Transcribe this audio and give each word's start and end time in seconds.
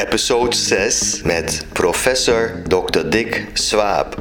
episode 0.00 0.56
6 0.56 1.22
met 1.22 1.64
professor 1.72 2.52
Dr. 2.68 3.08
Dick 3.08 3.46
Swaap. 3.52 4.14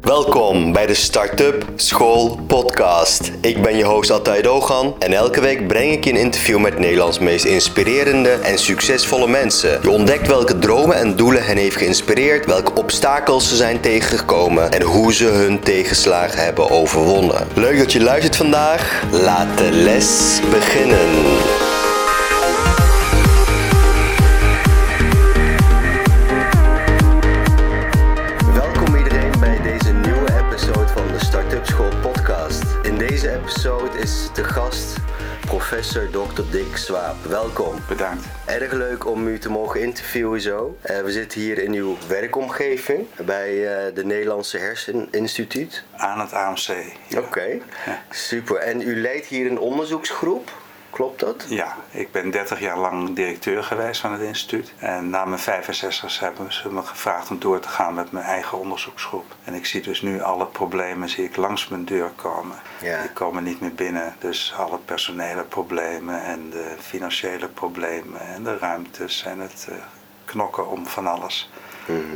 Welkom 0.00 0.72
bij 0.72 0.86
de 0.86 0.94
Startup 0.94 1.64
School 1.76 2.40
Podcast. 2.46 3.30
Ik 3.40 3.62
ben 3.62 3.76
je 3.76 3.84
host 3.84 4.10
Atay 4.10 4.42
Dogan 4.42 4.94
en 4.98 5.12
elke 5.12 5.40
week 5.40 5.66
breng 5.66 5.92
ik 5.92 6.04
je 6.04 6.10
een 6.10 6.16
interview 6.16 6.58
met 6.58 6.78
Nederlands 6.78 7.18
meest 7.18 7.44
inspirerende 7.44 8.30
en 8.30 8.58
succesvolle 8.58 9.28
mensen. 9.28 9.78
Je 9.82 9.90
ontdekt 9.90 10.26
welke 10.26 10.58
dromen 10.58 10.96
en 10.96 11.16
doelen 11.16 11.44
hen 11.44 11.56
heeft 11.56 11.76
geïnspireerd, 11.76 12.46
welke 12.46 12.74
obstakels 12.74 13.48
ze 13.48 13.56
zijn 13.56 13.80
tegengekomen 13.80 14.72
en 14.72 14.82
hoe 14.82 15.14
ze 15.14 15.24
hun 15.24 15.60
tegenslagen 15.60 16.44
hebben 16.44 16.70
overwonnen. 16.70 17.46
Leuk 17.54 17.78
dat 17.78 17.92
je 17.92 18.00
luistert 18.00 18.36
vandaag. 18.36 19.02
Laat 19.10 19.58
de 19.58 19.70
les 19.70 20.40
beginnen. 20.50 21.69
Professor 35.92 36.34
Dr. 36.34 36.50
Dick 36.50 36.76
Swaap. 36.76 37.24
Welkom. 37.24 37.74
Bedankt. 37.88 38.24
Erg 38.46 38.72
leuk 38.72 39.06
om 39.06 39.26
u 39.26 39.38
te 39.38 39.50
mogen 39.50 39.80
interviewen 39.80 40.40
zo. 40.40 40.76
Eh, 40.80 41.00
we 41.00 41.12
zitten 41.12 41.40
hier 41.40 41.58
in 41.58 41.72
uw 41.72 41.96
werkomgeving 42.08 43.06
bij 43.24 43.48
eh, 43.48 43.94
de 43.94 44.04
Nederlandse 44.04 44.58
Herseninstituut. 44.58 45.84
Aan 45.96 46.20
het 46.20 46.32
AMC. 46.32 46.68
Ja. 47.08 47.18
Oké, 47.18 47.58
super. 48.10 48.56
En 48.56 48.80
u 48.80 49.00
leidt 49.00 49.26
hier 49.26 49.50
een 49.50 49.58
onderzoeksgroep, 49.58 50.52
klopt 50.90 51.20
dat? 51.20 51.46
Ja, 51.48 51.76
ik 51.90 52.12
ben 52.12 52.30
30 52.30 52.60
jaar 52.60 52.78
lang 52.78 53.14
directeur 53.14 53.64
geweest 53.64 54.00
van 54.00 54.12
het 54.12 54.20
instituut. 54.20 54.72
En 54.78 55.10
na 55.10 55.24
mijn 55.24 55.40
65 55.40 56.20
hebben 56.20 56.52
ze 56.52 56.72
me 56.72 56.82
gevraagd 56.82 57.30
om 57.30 57.38
door 57.38 57.60
te 57.60 57.68
gaan 57.68 57.94
met 57.94 58.12
mijn 58.12 58.24
eigen 58.24 58.58
onderzoeksgroep. 58.58 59.34
En 59.44 59.54
ik 59.54 59.66
zie 59.66 59.80
dus 59.80 60.02
nu 60.02 60.20
alle 60.22 60.46
problemen 60.46 61.08
zie 61.08 61.24
ik 61.24 61.36
langs 61.36 61.68
mijn 61.68 61.84
deur 61.84 62.10
komen. 62.16 62.56
Ja. 62.82 63.00
Die 63.00 63.10
komen 63.10 63.42
niet 63.42 63.60
meer 63.60 63.74
binnen. 63.74 64.14
Dus 64.18 64.54
alle 64.56 64.78
personele 64.78 65.42
problemen 65.42 66.24
en 66.24 66.50
de 66.50 66.74
financiële 66.80 67.48
problemen 67.48 68.20
en 68.20 68.42
de 68.42 68.58
ruimtes 68.58 69.24
en 69.24 69.40
het 69.40 69.66
eh, 69.70 69.76
knokken 70.24 70.68
om 70.68 70.86
van 70.86 71.06
alles. 71.06 71.50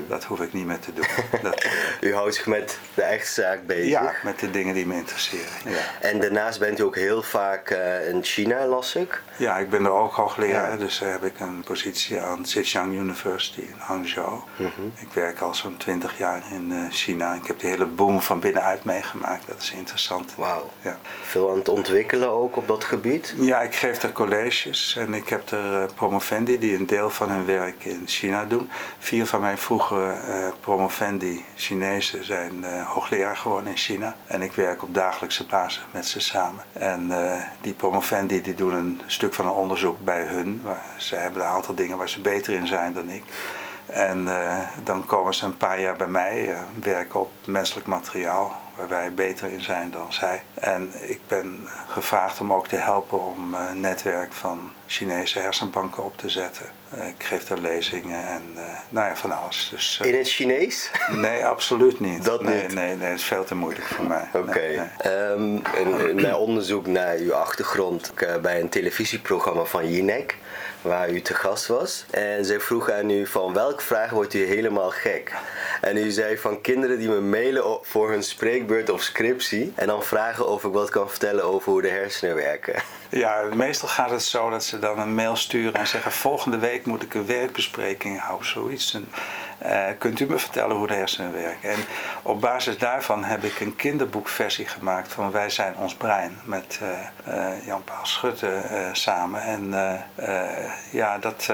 Dat 0.09 0.25
hoef 0.25 0.41
ik 0.41 0.53
niet 0.53 0.67
meer 0.67 0.79
te 0.79 0.93
doen. 0.93 1.05
Dat, 1.43 1.55
eh, 1.63 1.71
U 2.01 2.15
houdt 2.15 2.35
zich 2.35 2.47
met 2.47 2.79
de 2.95 3.03
echte 3.03 3.33
zaak 3.33 3.67
bezig. 3.67 3.89
ja, 3.89 4.13
met 4.23 4.39
de 4.39 4.51
dingen 4.51 4.75
die 4.75 4.87
me 4.87 4.95
interesseren. 4.95 5.53
Ja. 5.65 5.79
En 6.01 6.21
daarnaast 6.21 6.59
bent 6.59 6.79
u 6.79 6.83
ook 6.83 6.97
heel 6.97 7.23
vaak 7.23 7.71
eh, 7.71 8.09
in 8.09 8.23
China, 8.25 8.67
las 8.67 8.95
ik. 8.95 9.23
Ja, 9.37 9.59
ik 9.59 9.71
ben 9.71 9.85
er 9.85 9.91
ook 9.93 10.13
hoogleraar, 10.15 10.71
Ja. 10.71 10.77
dus 10.77 10.99
daar 10.99 11.11
heb 11.11 11.25
ik 11.25 11.41
een 11.41 11.63
positie 11.65 12.21
aan 12.21 12.47
Zhejiang 12.47 12.93
University 12.95 13.61
in 13.61 13.75
Hangzhou. 13.79 14.41
Mhm. 14.57 14.69
Ik 15.01 15.09
werk 15.13 15.41
al 15.41 15.55
zo'n 15.55 15.77
20 15.77 16.19
jaar 16.19 16.43
in 16.51 16.73
eh, 16.73 16.79
China. 16.91 17.35
Ik 17.35 17.47
heb 17.47 17.59
de 17.59 17.67
hele 17.67 17.87
boom 17.87 18.23
van 18.23 18.41
binnenuit 18.41 18.85
meegemaakt, 18.85 19.47
dat 19.47 19.63
is 19.63 19.73
interessant. 19.73 20.35
Wauw. 20.37 20.71
Ja. 20.81 20.99
Veel 21.23 21.51
aan 21.51 21.59
het 21.59 21.69
ontwikkelen 21.69 22.29
ook 22.31 22.57
op 22.57 22.69
dat 22.69 22.85
gebied. 22.85 23.35
ja, 23.37 23.61
ik 23.61 23.75
geef 23.75 24.03
er 24.03 24.13
colleges 24.13 24.97
en 24.99 25.15
ik 25.15 25.29
heb 25.29 25.51
er 25.51 25.83
eh, 25.83 25.89
promovendi 25.95 26.59
die 26.59 26.77
een 26.77 26.87
deel 26.87 27.11
van 27.11 27.31
hun 27.31 27.47
werk 27.47 27.85
in 27.85 28.03
China 28.07 28.45
doen. 28.45 28.71
Vier 28.99 29.27
van 29.27 29.41
mijn 29.41 29.59
vroegere 29.65 30.13
eh, 30.13 30.49
promovendi 30.61 31.45
Chinezen 31.55 32.25
zijn 32.25 32.65
eh, 32.65 32.87
hoogleraar 32.87 33.37
geworden 33.37 33.71
in 33.71 33.77
China. 33.77 34.17
En 34.27 34.43
ik 34.43 34.53
werk 34.53 34.83
op 34.83 34.95
dagelijkse 34.95 35.47
basis 35.47 35.87
met 35.91 36.07
ze 36.07 36.21
samen. 36.21 36.65
En 36.73 37.11
eh, 37.11 37.41
die 37.61 37.73
promovendi 37.73 38.43
die 38.43 38.55
doen 38.55 38.75
een 38.75 39.01
stuk 39.07 39.35
van 39.35 39.47
een 39.47 39.53
onderzoek 39.53 40.05
bij 40.05 40.23
hun. 40.23 40.63
Ze 40.97 41.17
hebben 41.17 41.43
een 41.43 41.49
aantal 41.49 41.75
dingen 41.75 41.99
waar 41.99 42.09
ze 42.09 42.21
beter 42.21 42.55
in 42.55 42.67
zijn 42.67 42.93
dan 42.93 43.11
ik. 43.11 43.23
En 43.87 44.29
dan 44.83 45.07
komen 45.07 45.35
ze 45.35 45.45
een 45.45 45.57
paar 45.57 45.81
jaar 45.81 45.97
bij 45.97 46.07
mij 46.07 46.57
werken 46.83 47.21
op 47.21 47.31
menselijk 47.47 47.87
materiaal, 47.87 48.57
waar 48.77 48.89
wij 48.89 49.15
beter 49.15 49.53
in 49.53 49.63
zijn 49.63 49.91
dan 49.91 50.13
zij. 50.13 50.43
En 50.55 50.91
ik 51.01 51.21
ben 51.29 51.69
gevraagd 51.89 52.41
om 52.41 52.53
ook 52.53 52.67
te 52.67 52.77
helpen 52.77 53.25
om 53.25 53.55
een 53.55 53.81
netwerk 53.81 54.33
van 54.33 54.71
Chinese 54.87 55.39
hersenbanken 55.39 56.05
op 56.05 56.17
te 56.17 56.29
zetten. 56.29 56.67
Eh, 56.91 57.09
ik 57.09 57.25
geef 57.25 57.45
daar 57.45 57.59
lezingen 57.59 58.27
en 58.27 58.43
eh, 58.57 58.63
nou 58.89 59.09
ja, 59.09 59.17
van 59.17 59.39
alles. 59.43 59.69
Dus, 59.71 59.99
eh, 60.01 60.09
In 60.09 60.19
het 60.19 60.29
Chinees? 60.29 60.91
nee, 61.11 61.47
absoluut 61.47 62.01
niet. 62.01 62.25
Dat 62.25 62.43
nee, 62.43 62.63
niet? 62.63 62.75
Nee, 62.75 62.97
nee, 62.97 63.09
dat 63.09 63.19
is 63.19 63.25
veel 63.25 63.45
te 63.45 63.55
moeilijk 63.55 63.87
voor 63.87 64.07
mij. 64.07 64.29
Oké. 64.33 64.59
Nee, 64.59 64.77
nee. 64.77 65.13
Ehm, 65.13 66.15
mijn 66.15 66.35
onderzoek 66.35 66.87
naar 66.87 67.17
uw 67.17 67.35
achtergrond 67.35 68.13
bij 68.43 68.61
een 68.61 68.69
televisieprogramma 68.69 69.65
van 69.65 69.91
Jinek, 69.91 70.37
waar 70.83 71.11
u 71.11 71.21
te 71.21 71.35
gast 71.35 71.67
was. 71.67 72.05
En 72.11 72.45
zij 72.45 72.61
vroeg 72.61 72.91
aan 72.91 73.11
u 73.11 73.27
van 73.27 73.53
welke 73.53 73.83
vraag 73.83 74.11
wordt 74.11 74.35
u 74.35 74.47
helemaal 74.47 74.91
gek? 74.91 75.33
En 75.81 75.97
u 75.97 76.11
zei 76.11 76.39
van 76.39 76.61
kinderen 76.61 76.99
die 76.99 77.09
me 77.09 77.21
mailen 77.21 77.79
voor 77.83 78.11
hun 78.11 78.23
spreekbeurt 78.23 78.91
of 78.91 79.03
scriptie 79.03 79.73
en 79.75 79.87
dan 79.87 80.03
vragen 80.03 80.49
of 80.49 80.65
ik 80.65 80.73
wat 80.73 80.91
kan 80.91 81.11
vertellen 81.11 81.45
over 81.45 81.73
hoe 81.73 81.83
de 81.83 81.89
hersenen 81.89 82.35
werken. 82.35 82.83
Ja, 83.15 83.49
meestal 83.55 83.89
gaat 83.89 84.11
het 84.11 84.23
zo 84.23 84.51
dat 84.51 84.65
ze 84.65 84.79
dan 84.79 84.99
een 84.99 85.15
mail 85.15 85.37
sturen 85.37 85.75
en 85.75 85.87
zeggen: 85.87 86.13
Volgende 86.13 86.59
week 86.59 86.87
moet 86.87 87.03
ik 87.03 87.15
een 87.15 87.27
werkbespreking 87.27 88.21
houden, 88.21 88.49
zoiets. 88.49 88.95
En, 88.95 89.09
eh, 89.65 89.99
kunt 89.99 90.21
u 90.21 90.27
me 90.27 90.39
vertellen 90.39 90.77
hoe 90.77 90.87
de 90.87 90.95
hersenen 90.95 91.33
werken? 91.33 91.71
En 91.71 91.79
op 92.23 92.41
basis 92.41 92.79
daarvan 92.79 93.25
heb 93.25 93.45
ik 93.45 93.61
een 93.61 93.77
kinderboekversie 93.77 94.67
gemaakt 94.67 95.13
van 95.13 95.31
Wij 95.31 95.51
zijn 95.51 95.77
ons 95.77 95.95
brein 95.95 96.39
met 96.45 96.81
eh, 96.83 97.53
eh, 97.53 97.67
Jan-Paul 97.67 98.07
Schutte 98.07 98.63
samen. 98.93 99.43
En 99.43 99.75
ja, 100.91 101.19
dat, 101.19 101.47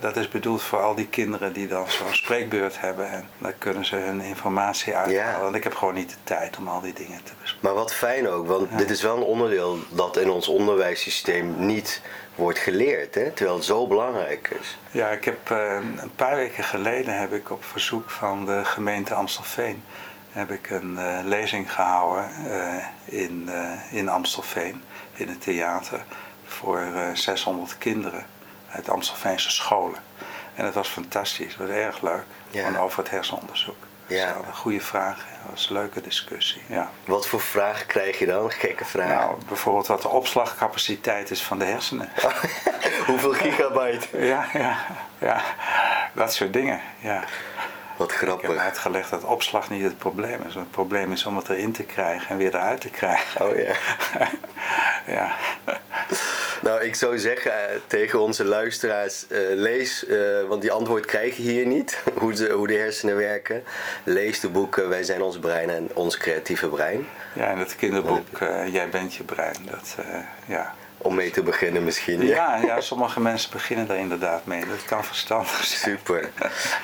dat 0.00 0.16
is 0.16 0.28
bedoeld 0.28 0.62
voor 0.62 0.80
al 0.80 0.94
die 0.94 1.08
kinderen 1.08 1.52
die 1.52 1.68
dan 1.68 1.90
zo'n 1.90 2.14
spreekbeurt 2.14 2.80
hebben. 2.80 3.10
En 3.10 3.28
daar 3.38 3.54
kunnen 3.58 3.84
ze 3.84 3.96
hun 3.96 4.20
informatie 4.20 4.96
uithalen. 4.96 5.32
Ja. 5.32 5.40
Want 5.40 5.54
ik 5.54 5.64
heb 5.64 5.74
gewoon 5.74 5.94
niet 5.94 6.10
de 6.10 6.16
tijd 6.24 6.56
om 6.56 6.68
al 6.68 6.80
die 6.80 6.92
dingen 6.92 7.20
te 7.22 7.32
bespreken. 7.40 7.68
Maar 7.68 7.74
wat 7.74 7.94
fijn 7.94 8.28
ook, 8.28 8.46
want 8.46 8.78
dit 8.78 8.90
is 8.90 9.02
wel 9.02 9.16
een 9.16 9.22
onderdeel 9.22 9.78
dat 9.88 10.16
in 10.16 10.30
ons 10.30 10.48
onderwijssysteem 10.48 11.66
niet 11.66 12.02
wordt 12.36 12.58
geleerd, 12.58 13.14
hè? 13.14 13.30
terwijl 13.30 13.56
het 13.56 13.64
zo 13.64 13.86
belangrijk 13.86 14.56
is. 14.60 14.78
Ja, 14.90 15.08
ik 15.08 15.24
heb 15.24 15.50
eh, 15.50 15.74
een 15.96 16.14
paar 16.16 16.36
weken 16.36 16.64
geleden 16.64 17.18
heb 17.18 17.32
ik 17.32 17.50
op 17.50 17.64
verzoek 17.64 18.10
van 18.10 18.46
de 18.46 18.64
gemeente 18.64 19.14
Amstelveen 19.14 19.82
heb 20.30 20.50
ik 20.50 20.70
een 20.70 20.98
eh, 20.98 21.18
lezing 21.24 21.72
gehouden 21.72 22.30
eh, 22.50 22.84
in, 23.04 23.50
in 23.90 24.08
Amstelveen 24.08 24.82
in 25.14 25.28
het 25.28 25.40
theater 25.40 26.04
voor 26.46 26.78
eh, 26.80 27.14
600 27.14 27.78
kinderen 27.78 28.26
uit 28.70 28.88
Amstelveense 28.88 29.50
scholen. 29.50 29.98
En 30.54 30.64
het 30.64 30.74
was 30.74 30.88
fantastisch, 30.88 31.46
het 31.52 31.56
was 31.56 31.68
erg 31.68 32.02
leuk, 32.02 32.24
Ja. 32.50 32.78
over 32.78 32.98
het 32.98 33.10
hersenonderzoek. 33.10 33.76
Ja. 34.06 34.36
Goede 34.52 34.80
vragen, 34.80 35.24
het 35.28 35.50
was 35.50 35.68
een 35.68 35.72
leuke 35.76 36.00
discussie. 36.00 36.62
Ja. 36.66 36.90
Wat 37.04 37.26
voor 37.26 37.40
vragen 37.40 37.86
krijg 37.86 38.18
je 38.18 38.26
dan? 38.26 38.50
Gekke 38.50 38.84
vragen. 38.84 39.14
Nou, 39.14 39.34
bijvoorbeeld 39.48 39.86
wat 39.86 40.02
de 40.02 40.08
opslagcapaciteit 40.08 41.30
is 41.30 41.42
van 41.42 41.58
de 41.58 41.64
hersenen. 41.64 42.08
Hoeveel 43.06 43.32
gigabyte? 43.32 44.06
Ja, 44.26 44.46
ja, 44.52 44.76
ja, 45.18 45.42
dat 46.12 46.34
soort 46.34 46.52
dingen. 46.52 46.80
Ja. 46.98 47.24
Wat 47.96 48.12
Ik 48.12 48.18
heb 48.20 48.28
grappig. 48.28 48.56
uitgelegd 48.56 49.10
dat 49.10 49.24
opslag 49.24 49.70
niet 49.70 49.82
het 49.82 49.98
probleem 49.98 50.42
is. 50.48 50.54
Het 50.54 50.70
probleem 50.70 51.12
is 51.12 51.26
om 51.26 51.36
het 51.36 51.48
erin 51.48 51.72
te 51.72 51.82
krijgen 51.82 52.28
en 52.28 52.36
weer 52.36 52.54
eruit 52.54 52.80
te 52.80 52.90
krijgen. 52.90 53.46
Oh 53.46 53.56
ja. 53.56 53.74
ja. 55.16 55.34
Nou, 56.62 56.84
ik 56.84 56.94
zou 56.94 57.18
zeggen 57.18 57.70
eh, 57.70 57.76
tegen 57.86 58.20
onze 58.20 58.44
luisteraars, 58.44 59.26
eh, 59.28 59.38
lees, 59.54 60.06
eh, 60.06 60.18
want 60.48 60.62
die 60.62 60.72
antwoord 60.72 61.06
krijg 61.06 61.36
je 61.36 61.42
hier 61.42 61.66
niet, 61.66 62.02
hoe, 62.20 62.34
ze, 62.34 62.50
hoe 62.50 62.66
de 62.66 62.74
hersenen 62.74 63.16
werken. 63.16 63.64
Lees 64.04 64.40
de 64.40 64.48
boeken 64.48 64.88
Wij 64.88 65.02
zijn 65.02 65.22
ons 65.22 65.38
brein 65.38 65.70
en 65.70 65.90
ons 65.94 66.16
creatieve 66.16 66.68
brein. 66.68 67.06
ja, 67.32 67.50
en 67.50 67.58
het 67.58 67.76
kinderboek 67.76 68.38
Jij 68.66 68.88
bent 68.88 69.14
je 69.14 69.24
brein. 69.24 69.56
Dat, 69.70 69.96
ja. 70.46 70.74
Om 70.98 71.14
mee 71.14 71.30
te 71.30 71.42
beginnen 71.42 71.84
misschien. 71.84 72.26
Ja, 72.26 72.56
ja, 72.56 72.80
sommige 72.80 73.20
mensen 73.20 73.50
beginnen 73.50 73.90
er 73.90 73.96
inderdaad 73.96 74.46
mee. 74.46 74.66
Dat 74.66 74.84
kan 74.84 75.04
verstandig 75.04 75.64
zijn. 75.64 75.98
Super. 75.98 76.30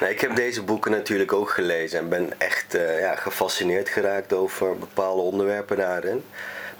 Nou, 0.00 0.12
ik 0.12 0.20
heb 0.20 0.36
deze 0.36 0.62
boeken 0.62 0.90
natuurlijk 0.90 1.32
ook 1.32 1.50
gelezen 1.50 1.98
en 1.98 2.08
ben 2.08 2.40
echt 2.40 2.76
ja, 3.00 3.14
gefascineerd 3.14 3.88
geraakt 3.88 4.32
over 4.32 4.78
bepaalde 4.78 5.22
onderwerpen 5.22 5.76
daarin. 5.76 6.24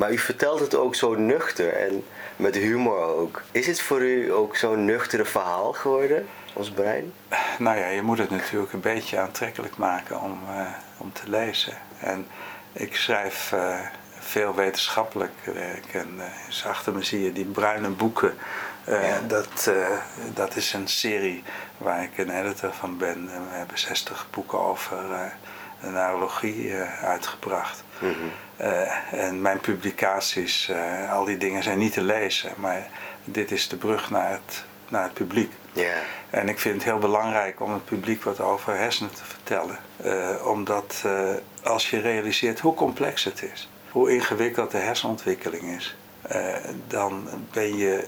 Maar 0.03 0.13
u 0.13 0.19
vertelt 0.19 0.61
het 0.61 0.75
ook 0.75 0.95
zo 0.95 1.15
nuchter 1.15 1.73
en 1.73 2.05
met 2.37 2.55
humor 2.55 2.99
ook. 2.99 3.43
Is 3.51 3.67
het 3.67 3.81
voor 3.81 4.01
u 4.03 4.33
ook 4.33 4.57
zo'n 4.57 4.85
nuchtere 4.85 5.25
verhaal 5.25 5.73
geworden, 5.73 6.27
ons 6.53 6.71
brein? 6.71 7.13
Nou 7.59 7.79
ja, 7.79 7.87
je 7.89 8.03
moet 8.03 8.19
het 8.19 8.31
natuurlijk 8.31 8.73
een 8.73 8.81
beetje 8.81 9.19
aantrekkelijk 9.19 9.77
maken 9.77 10.21
om, 10.21 10.39
eh, 10.49 10.67
om 10.97 11.13
te 11.13 11.23
lezen. 11.31 11.73
En 11.99 12.27
ik 12.73 12.97
schrijf 12.97 13.53
eh, 13.53 13.79
veel 14.19 14.55
wetenschappelijk 14.55 15.33
werk. 15.45 15.95
En 15.95 16.09
dus 16.47 16.65
achter 16.67 16.93
me 16.93 17.05
zie 17.05 17.23
je 17.23 17.33
die 17.33 17.45
bruine 17.45 17.89
boeken. 17.89 18.35
Eh, 18.85 19.09
Ja. 19.09 19.21
dat, 19.27 19.71
dat 20.35 20.57
is 20.57 20.73
een 20.73 20.89
serie 20.89 21.43
waar 21.79 22.03
ik 22.03 22.19
een 22.19 22.41
editor 22.41 22.73
van 22.73 22.99
ben. 22.99 23.31
En 23.33 23.49
we 23.51 23.55
hebben 23.57 23.79
60 23.79 24.27
boeken 24.31 24.59
over 24.61 24.97
de 25.83 25.91
neurologie 25.91 26.77
eh, 26.77 27.05
uitgebracht. 27.05 27.85
Eh, 28.01 28.09
en 29.11 29.41
mijn 29.41 29.61
publicaties, 29.61 30.69
eh, 30.69 31.13
al 31.13 31.25
die 31.25 31.37
dingen 31.37 31.63
zijn 31.63 31.79
niet 31.79 31.93
te 31.93 32.03
lezen. 32.03 32.53
Maar 32.57 32.89
dit 33.25 33.51
is 33.51 33.69
de 33.69 33.77
brug 33.77 34.11
naar 34.11 34.31
het 34.31 34.65
naar 34.93 35.03
het 35.03 35.15
publiek. 35.15 35.53
Ja. 35.73 35.95
En 36.31 36.49
ik 36.49 36.59
vind 36.59 36.75
het 36.75 36.85
heel 36.85 36.99
belangrijk 36.99 37.61
om 37.61 37.73
het 37.73 37.85
publiek 37.85 38.23
wat 38.23 38.41
over 38.41 38.77
hersenen 38.77 39.15
te 39.15 39.25
vertellen. 39.25 39.79
Eh, 39.97 40.47
omdat 40.47 41.03
eh, 41.05 41.13
als 41.63 41.91
je 41.91 42.01
realiseert 42.01 42.61
hoe 42.61 42.75
complex 42.75 43.25
het 43.25 43.43
is, 43.53 43.69
hoe 43.91 44.13
ingewikkeld 44.13 44.71
de 44.71 44.79
hersenontwikkeling 44.79 45.63
is, 45.63 45.97
eh, 46.23 46.55
dan 46.87 47.29
ben 47.53 47.77
je 47.77 48.07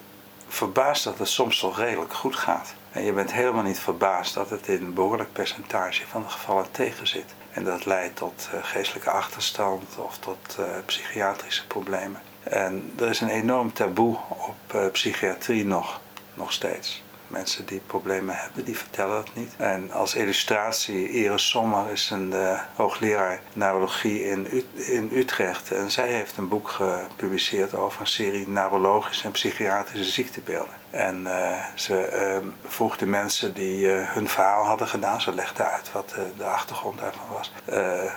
verbaasd 0.49 1.05
dat 1.05 1.19
het 1.19 1.29
soms 1.29 1.59
toch 1.59 1.79
redelijk 1.79 2.13
goed 2.13 2.37
gaat. 2.37 2.75
En 2.93 3.05
je 3.05 3.13
bent 3.13 3.33
helemaal 3.33 3.63
niet 3.63 3.79
verbaasd 3.79 4.35
dat 4.35 4.51
het 4.51 4.69
in 4.69 4.83
een 4.83 4.95
behoorlijk 4.95 5.33
percentage 5.33 6.07
van 6.07 6.23
de 6.23 6.29
gevallen 6.29 6.71
tegen 6.71 7.07
zit. 7.07 7.35
En 7.55 7.65
dat 7.65 7.85
leidt 7.85 8.17
tot 8.17 8.49
geestelijke 8.63 9.11
achterstand 9.11 9.97
of 9.97 10.19
tot 10.19 10.59
psychiatrische 10.87 11.67
problemen. 11.67 12.21
En 12.43 12.93
er 12.99 13.09
is 13.09 13.21
een 13.21 13.29
enorm 13.29 13.73
taboe 13.73 14.17
op 14.29 14.91
psychiatrie 14.93 15.65
nog, 15.65 16.01
nog 16.35 16.53
steeds 16.53 17.04
mensen 17.35 17.67
die 17.67 17.81
problemen 17.87 18.37
hebben, 18.37 18.65
die 18.65 18.79
vertellen 18.79 19.15
dat 19.15 19.35
niet. 19.35 19.53
En 19.57 19.93
als 19.93 20.15
illustratie, 20.15 21.09
Iris 21.09 21.49
Sommer 21.49 21.91
is 21.91 22.11
een 22.11 22.31
uh, 22.33 22.61
hoogleraar 22.75 23.41
neurologie 23.53 24.25
in, 24.25 24.65
in 24.75 25.11
Utrecht. 25.13 25.71
En 25.71 25.91
zij 25.91 26.09
heeft 26.09 26.37
een 26.37 26.49
boek 26.49 26.69
gepubliceerd 26.69 27.75
over 27.75 28.01
een 28.01 28.07
serie 28.07 28.49
neurologische 28.49 29.25
en 29.25 29.31
psychiatrische 29.31 30.13
ziektebeelden. 30.13 30.75
En 30.91 31.21
uh, 31.21 31.65
ze 31.75 31.97
uh, 32.43 32.49
vroeg 32.67 32.97
de 32.97 33.07
mensen 33.07 33.55
die 33.55 33.79
uh, 33.87 34.15
hun 34.15 34.29
verhaal 34.29 34.65
hadden 34.65 34.89
gedaan, 34.89 35.21
ze 35.21 35.35
legde 35.35 35.63
uit 35.63 35.93
wat 35.93 36.15
de 36.37 36.45
achtergrond 36.45 36.99
daarvan 36.99 37.29
was, 37.33 37.53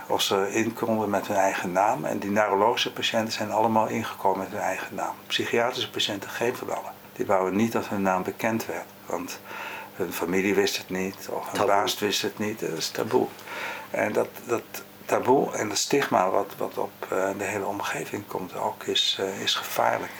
of 0.08 0.22
ze 0.22 0.54
in 0.54 0.74
konden 0.74 1.10
met 1.10 1.28
hun 1.28 1.38
eigen 1.38 1.72
naam. 1.72 2.06
En 2.06 2.20
die 2.20 2.30
neurologische 2.30 2.94
patiënten 2.94 3.34
zijn 3.34 3.52
allemaal 3.52 3.88
ingekomen 3.88 4.40
met 4.40 4.52
hun 4.52 4.60
eigen 4.60 4.96
naam. 4.96 5.16
Psychiatrische 5.28 5.90
patiënten 5.90 6.30
geen 6.30 6.56
van 6.56 6.70
allen. 6.70 6.92
Die 7.18 7.26
wouden 7.26 7.56
niet 7.56 7.72
dat 7.72 7.88
hun 7.88 8.02
naam 8.02 8.24
bekend 8.24 8.66
werd. 8.66 8.86
Want 9.06 9.40
hun 9.96 10.14
familie 10.14 10.56
wist 10.56 10.78
het 10.78 10.90
niet, 10.90 11.28
of 11.30 11.52
hun 11.52 11.66
baas 11.66 12.00
wist 12.00 12.22
het 12.22 12.40
niet. 12.40 12.60
Dat 12.60 12.70
is 12.70 12.90
taboe. 12.90 13.28
En 13.90 14.14
dat, 14.14 14.28
dat 14.46 14.64
taboe 15.06 15.52
en 15.52 15.70
dat 15.70 15.78
stigma 15.78 16.30
wat, 16.30 16.54
wat 16.58 16.78
op 16.78 17.08
uh, 17.14 17.30
de 17.38 17.44
hele 17.44 17.66
omgeving 17.66 18.28
komt 18.28 18.56
ook, 18.56 18.84
is, 18.84 19.18
uh, 19.20 19.42
is 19.42 19.56
gevaarlijk. 19.56 20.12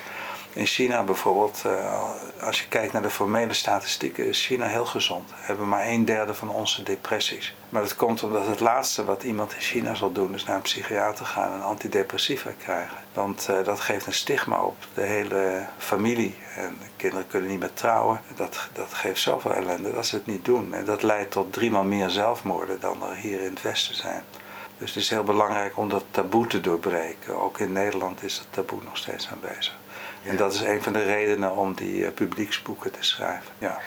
In 0.58 0.66
China 0.66 1.04
bijvoorbeeld, 1.04 1.64
uh, 1.66 2.02
als 2.42 2.60
je 2.60 2.68
kijkt 2.68 2.94
naar 2.94 3.02
de 3.02 3.10
formele 3.10 3.54
statistieken, 3.54 4.28
is 4.28 4.46
China 4.46 4.68
heel 4.68 4.86
gezond. 4.86 5.30
We 5.30 5.36
hebben 5.40 5.68
maar 5.68 5.88
een 5.88 6.06
derde 6.06 6.34
van 6.34 6.50
onze 6.50 6.84
depressies. 6.84 7.56
Maar 7.70 7.82
dat 7.82 7.96
komt 7.96 8.24
omdat 8.24 8.48
het 8.48 8.60
laatste 8.60 9.06
wat 9.06 9.24
iemand 9.24 9.54
in 9.54 9.60
China 9.60 9.94
zal 9.96 10.12
doen, 10.12 10.34
is 10.34 10.44
naar 10.44 10.56
een 10.56 10.62
psychiater 10.62 11.26
gaan 11.26 11.54
en 11.54 11.62
antidepressiva 11.62 12.52
krijgen. 12.64 12.98
Want 13.14 13.48
uh, 13.50 13.64
dat 13.64 13.80
geeft 13.80 14.06
een 14.06 14.14
stigma 14.14 14.62
op 14.62 14.76
de 14.94 15.02
hele 15.02 15.66
familie. 15.78 16.36
En 16.56 16.78
kinderen 16.96 17.28
kunnen 17.28 17.50
niet 17.50 17.60
meer 17.60 17.74
trouwen. 17.74 18.22
Dat, 18.36 18.70
dat 18.74 18.94
geeft 18.94 19.22
zoveel 19.22 19.54
ellende 19.54 19.94
dat 19.94 20.06
ze 20.06 20.16
het 20.16 20.26
niet 20.26 20.46
doen. 20.46 20.74
En 20.74 20.86
dat 20.86 21.04
leidt 21.04 21.32
tot 21.32 21.54
driemaal 21.54 21.84
meer 21.84 22.10
zelfmoorden 22.10 22.80
dan 22.80 23.04
er 23.10 23.16
hier 23.16 23.42
in 23.42 23.50
het 23.50 23.62
Westen 23.62 23.96
zijn. 23.96 24.24
Dus 24.78 24.90
het 24.90 25.04
is 25.04 25.10
heel 25.10 25.24
belangrijk 25.24 25.78
om 25.78 25.90
dat 25.90 26.04
taboe 26.12 26.48
te 26.48 26.62
doorbreken. 26.62 27.42
Ook 27.42 27.60
in 27.60 27.72
Nederland 27.72 28.24
is 28.24 28.38
dat 28.38 28.48
taboe 28.50 28.84
nog 28.84 28.98
steeds 28.98 29.30
aanwezig. 29.30 29.78
En 30.28 30.36
dat 30.36 30.54
is 30.54 30.62
een 30.62 30.84
van 30.84 30.94
de 30.94 31.04
redenen 31.04 31.56
om 31.56 31.74
die 31.74 32.00
uh, 32.00 32.08
publieksboeken 32.14 32.92
te 32.92 33.04
schrijven. 33.04 33.52
Ja. 33.58 33.80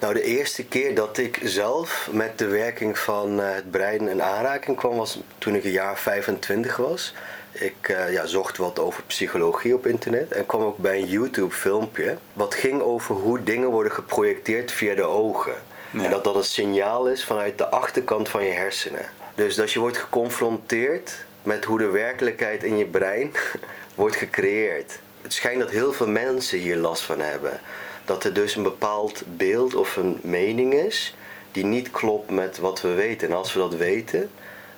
Nou, 0.00 0.14
de 0.14 0.22
eerste 0.22 0.64
keer 0.64 0.94
dat 0.94 1.18
ik 1.18 1.40
zelf 1.42 2.08
met 2.12 2.38
de 2.38 2.46
werking 2.46 2.98
van 2.98 3.40
uh, 3.40 3.54
het 3.54 3.70
brein 3.70 4.08
in 4.08 4.22
aanraking 4.22 4.76
kwam 4.76 4.96
was 4.96 5.18
toen 5.38 5.54
ik 5.54 5.64
een 5.64 5.70
jaar 5.70 5.98
25 5.98 6.76
was. 6.76 7.14
Ik 7.52 7.88
uh, 7.90 8.12
ja, 8.12 8.26
zocht 8.26 8.56
wat 8.56 8.78
over 8.78 9.02
psychologie 9.02 9.74
op 9.74 9.86
internet 9.86 10.32
en 10.32 10.46
kwam 10.46 10.62
ook 10.62 10.78
bij 10.78 10.98
een 10.98 11.08
YouTube 11.08 11.54
filmpje 11.54 12.16
wat 12.32 12.54
ging 12.54 12.80
over 12.80 13.14
hoe 13.14 13.42
dingen 13.42 13.68
worden 13.68 13.92
geprojecteerd 13.92 14.72
via 14.72 14.94
de 14.94 15.02
ogen. 15.02 15.54
Ja. 15.90 16.04
En 16.04 16.10
dat 16.10 16.24
dat 16.24 16.36
een 16.36 16.44
signaal 16.44 17.08
is 17.08 17.24
vanuit 17.24 17.58
de 17.58 17.68
achterkant 17.68 18.28
van 18.28 18.44
je 18.44 18.52
hersenen. 18.52 19.06
Dus 19.34 19.54
dat 19.54 19.72
je 19.72 19.80
wordt 19.80 19.96
geconfronteerd 19.96 21.24
met 21.42 21.64
hoe 21.64 21.78
de 21.78 21.90
werkelijkheid 21.90 22.62
in 22.62 22.76
je 22.76 22.86
brein 22.86 23.32
wordt 23.94 24.16
gecreëerd. 24.16 24.98
Het 25.22 25.32
schijnt 25.32 25.60
dat 25.60 25.70
heel 25.70 25.92
veel 25.92 26.08
mensen 26.08 26.58
hier 26.58 26.76
last 26.76 27.02
van 27.02 27.20
hebben. 27.20 27.60
Dat 28.04 28.24
er 28.24 28.32
dus 28.32 28.56
een 28.56 28.62
bepaald 28.62 29.22
beeld 29.26 29.74
of 29.74 29.96
een 29.96 30.18
mening 30.22 30.74
is 30.74 31.14
die 31.52 31.64
niet 31.64 31.90
klopt 31.90 32.30
met 32.30 32.58
wat 32.58 32.80
we 32.80 32.94
weten. 32.94 33.28
En 33.28 33.34
als 33.34 33.52
we 33.52 33.58
dat 33.58 33.74
weten, 33.74 34.30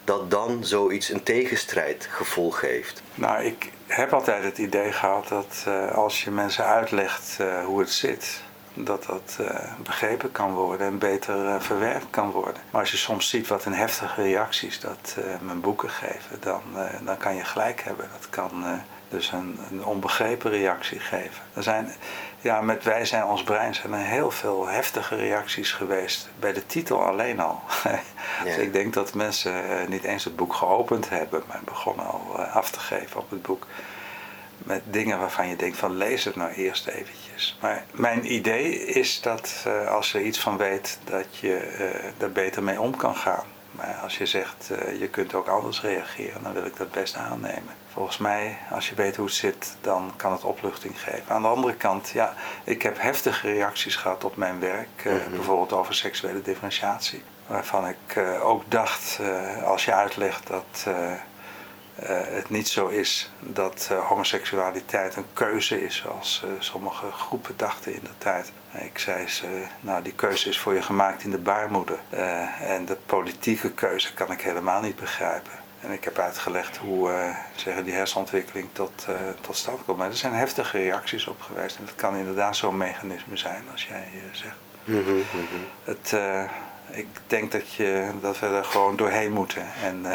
dat 0.05 0.31
dan 0.31 0.65
zoiets 0.65 1.09
een 1.09 1.23
tegenstrijdgevoel 1.23 2.51
geeft. 2.51 3.03
Nou, 3.15 3.45
ik 3.45 3.71
heb 3.87 4.13
altijd 4.13 4.45
het 4.45 4.59
idee 4.59 4.93
gehad 4.93 5.29
dat 5.29 5.65
uh, 5.69 5.93
als 5.93 6.25
je 6.25 6.31
mensen 6.31 6.65
uitlegt 6.65 7.37
uh, 7.41 7.65
hoe 7.65 7.81
het 7.81 7.91
zit, 7.91 8.43
dat 8.75 9.05
dat 9.05 9.37
uh, 9.41 9.47
begrepen 9.83 10.33
kan 10.33 10.53
worden 10.53 10.87
en 10.87 10.99
beter 10.99 11.63
verwerkt 11.63 12.07
kan 12.11 12.31
worden. 12.31 12.63
Maar 12.71 12.81
als 12.81 12.91
je 12.91 12.97
soms 12.97 13.29
ziet 13.29 13.49
wat 13.49 13.65
een 13.65 13.75
heftige 13.75 14.23
reacties 14.23 14.81
dat 14.81 15.17
mijn 15.41 15.61
boeken 15.61 15.91
geven, 15.91 16.37
dan, 16.41 16.63
dan 17.05 17.17
kan 17.17 17.37
je 17.37 17.45
gelijk 17.45 17.81
hebben. 17.81 18.09
Dat 18.13 18.31
kan 18.31 18.83
dus 19.15 19.33
een, 19.33 19.59
een, 19.71 19.85
onbegrepen 19.85 20.51
reactie 20.51 21.01
geven. 21.01 21.43
Er 21.55 21.63
zijn, 21.63 21.95
ja, 22.41 22.61
met 22.61 22.85
Wij 22.85 23.05
zijn 23.05 23.25
ons 23.25 23.43
brein 23.43 23.75
zijn 23.75 23.93
er 23.93 23.99
heel 23.99 24.31
veel 24.31 24.67
heftige 24.67 25.17
reacties 25.17 25.73
geweest. 25.73 26.29
Bij 26.39 26.53
de 26.53 26.67
titel 26.67 27.03
alleen 27.03 27.41
al. 27.41 27.61
ja. 27.85 28.01
dus 28.45 28.57
ik 28.57 28.73
denk 28.73 28.95
dat 28.95 29.15
mensen 29.15 29.53
uh, 29.53 29.89
niet 29.89 30.05
eens 30.05 30.25
het 30.25 30.37
boek 30.37 30.55
geopend 30.55 31.09
hebben, 31.09 31.43
maar 31.49 31.61
begonnen 31.65 32.07
al 32.07 32.37
uh, 32.39 32.57
af 32.57 32.71
te 32.71 32.81
geven 32.81 33.21
op 33.21 33.31
het 33.31 33.43
boek. 33.43 33.67
Met 34.59 34.83
dingen 34.85 35.19
waarvan 35.19 35.49
je 35.49 35.57
denkt 35.57 35.77
van 35.77 35.97
lees 35.97 36.25
het 36.25 36.37
nou 36.37 36.53
eerst 36.53 36.87
eventjes. 36.87 37.59
Maar 37.61 37.85
mijn 37.91 38.33
idee 38.33 38.87
is 38.87 39.21
dat 39.21 39.65
uh, 39.67 39.89
als 39.89 40.13
je 40.13 40.25
iets 40.25 40.41
van 40.41 40.57
weet, 40.57 40.99
dat 41.05 41.37
je 41.41 41.57
er 42.19 42.33
beter 42.33 42.63
mee 42.63 42.81
om 42.81 42.97
kan 42.97 43.17
gaan. 43.17 43.45
Maar 43.71 43.99
als 44.03 44.19
je 44.19 44.27
zegt, 44.27 44.71
je 44.99 45.09
kunt 45.09 45.35
ook 45.35 45.49
anders 45.49 45.81
reageren, 45.81 46.43
dan 46.43 46.53
wil 46.53 46.65
ik 46.65 46.77
dat 46.77 46.91
best 46.91 47.17
aannemen. 47.17 47.84
Volgens 47.95 48.19
mij, 48.19 48.59
als 48.71 48.89
je 48.89 48.95
weet 48.95 49.17
hoe 49.17 49.27
het 49.27 49.35
zit, 49.35 49.77
dan 49.81 50.13
kan 50.17 50.33
het 50.33 50.45
opluchting 50.45 51.01
geven. 51.01 51.35
Aan 51.35 51.43
de 51.43 51.49
andere 51.49 51.75
kant, 51.75 52.11
ja, 52.11 52.35
ik 52.65 52.83
heb 52.83 53.01
heftige 53.01 53.53
reacties 53.53 53.97
gehad 53.97 54.25
op 54.25 54.37
mijn 54.37 54.61
werk. 54.61 55.05
Uh, 55.05 55.13
mm 55.13 55.19
-hmm. 55.19 55.31
Bijvoorbeeld 55.31 55.73
over 55.73 55.95
seksuele 55.95 56.43
differentiatie. 56.43 57.23
Waarvan 57.47 57.89
ik 57.89 58.17
uh, 58.17 58.47
ook 58.47 58.63
dacht, 58.69 59.21
als 59.65 59.85
je 59.85 59.93
uitlegt 59.93 60.47
dat 60.47 60.87
het 62.35 62.51
niet 62.51 62.69
zo 62.69 62.87
is 62.87 63.33
dat 63.39 63.91
homoseksualiteit 64.09 65.17
een 65.17 65.27
keuze 65.33 65.85
is, 65.85 65.97
zoals 65.97 66.45
sommige 66.59 67.11
groepen 67.11 67.55
dachten 67.57 67.95
in 67.95 68.03
de 68.03 68.19
tijd. 68.19 68.53
Ik 68.73 68.99
zei 68.99 69.29
ze, 69.29 69.67
nou 69.81 70.03
die 70.03 70.15
keuze 70.15 70.49
is 70.49 70.59
voor 70.59 70.75
je 70.75 70.83
gemaakt 70.83 71.23
in 71.23 71.31
de 71.31 71.39
baarmoeder. 71.39 71.99
En 72.61 72.85
de 72.85 72.97
politieke 73.07 73.71
keuze 73.71 74.15
kan 74.15 74.33
ik 74.33 74.41
helemaal 74.41 74.81
niet 74.81 74.97
begrijpen. 74.97 75.64
En 75.85 75.93
ik 75.93 76.05
heb 76.05 76.19
uitgelegd 76.19 76.77
hoe 76.77 77.11
uh, 77.11 77.37
zeggen, 77.55 77.85
die 77.85 77.95
hersenontwikkeling 77.95 78.69
tot, 78.73 79.07
uh, 79.09 79.17
tot 79.41 79.57
stand 79.57 79.85
komt. 79.85 79.99
Maar 79.99 80.09
er 80.09 80.17
zijn 80.17 80.33
heftige 80.33 80.79
reacties 80.79 81.27
op 81.27 81.41
geweest. 81.41 81.77
En 81.77 81.85
dat 81.85 81.95
kan 81.95 82.17
inderdaad 82.17 82.57
zo'n 82.57 82.77
mechanisme 82.77 83.37
zijn 83.37 83.63
als 83.73 83.87
jij 83.87 84.09
zegt. 84.33 84.55
Mm 84.85 85.05
-hmm, 85.05 85.15
mm 85.15 85.25
-hmm. 85.31 85.67
Het, 85.85 86.17
ik 86.91 87.07
denk 87.27 87.53
dat, 87.53 87.73
je, 87.73 88.11
dat 88.21 88.39
we 88.39 88.47
er 88.47 88.65
gewoon 88.65 88.97
doorheen 88.97 89.33
moeten. 89.33 89.67
En, 89.83 90.07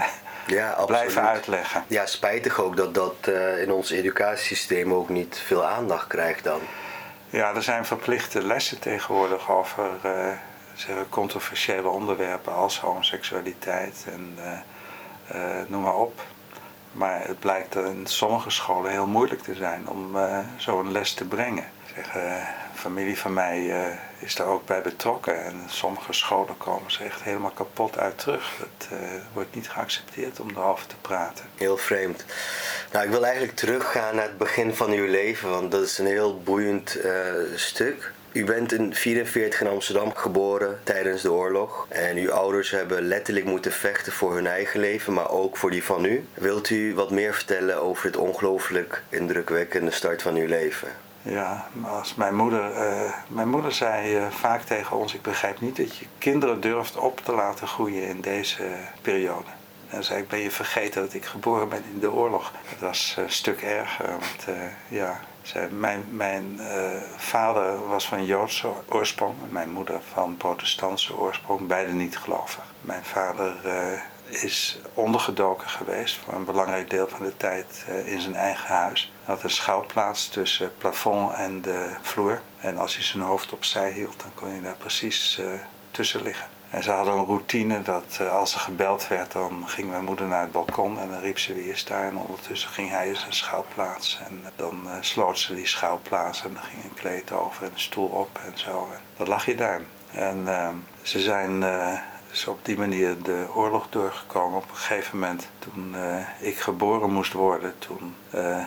ja, 0.47 0.85
blijven 0.85 1.27
uitleggen. 1.27 1.83
Ja, 1.87 2.05
spijtig 2.05 2.59
ook 2.59 2.77
dat 2.77 2.93
dat 2.93 3.27
in 3.59 3.71
ons 3.71 3.91
educatiesysteem 3.91 4.93
ook 4.93 5.09
niet 5.09 5.41
veel 5.45 5.65
aandacht 5.65 6.07
krijgt 6.07 6.43
dan. 6.43 6.59
Ja, 7.29 7.55
er 7.55 7.63
zijn 7.63 7.85
verplichte 7.85 8.45
lessen 8.45 8.79
tegenwoordig 8.79 9.51
over 9.51 9.89
zeggen, 10.73 11.09
controversiële 11.09 11.87
onderwerpen 11.87 12.53
als 12.53 12.79
homoseksualiteit 12.79 14.05
en 14.11 14.37
noem 15.67 15.81
maar 15.81 15.95
op. 15.95 16.21
Maar 16.91 17.27
het 17.27 17.39
blijkt 17.39 17.75
in 17.75 18.01
sommige 18.07 18.49
scholen 18.49 18.91
heel 18.91 19.07
moeilijk 19.07 19.41
te 19.41 19.55
zijn 19.55 19.87
om 19.87 20.17
zo'n 20.57 20.91
les 20.91 21.13
te 21.13 21.25
brengen. 21.25 21.65
Zeg, 21.95 22.17
familie 22.73 23.19
van 23.19 23.33
mij 23.33 23.87
is 24.19 24.35
daar 24.35 24.47
ook 24.47 24.65
bij 24.65 24.81
betrokken 24.81 25.43
en 25.43 25.61
sommige 25.67 26.13
scholen 26.13 26.57
komen 26.57 26.91
ze 26.91 27.03
echt 27.03 27.23
helemaal 27.23 27.51
kapot 27.51 27.97
uit 27.97 28.17
terug. 28.17 28.57
Het 28.57 28.89
wordt 29.33 29.55
niet 29.55 29.69
geaccepteerd 29.69 30.39
om 30.39 30.49
erover 30.49 30.87
te 30.87 30.95
praten. 31.01 31.45
Heel 31.55 31.77
vreemd. 31.77 32.25
Nou, 32.91 33.05
ik 33.05 33.11
wil 33.11 33.23
eigenlijk 33.23 33.55
teruggaan 33.55 34.15
naar 34.15 34.25
het 34.25 34.37
begin 34.37 34.75
van 34.75 34.91
uw 34.91 35.07
leven, 35.07 35.49
want 35.49 35.71
dat 35.71 35.83
is 35.83 35.97
een 35.97 36.05
heel 36.05 36.41
boeiend 36.41 36.97
stuk. 37.55 38.11
U 38.31 38.43
bent 38.43 38.71
in 38.71 38.77
1944 38.77 39.61
in 39.61 39.67
Amsterdam 39.67 40.13
geboren 40.15 40.79
tijdens 40.83 41.21
de 41.21 41.31
oorlog. 41.31 41.85
En 41.89 42.17
uw 42.17 42.31
ouders 42.31 42.71
hebben 42.71 43.01
letterlijk 43.01 43.45
moeten 43.45 43.71
vechten 43.71 44.13
voor 44.13 44.35
hun 44.35 44.47
eigen 44.47 44.79
leven, 44.79 45.13
maar 45.13 45.29
ook 45.29 45.57
voor 45.57 45.71
die 45.71 45.83
van 45.83 46.05
u. 46.05 46.25
Wilt 46.33 46.69
u 46.69 46.93
wat 46.93 47.11
meer 47.11 47.33
vertellen 47.33 47.81
over 47.81 48.05
het 48.05 48.17
ongelooflijk 48.17 49.03
indrukwekkende 49.09 49.91
start 49.91 50.21
van 50.21 50.35
uw 50.35 50.47
leven? 50.47 50.87
Ja, 51.21 51.67
als 51.83 52.15
mijn 52.15 52.35
moeder, 52.35 52.71
uh, 52.71 53.13
mijn 53.27 53.49
moeder 53.49 53.71
zei 53.71 54.17
uh, 54.17 54.29
vaak 54.29 54.61
tegen 54.61 54.97
ons: 54.97 55.13
Ik 55.13 55.21
begrijp 55.21 55.61
niet 55.61 55.77
dat 55.77 55.97
je 55.97 56.05
kinderen 56.17 56.61
durft 56.61 56.95
op 56.95 57.19
te 57.19 57.31
laten 57.31 57.67
groeien 57.67 58.03
in 58.03 58.21
deze 58.21 58.63
periode. 59.01 59.49
En 59.87 60.03
zei 60.03 60.21
ik, 60.21 60.27
ben 60.27 60.39
je 60.39 60.51
vergeten 60.51 61.01
dat 61.01 61.13
ik 61.13 61.25
geboren 61.25 61.69
ben 61.69 61.83
in 61.93 61.99
de 61.99 62.11
oorlog? 62.11 62.51
Dat 62.69 62.79
was 62.79 63.15
een 63.17 63.31
stuk 63.31 63.61
erger, 63.61 64.09
want 64.09 64.57
ja, 64.87 65.19
mijn 65.69 66.05
mijn 66.09 66.59
vader 67.17 67.87
was 67.87 68.07
van 68.07 68.25
Joodse 68.25 68.71
oorsprong, 68.87 69.35
mijn 69.49 69.69
moeder 69.69 70.01
van 70.13 70.37
protestantse 70.37 71.17
oorsprong, 71.17 71.67
beide 71.67 71.91
niet 71.91 72.17
gelovig. 72.17 72.63
Mijn 72.81 73.03
vader 73.03 73.55
is 74.29 74.79
ondergedoken 74.93 75.69
geweest 75.69 76.17
voor 76.17 76.33
een 76.33 76.45
belangrijk 76.45 76.89
deel 76.89 77.07
van 77.07 77.25
de 77.25 77.37
tijd 77.37 77.85
in 78.05 78.21
zijn 78.21 78.35
eigen 78.35 78.75
huis. 78.75 79.11
Hij 79.23 79.35
had 79.35 79.43
een 79.43 79.49
schouwplaats 79.49 80.27
tussen 80.27 80.71
plafond 80.77 81.33
en 81.33 81.61
de 81.61 81.95
vloer. 82.01 82.41
En 82.59 82.77
als 82.77 82.95
hij 82.95 83.03
zijn 83.03 83.23
hoofd 83.23 83.53
opzij 83.53 83.91
hield, 83.91 84.19
dan 84.21 84.31
kon 84.33 84.49
hij 84.49 84.61
daar 84.61 84.77
precies 84.77 85.41
tussen 85.91 86.21
liggen. 86.21 86.58
En 86.69 86.83
ze 86.83 86.91
hadden 86.91 87.13
een 87.13 87.25
routine 87.25 87.81
dat 87.81 88.17
uh, 88.21 88.31
als 88.31 88.53
er 88.53 88.59
gebeld 88.59 89.07
werd, 89.07 89.31
dan 89.31 89.63
ging 89.65 89.89
mijn 89.89 90.03
moeder 90.03 90.27
naar 90.27 90.41
het 90.41 90.51
balkon 90.51 90.99
en 90.99 91.09
dan 91.09 91.19
riep 91.19 91.39
ze 91.39 91.53
wie 91.53 91.69
is 91.69 91.85
daar. 91.85 92.03
En 92.03 92.17
ondertussen 92.17 92.69
ging 92.69 92.89
hij 92.89 93.07
in 93.07 93.15
zijn 93.15 93.33
schouwplaats. 93.33 94.21
En 94.27 94.43
dan 94.55 94.81
uh, 94.85 94.91
sloot 94.99 95.39
ze 95.39 95.55
die 95.55 95.67
schouwplaats 95.67 96.43
en 96.43 96.53
dan 96.53 96.63
ging 96.63 96.83
een 96.83 96.93
kleed 96.93 97.31
over 97.31 97.63
en 97.63 97.71
een 97.73 97.79
stoel 97.79 98.07
op 98.07 98.39
en 98.45 98.59
zo. 98.59 98.87
En 99.17 99.27
lag 99.27 99.45
je 99.45 99.55
daar. 99.55 99.81
En 100.11 100.37
uh, 100.37 100.69
ze 101.01 101.19
zijn 101.19 101.63
op 102.47 102.65
die 102.65 102.77
manier 102.77 103.21
de 103.21 103.47
oorlog 103.53 103.89
doorgekomen. 103.89 104.57
Op 104.57 104.69
een 104.69 104.75
gegeven 104.75 105.19
moment, 105.19 105.49
toen 105.59 105.95
ik 106.39 106.59
geboren 106.59 107.11
moest 107.11 107.33
worden, 107.33 107.73
toen 107.79 108.15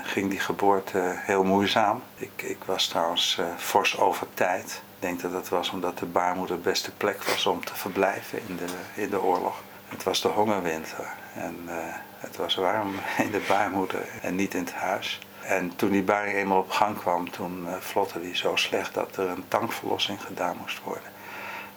ging 0.02 0.30
die 0.30 0.40
geboorte 0.40 1.14
heel 1.16 1.44
moeizaam. 1.44 2.02
Ik, 2.16 2.42
ik 2.42 2.58
was 2.64 2.86
trouwens 2.86 3.40
fors 3.56 3.98
over 3.98 4.26
tijd. 4.34 4.82
Denk 5.02 5.20
dat 5.20 5.32
dat 5.32 5.48
was 5.48 5.70
omdat 5.70 5.98
de 5.98 6.06
baarmoeder 6.06 6.56
de 6.56 6.62
beste 6.62 6.92
plek 6.92 7.22
was 7.22 7.46
om 7.46 7.64
te 7.64 7.74
verblijven 7.74 8.38
in 8.46 8.56
de, 8.56 8.66
in 8.94 9.10
de 9.10 9.22
oorlog. 9.22 9.62
Het 9.88 10.02
was 10.02 10.20
de 10.20 10.28
hongerwinter 10.28 11.06
en 11.34 11.58
uh, 11.66 11.72
het 12.18 12.36
was 12.36 12.54
warm 12.54 12.94
in 13.24 13.30
de 13.30 13.44
baarmoeder 13.48 14.04
en 14.20 14.34
niet 14.34 14.54
in 14.54 14.64
het 14.64 14.72
huis. 14.72 15.18
En 15.40 15.76
toen 15.76 15.90
die 15.90 16.02
baring 16.02 16.36
eenmaal 16.36 16.58
op 16.58 16.70
gang 16.70 16.98
kwam, 16.98 17.30
toen 17.30 17.64
uh, 17.66 17.74
vlotte 17.80 18.20
die 18.20 18.36
zo 18.36 18.56
slecht 18.56 18.94
dat 18.94 19.16
er 19.16 19.28
een 19.28 19.44
tankverlossing 19.48 20.22
gedaan 20.22 20.56
moest 20.56 20.82
worden. 20.82 21.10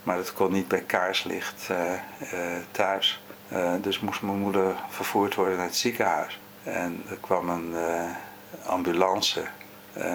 Maar 0.03 0.17
dat 0.17 0.33
kon 0.33 0.51
niet 0.51 0.67
bij 0.67 0.81
kaarslicht 0.81 1.69
thuis. 2.71 3.23
dus 3.81 3.99
moest 3.99 4.21
mijn 4.21 4.39
moeder 4.39 4.75
vervoerd 4.89 5.35
worden 5.35 5.57
naar 5.57 5.65
het 5.65 5.75
ziekenhuis. 5.75 6.39
En 6.63 7.03
er 7.09 7.17
kwam 7.17 7.49
een 7.49 7.75
ambulance 8.65 9.43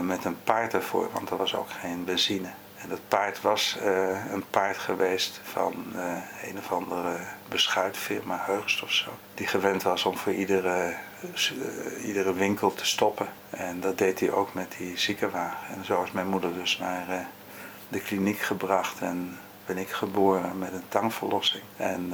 met 0.03 0.25
een 0.25 0.43
paard 0.45 0.75
ervoor, 0.75 1.09
want 1.13 1.31
er 1.31 1.37
was 1.37 1.55
ook 1.55 1.71
geen 1.71 2.05
benzine. 2.05 2.49
En 2.83 2.89
dat 2.89 3.01
paard 3.09 3.41
was 3.41 3.77
uh, 3.83 4.33
een 4.33 4.45
paard 4.51 4.79
geweest 4.79 5.41
van 5.43 5.85
uh, 5.95 6.03
een 6.43 6.59
of 6.59 6.73
andere 6.73 7.17
beschuitfirma, 7.49 8.43
Heugst 8.47 8.83
of 8.83 8.93
zo. 8.93 9.11
Die 9.35 9.47
gewend 9.47 9.83
was 9.83 10.05
om 10.05 10.17
voor 10.17 10.33
iedere, 10.33 10.95
uh, 11.25 12.07
iedere 12.07 12.35
winkel 12.35 12.75
te 12.75 12.87
stoppen. 12.87 13.29
En 13.51 13.81
dat 13.81 13.99
deed 13.99 14.21
hij 14.21 14.31
ook 14.31 14.55
met 14.55 14.75
die 14.79 14.99
ziekenwagen. 14.99 15.77
En 15.77 15.85
zo 15.85 16.03
is 16.03 16.13
mijn 16.13 16.29
moeder 16.29 16.55
dus 16.55 16.79
naar 16.79 17.29
de 17.89 18.01
kliniek 18.01 18.39
gebracht. 18.39 19.01
En 19.01 19.39
ben 19.67 19.79
ik 19.79 19.91
geboren 19.91 20.59
met 20.59 20.73
een 20.73 20.89
tangverlossing. 20.89 21.63
En 21.77 22.13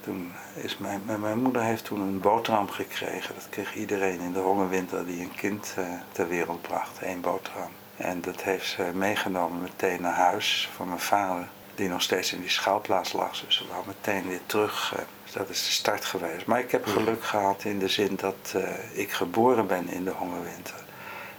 toen 0.00 0.32
is 0.54 0.78
mijn, 0.78 1.02
mijn 1.20 1.42
moeder 1.42 1.62
heeft 1.62 1.84
toen 1.84 2.00
een 2.00 2.20
boterham 2.20 2.68
gekregen. 2.68 3.34
Dat 3.34 3.48
kreeg 3.50 3.74
iedereen 3.74 4.20
in 4.20 4.32
de 4.32 4.38
hongerwinter 4.38 5.06
die 5.06 5.20
een 5.20 5.34
kind 5.34 5.74
ter 6.12 6.28
wereld 6.28 6.62
bracht. 6.62 6.98
één 7.02 7.20
boterham. 7.20 7.70
En 7.96 8.20
dat 8.20 8.42
heeft 8.42 8.66
ze 8.66 8.90
meegenomen 8.94 9.62
meteen 9.62 10.02
naar 10.02 10.14
huis 10.14 10.70
van 10.74 10.88
mijn 10.88 11.00
vader, 11.00 11.48
die 11.74 11.88
nog 11.88 12.02
steeds 12.02 12.32
in 12.32 12.40
die 12.40 12.50
schouwplaats 12.50 13.12
lag. 13.12 13.40
Dus 13.40 13.56
ze 13.56 13.66
wou 13.66 13.84
meteen 13.86 14.28
weer 14.28 14.40
terug. 14.46 14.92
Eh, 14.96 15.02
dus 15.24 15.32
dat 15.32 15.48
is 15.48 15.64
de 15.64 15.72
start 15.72 16.04
geweest. 16.04 16.46
Maar 16.46 16.60
ik 16.60 16.70
heb 16.70 16.86
geluk 16.86 17.24
gehad 17.24 17.64
in 17.64 17.78
de 17.78 17.88
zin 17.88 18.16
dat 18.16 18.52
uh, 18.56 18.62
ik 18.92 19.12
geboren 19.12 19.66
ben 19.66 19.88
in 19.88 20.04
de 20.04 20.10
hongerwinter. 20.10 20.84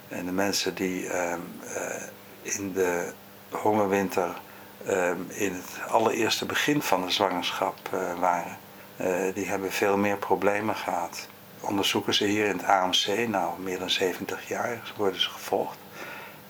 En 0.08 0.26
de 0.26 0.32
mensen 0.32 0.76
die 0.76 1.04
uh, 1.04 1.34
in 2.42 2.74
de 2.74 3.12
hongerwinter 3.50 4.30
ehm, 4.86 5.18
in 5.28 5.54
het 5.54 5.92
allereerste 5.92 6.46
begin 6.46 6.82
van 6.82 7.02
de 7.02 7.12
zwangerschap 7.12 7.78
waren, 8.20 8.58
die 9.34 9.46
hebben 9.46 9.72
veel 9.72 9.98
meer 9.98 10.18
problemen 10.18 10.76
gehad. 10.76 11.28
Onderzoeken 11.60 12.14
ze 12.14 12.26
hier 12.26 12.46
in 12.46 12.58
het 12.58 12.66
AMC, 12.66 13.28
nou 13.28 13.60
meer 13.60 13.80
dan 13.80 13.90
70 13.90 14.48
jaar 14.48 14.94
worden 14.98 15.22
ze 15.22 15.30
gevolgd. 15.30 15.78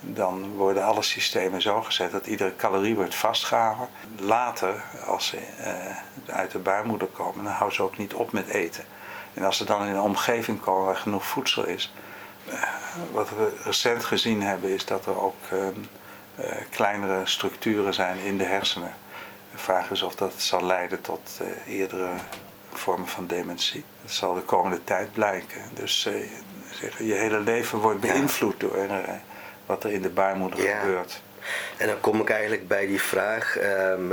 dan 0.00 0.50
worden 0.50 0.84
alle 0.84 1.02
systemen 1.02 1.62
zo 1.62 1.82
gezet 1.82 2.12
dat 2.12 2.26
iedere 2.26 2.56
calorie 2.56 2.94
wordt 2.94 3.14
vastgehouden. 3.14 3.88
Later, 4.18 4.82
als 5.06 5.26
ze 5.26 5.38
uit 6.26 6.50
de 6.50 6.58
baarmoeder 6.58 7.08
komen, 7.08 7.44
dan 7.44 7.52
houden 7.52 7.76
ze 7.76 7.82
ook 7.82 7.98
niet 7.98 8.14
op 8.14 8.32
met 8.32 8.48
eten. 8.48 8.84
En 9.36 9.44
als 9.44 9.56
ze 9.56 9.64
dan 9.64 9.86
in 9.86 9.94
een 9.94 10.00
omgeving 10.00 10.60
komen 10.60 10.84
waar 10.84 10.96
genoeg 10.96 11.26
voedsel 11.26 11.66
is. 11.66 11.92
Eh, 12.48 12.62
wat 13.12 13.28
we 13.28 13.52
recent 13.64 14.04
gezien 14.04 14.42
hebben 14.42 14.70
is 14.70 14.84
dat 14.84 15.06
er 15.06 15.20
ook 15.20 15.36
ehm, 15.50 15.72
eh, 16.34 16.56
kleinere 16.70 17.26
structuren 17.26 17.94
zijn 17.94 18.18
in 18.18 18.38
de 18.38 18.44
hersenen. 18.44 18.94
De 19.52 19.58
vraag 19.58 19.90
is 19.90 20.02
of 20.02 20.14
dat 20.14 20.32
zal 20.36 20.64
leiden 20.64 21.00
tot 21.00 21.40
uh, 21.42 21.78
eerdere 21.78 22.10
vormen 22.72 23.08
van 23.08 23.26
dementie. 23.26 23.84
Dat 24.02 24.10
zal 24.10 24.34
de 24.34 24.40
komende 24.40 24.84
tijd 24.84 25.12
blijken. 25.12 25.60
Dus 25.74 26.02
je 26.98 27.14
hele 27.14 27.40
leven 27.40 27.78
wordt 27.78 28.00
beïnvloed 28.00 28.60
door 28.60 28.88
wat 29.66 29.84
er 29.84 29.92
in 29.92 30.02
de 30.02 30.08
baarmoeder 30.08 30.58
gebeurt. 30.58 31.22
En 31.76 31.86
dan 31.86 32.00
kom 32.00 32.20
ik 32.20 32.30
eigenlijk 32.30 32.68
bij 32.68 32.86
die 32.86 33.00
vraag: 33.00 33.56
ehm, 33.56 34.12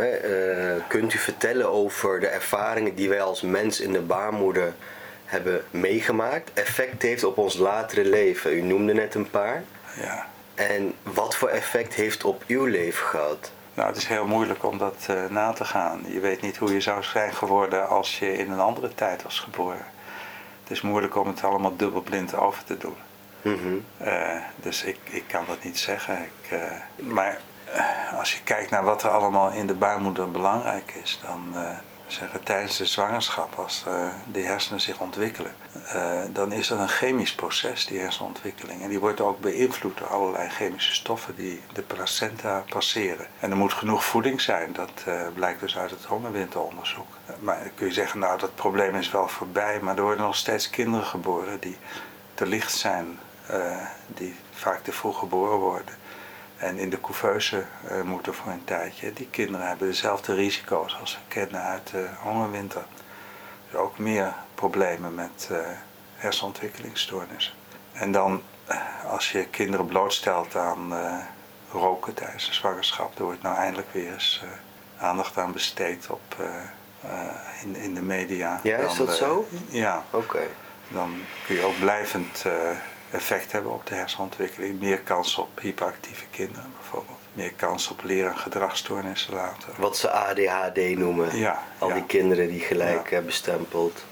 kunt 0.87 1.13
u 1.13 1.17
vertellen 1.17 1.69
over 1.71 2.19
de 2.19 2.27
ervaringen 2.27 2.95
die 2.95 3.09
wij 3.09 3.21
als 3.21 3.41
mens 3.41 3.79
in 3.79 3.91
de 3.91 4.01
baarmoeder 4.01 4.73
hebben 5.33 5.63
meegemaakt, 5.71 6.53
effect 6.53 7.01
heeft 7.01 7.23
op 7.23 7.37
ons 7.37 7.57
latere 7.57 8.05
leven. 8.05 8.53
U 8.53 8.61
noemde 8.61 8.93
net 8.93 9.15
een 9.15 9.29
paar. 9.29 9.63
Ja. 10.01 10.27
En 10.55 10.93
wat 11.03 11.35
voor 11.35 11.49
effect 11.49 11.93
heeft 11.93 12.23
op 12.23 12.43
uw 12.47 12.65
leven 12.65 13.05
gehad? 13.05 13.51
Nou, 13.73 13.87
het 13.87 13.97
is 13.97 14.07
heel 14.07 14.25
moeilijk 14.25 14.63
om 14.63 14.77
dat 14.77 15.07
uh, 15.09 15.25
na 15.29 15.51
te 15.51 15.65
gaan. 15.65 16.01
Je 16.07 16.19
weet 16.19 16.41
niet 16.41 16.57
hoe 16.57 16.73
je 16.73 16.81
zou 16.81 17.03
zijn 17.03 17.33
geworden 17.33 17.87
als 17.89 18.19
je 18.19 18.37
in 18.37 18.51
een 18.51 18.59
andere 18.59 18.95
tijd 18.95 19.23
was 19.23 19.39
geboren. 19.39 19.85
Het 20.63 20.71
is 20.71 20.81
moeilijk 20.81 21.15
om 21.15 21.27
het 21.27 21.43
allemaal 21.43 21.75
dubbelblind 21.75 22.35
over 22.35 22.63
te 22.63 22.77
doen. 22.77 22.95
Mm 23.41 23.57
-hmm. 23.57 23.85
uh, 24.07 24.35
dus 24.55 24.83
ik, 24.83 24.97
ik 25.03 25.23
kan 25.27 25.43
dat 25.47 25.63
niet 25.63 25.79
zeggen. 25.79 26.17
Ik, 26.17 26.51
uh, 26.51 26.61
maar 27.13 27.39
als 28.17 28.33
je 28.33 28.43
kijkt 28.43 28.69
naar 28.69 28.83
wat 28.83 29.03
er 29.03 29.09
allemaal 29.09 29.51
in 29.51 29.67
de 29.67 29.73
baarmoeder 29.73 30.31
belangrijk 30.31 30.93
is, 31.03 31.19
dan 31.21 31.55
zeggen, 32.07 32.43
tijdens 32.43 32.77
de 32.77 32.85
zwangerschap, 32.85 33.55
als 33.55 33.85
uh, 33.87 34.07
die 34.25 34.45
hersenen 34.45 34.81
zich 34.81 34.99
ontwikkelen, 34.99 35.55
uh, 35.95 36.21
dan 36.29 36.51
is 36.51 36.69
er 36.69 36.79
een 36.79 36.87
chemisch 36.87 37.35
proces, 37.35 37.85
die 37.85 37.99
hersenontwikkeling. 37.99 38.81
En 38.81 38.89
die 38.89 38.99
wordt 38.99 39.21
ook 39.21 39.39
beïnvloed 39.39 39.97
door 39.97 40.07
allerlei 40.07 40.49
chemische 40.49 40.93
stoffen 40.93 41.35
die 41.35 41.61
de 41.73 41.81
placenta 41.81 42.63
passeren. 42.69 43.27
En 43.39 43.51
er 43.51 43.57
moet 43.57 43.73
genoeg 43.73 44.05
voeding 44.05 44.41
zijn, 44.41 44.73
dat 44.73 45.03
uh, 45.07 45.21
blijkt 45.33 45.59
dus 45.59 45.77
uit 45.77 45.89
het 45.89 46.03
hongerwinteronderzoek. 46.03 47.17
maar 47.39 47.59
dan 47.59 47.73
kun 47.75 47.87
je 47.87 47.93
zeggen, 47.93 48.19
nou 48.19 48.39
dat 48.39 48.55
probleem 48.55 48.95
is 48.95 49.11
wel 49.11 49.27
voorbij, 49.27 49.79
maar 49.81 49.95
er 49.95 50.03
worden 50.03 50.25
nog 50.25 50.35
steeds 50.35 50.69
kinderen 50.69 51.05
geboren 51.05 51.59
die 51.59 51.77
te 52.33 52.45
licht 52.45 52.73
zijn, 52.73 53.19
die 54.07 54.35
vaak 54.51 54.83
te 54.83 54.91
vroeg 54.91 55.19
geboren 55.19 55.57
worden 55.57 55.95
en 56.63 56.77
in 56.77 56.89
de 56.89 57.01
couveuse 57.01 57.63
uh, 57.91 58.01
moeten 58.01 58.33
voor 58.33 58.51
een 58.51 58.63
tijdje. 58.63 59.13
Die 59.13 59.27
kinderen 59.29 59.67
hebben 59.67 59.87
dezelfde 59.87 60.33
risico's 60.33 60.97
als 60.99 61.13
we 61.13 61.19
kennen 61.27 61.61
uit 61.61 61.87
de 61.87 62.07
hongerwinter. 62.21 62.83
Dus 63.69 63.79
ook 63.79 63.97
meer 63.97 64.33
problemen 64.55 65.15
met 65.15 65.49
uh, 65.51 65.57
hersenontwikkelingsstoornissen. 66.15 67.53
En 67.91 68.11
dan, 68.11 68.41
als 69.07 69.31
je 69.31 69.45
kinderen 69.45 69.85
blootstelt 69.85 70.55
aan 70.55 70.93
roken 71.71 72.13
tijdens 72.13 72.45
de 72.45 72.53
zwangerschap, 72.53 73.17
er 73.17 73.23
wordt 73.23 73.41
nou 73.41 73.57
eindelijk 73.57 73.87
weer 73.91 74.13
eens 74.13 74.43
aandacht 74.97 75.37
aan 75.37 75.51
besteed 75.51 76.07
op, 76.09 76.35
in, 77.61 77.75
in 77.75 77.93
de 77.93 78.01
media. 78.01 78.59
Ja, 78.63 78.77
is 78.77 78.95
dat 78.95 79.15
zo? 79.15 79.47
Ja. 79.69 80.03
Oké. 80.09 80.47
Dan 80.87 81.15
kun 81.45 81.55
je 81.55 81.63
ook 81.63 81.79
blijvend 81.79 82.45
effect 83.13 83.51
hebben 83.51 83.71
op 83.71 83.85
de 83.85 83.95
hersenontwikkeling. 83.95 84.79
Meer 84.79 84.99
kans 84.99 85.35
op 85.37 85.59
hyperactieve 85.59 86.25
kinderen 86.31 86.73
bijvoorbeeld. 86.77 87.17
Meer 87.33 87.53
kans 87.53 87.87
op 87.87 88.03
leren- 88.03 88.31
en 88.31 88.37
gedragsstoornissen 88.37 89.33
later. 89.33 89.69
Wat 89.77 89.97
ze 89.97 90.11
ADHD 90.11 90.97
noemen. 90.97 91.37
Ja, 91.37 91.63
Al 91.77 91.93
die 91.93 92.05
kinderen 92.05 92.47
die 92.47 92.59
gelijk 92.59 93.09
ja. 93.09 93.21
bestempeld. 93.21 94.03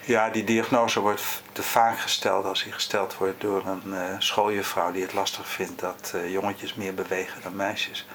Ja, 0.00 0.30
die 0.30 0.44
diagnose 0.44 1.00
wordt 1.00 1.42
te 1.52 1.62
vaak 1.62 1.98
gesteld 1.98 2.44
als 2.44 2.62
die 2.62 2.72
gesteld 2.72 3.16
wordt 3.16 3.40
door 3.40 3.66
een 3.66 3.82
uh, 3.86 4.00
schooljuffrouw 4.18 4.92
die 4.92 5.02
het 5.02 5.12
lastig 5.12 5.48
vindt 5.48 5.80
dat 5.80 6.12
uh, 6.14 6.32
jongetjes 6.32 6.74
meer 6.74 6.94
bewegen 6.94 7.42
dan 7.42 7.56
meisjes. 7.56 8.06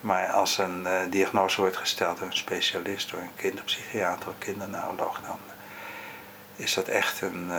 Maar 0.00 0.26
als 0.26 0.58
een 0.58 0.82
uh, 0.82 1.00
diagnose 1.10 1.60
wordt 1.60 1.76
gesteld 1.76 2.18
door 2.18 2.26
een 2.26 2.36
specialist, 2.36 3.10
door 3.10 3.20
een 3.20 3.34
kinderpsychiater 3.36 4.28
of 4.28 4.34
kinderneuroloog, 4.38 5.20
dan 5.26 5.38
is 6.56 6.74
dat 6.74 6.88
echt 6.88 7.20
een 7.20 7.50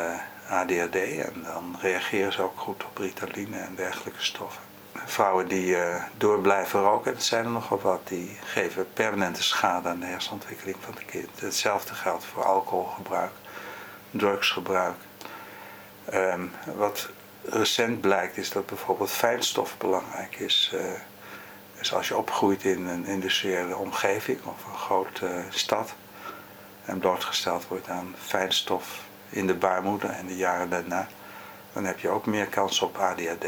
ADHD 0.50 0.96
en 0.96 1.44
dan 1.44 1.76
reageren 1.82 2.34
ze 2.34 2.42
ook 2.42 2.60
goed 2.60 2.84
op 2.84 2.98
ritaline 2.98 3.58
en 3.58 3.76
dergelijke 3.76 4.24
stoffen. 4.24 4.64
Vrouwen 5.06 5.48
die 5.48 5.78
door 6.18 6.40
blijven 6.40 6.82
roken, 6.82 7.14
dat 7.14 7.24
zijn 7.24 7.46
er 7.46 7.52
nogal 7.52 7.80
wat, 7.80 8.08
die 8.08 8.38
geven 8.44 8.94
permanente 8.94 9.44
schade 9.44 9.90
aan 9.90 10.00
de 10.00 10.06
hersenontwikkeling 10.06 10.78
van 10.80 10.94
het 10.94 11.06
kind. 11.06 11.40
Hetzelfde 11.40 11.94
geldt 11.94 12.26
voor 12.26 12.44
alcoholgebruik, 12.46 13.32
drugsgebruik. 14.12 14.96
Um, 16.14 16.52
wat 16.76 17.10
recent 17.44 18.02
blijkt 18.02 18.38
is 18.38 18.52
dat 18.52 18.66
bijvoorbeeld 18.66 19.12
fijnstof 19.12 19.78
belangrijk 19.78 20.36
is. 20.36 20.72
Uh, 20.74 20.82
dus 21.78 21.94
als 21.94 22.08
je 22.08 22.18
opgroeit 22.18 22.64
in 22.64 22.88
een 22.88 23.06
industriële 23.06 23.76
omgeving 23.76 24.40
of 24.44 24.66
een 24.66 24.78
grote 24.78 25.44
stad 25.50 25.94
en 26.86 27.00
blootgesteld 27.00 27.68
wordt 27.68 27.90
aan 27.90 28.16
fijnstof 28.18 29.00
in 29.30 29.48
de 29.48 29.56
baarmoeder 29.56 30.10
en 30.10 30.26
de 30.26 30.36
jaren 30.36 30.70
daarna, 30.70 31.08
dan 31.74 31.86
heb 31.86 32.00
je 32.00 32.10
ook 32.10 32.26
meer 32.26 32.46
kans 32.46 32.82
op 32.82 32.98
ADHD. 32.98 33.46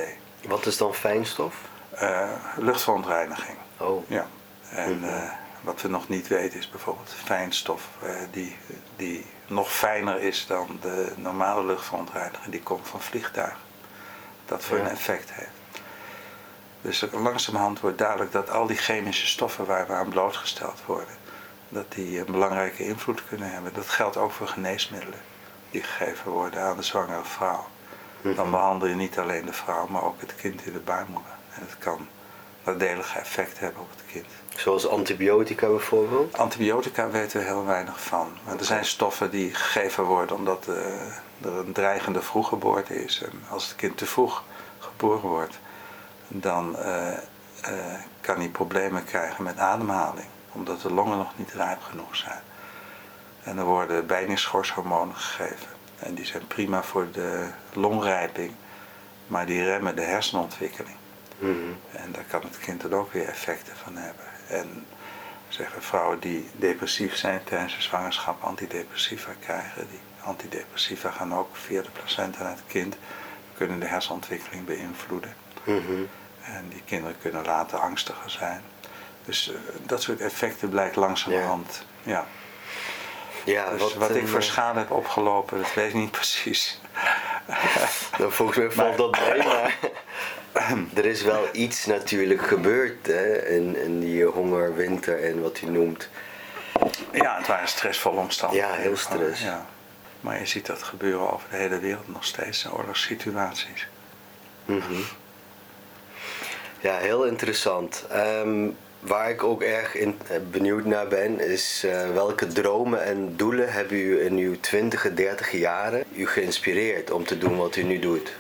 Wat 0.47 0.65
is 0.65 0.77
dan 0.77 0.93
fijnstof? 0.93 1.55
Uh, 2.01 2.29
luchtverontreiniging. 2.57 3.57
Oh. 3.77 4.09
Ja. 4.09 4.27
En 4.69 5.03
uh, 5.03 5.31
wat 5.61 5.81
we 5.81 5.87
nog 5.87 6.09
niet 6.09 6.27
weten 6.27 6.59
is 6.59 6.69
bijvoorbeeld 6.69 7.15
fijnstof, 7.23 7.89
uh, 8.03 8.09
die, 8.31 8.55
die 8.95 9.25
nog 9.47 9.73
fijner 9.73 10.21
is 10.21 10.45
dan 10.47 10.79
de 10.81 11.11
normale 11.15 11.65
luchtverontreiniging, 11.65 12.51
die 12.51 12.63
komt 12.63 12.87
van 12.87 13.01
vliegtuigen. 13.01 13.59
Dat 14.45 14.63
voor 14.63 14.77
een 14.77 14.87
effect 14.87 15.33
heeft. 15.33 15.49
Dus 16.81 17.05
langzamerhand 17.11 17.79
wordt 17.79 17.97
duidelijk 17.97 18.31
dat 18.31 18.49
al 18.49 18.67
die 18.67 18.77
chemische 18.77 19.27
stoffen 19.27 19.65
waar 19.65 19.87
we 19.87 19.93
aan 19.93 20.09
blootgesteld 20.09 20.81
worden, 20.85 21.15
dat 21.69 21.91
die 21.91 22.19
een 22.19 22.31
belangrijke 22.31 22.83
invloed 22.83 23.27
kunnen 23.27 23.51
hebben. 23.51 23.73
Dat 23.73 23.89
geldt 23.89 24.17
ook 24.17 24.31
voor 24.31 24.47
geneesmiddelen 24.47 25.19
die 25.71 25.83
gegeven 25.83 26.31
worden 26.31 26.61
aan 26.61 26.77
de 26.77 26.83
zwangere 26.83 27.23
vrouw. 27.23 27.65
Dan 28.35 28.51
behandel 28.51 28.87
je 28.87 28.95
niet 28.95 29.19
alleen 29.19 29.45
de 29.45 29.53
vrouw, 29.53 29.87
maar 29.87 30.03
ook 30.03 30.21
het 30.21 30.35
kind 30.35 30.65
in 30.65 30.73
de 30.73 30.79
baarmoeder. 30.79 31.31
En 31.53 31.61
het 31.61 31.77
kan 31.77 32.07
nadelige 32.63 33.19
effect 33.19 33.59
hebben 33.59 33.81
op 33.81 33.89
het 33.89 34.03
kind. 34.11 34.25
Zoals 34.55 34.87
antibiotica 34.87 35.67
bijvoorbeeld? 35.67 36.37
Antibiotica 36.37 37.09
weten 37.09 37.39
we 37.39 37.45
heel 37.45 37.65
weinig 37.65 38.01
van. 38.03 38.27
Maar 38.45 38.57
er 38.57 38.65
zijn 38.65 38.85
stoffen 38.85 39.29
die 39.31 39.53
gegeven 39.53 40.03
worden 40.03 40.35
omdat 40.35 40.65
uh, 40.69 40.75
er 41.41 41.57
een 41.57 41.71
dreigende 41.71 42.21
vroeggeboorte 42.21 43.03
is. 43.03 43.21
En 43.21 43.31
als 43.49 43.67
het 43.67 43.75
kind 43.75 43.97
te 43.97 44.05
vroeg 44.05 44.43
geboren 44.79 45.29
wordt, 45.29 45.59
dan 46.27 46.75
uh, 46.79 47.07
uh, 47.69 47.75
kan 48.21 48.37
hij 48.37 48.49
problemen 48.49 49.03
krijgen 49.03 49.43
met 49.43 49.57
ademhaling. 49.57 50.27
Omdat 50.51 50.81
de 50.81 50.93
longen 50.93 51.17
nog 51.17 51.31
niet 51.35 51.51
rijp 51.51 51.81
genoeg 51.81 52.15
zijn. 52.15 52.41
En 53.47 53.57
er 53.57 53.63
worden 53.63 54.07
bijningsschorshormonen 54.07 55.15
gegeven. 55.15 55.67
En 55.99 56.13
die 56.13 56.25
zijn 56.25 56.47
prima 56.47 56.83
voor 56.83 57.07
de 57.11 57.47
longrijping, 57.73 58.51
maar 59.27 59.45
die 59.45 59.63
remmen 59.63 59.95
de 59.95 60.01
hersenontwikkeling. 60.01 60.95
Mhm. 61.39 61.55
En 61.91 62.11
daar 62.11 62.23
kan 62.23 62.41
het 62.41 62.57
kind 62.57 62.81
dan 62.81 62.93
ook 62.93 63.13
weer 63.13 63.27
effecten 63.27 63.75
van 63.75 63.95
hebben. 63.95 64.25
En 64.47 64.85
zeggen 65.49 65.81
vrouwen 65.81 66.19
die 66.19 66.49
depressief 66.55 67.15
zijn 67.15 67.43
tijdens 67.43 67.75
de 67.75 67.81
zwangerschap 67.81 68.43
antidepressiva 68.43 69.31
krijgen. 69.39 69.87
Die 69.89 69.99
antidepressiva 70.21 71.11
gaan 71.11 71.35
ook 71.35 71.55
via 71.55 71.81
de 71.81 71.89
placenta 71.89 72.43
naar 72.43 72.51
het 72.51 72.63
kind, 72.67 72.97
kunnen 73.57 73.79
de 73.79 73.85
hersenontwikkeling 73.85 74.65
beïnvloeden. 74.65 75.33
Mhm. 75.63 76.03
En 76.43 76.69
die 76.69 76.81
kinderen 76.85 77.17
kunnen 77.21 77.45
later 77.45 77.79
angstiger 77.79 78.29
zijn. 78.29 78.61
Dus 79.25 79.49
uh, 79.49 79.55
dat 79.85 80.01
soort 80.01 80.21
effecten 80.21 80.69
blijkt 80.69 80.95
langzamerhand. 80.95 81.85
Ja. 82.03 82.11
ja. 82.11 82.25
Ja, 83.47 83.71
dus 83.71 83.81
wat, 83.81 83.93
wat 83.93 84.15
ik 84.15 84.27
voor 84.27 84.43
schade 84.43 84.79
heb 84.79 84.91
opgelopen, 84.91 85.57
dat 85.57 85.73
weet 85.73 85.87
ik 85.87 85.93
niet 85.93 86.11
precies. 86.11 86.79
Nou, 88.17 88.31
volgens 88.31 88.57
mij 88.57 88.71
valt 88.71 88.97
dat 88.97 89.19
mee, 89.19 89.43
maar 89.43 89.77
er 90.93 91.05
is 91.05 91.21
wel 91.21 91.47
iets 91.51 91.85
natuurlijk 91.85 92.41
gebeurd 92.41 93.07
hè, 93.07 93.47
in, 93.47 93.75
in 93.75 93.99
die 93.99 94.25
hongerwinter 94.25 95.23
en 95.23 95.41
wat 95.41 95.61
u 95.61 95.69
noemt. 95.69 96.09
Ja, 97.11 97.37
het 97.37 97.47
waren 97.47 97.67
stressvolle 97.67 98.19
omstandigheden. 98.19 98.75
Ja, 98.75 98.81
heel 98.81 98.97
stress. 98.97 99.41
Ja. 99.41 99.65
Maar 100.21 100.39
je 100.39 100.45
ziet 100.45 100.65
dat 100.65 100.83
gebeuren 100.83 101.33
over 101.33 101.49
de 101.49 101.55
hele 101.55 101.79
wereld 101.79 102.07
nog 102.07 102.25
steeds 102.25 102.65
in 102.65 102.71
oorlogssituaties. 102.71 103.87
Mm 104.65 104.81
Ja, 106.79 106.97
heel 106.97 107.25
interessant. 107.25 108.05
Um, 108.13 108.77
Waar 108.99 109.29
ik 109.29 109.43
ook 109.43 109.61
erg 109.61 109.95
in, 109.95 110.19
eh, 110.27 110.37
benieuwd 110.51 110.85
naar 110.85 111.07
ben, 111.07 111.39
is 111.39 111.83
uh, 111.85 112.11
welke 112.13 112.47
dromen 112.47 113.03
en 113.03 113.35
doelen 113.35 113.73
hebben 113.73 113.97
u 113.97 114.21
in 114.21 114.37
uw 114.37 114.59
20, 114.59 115.13
30 115.13 115.51
jaren 115.51 116.03
u 116.15 116.27
geïnspireerd 116.27 117.11
om 117.11 117.25
te 117.25 117.37
doen 117.37 117.57
wat 117.57 117.75
u 117.75 117.83
nu 117.83 117.99
doet? 117.99 118.35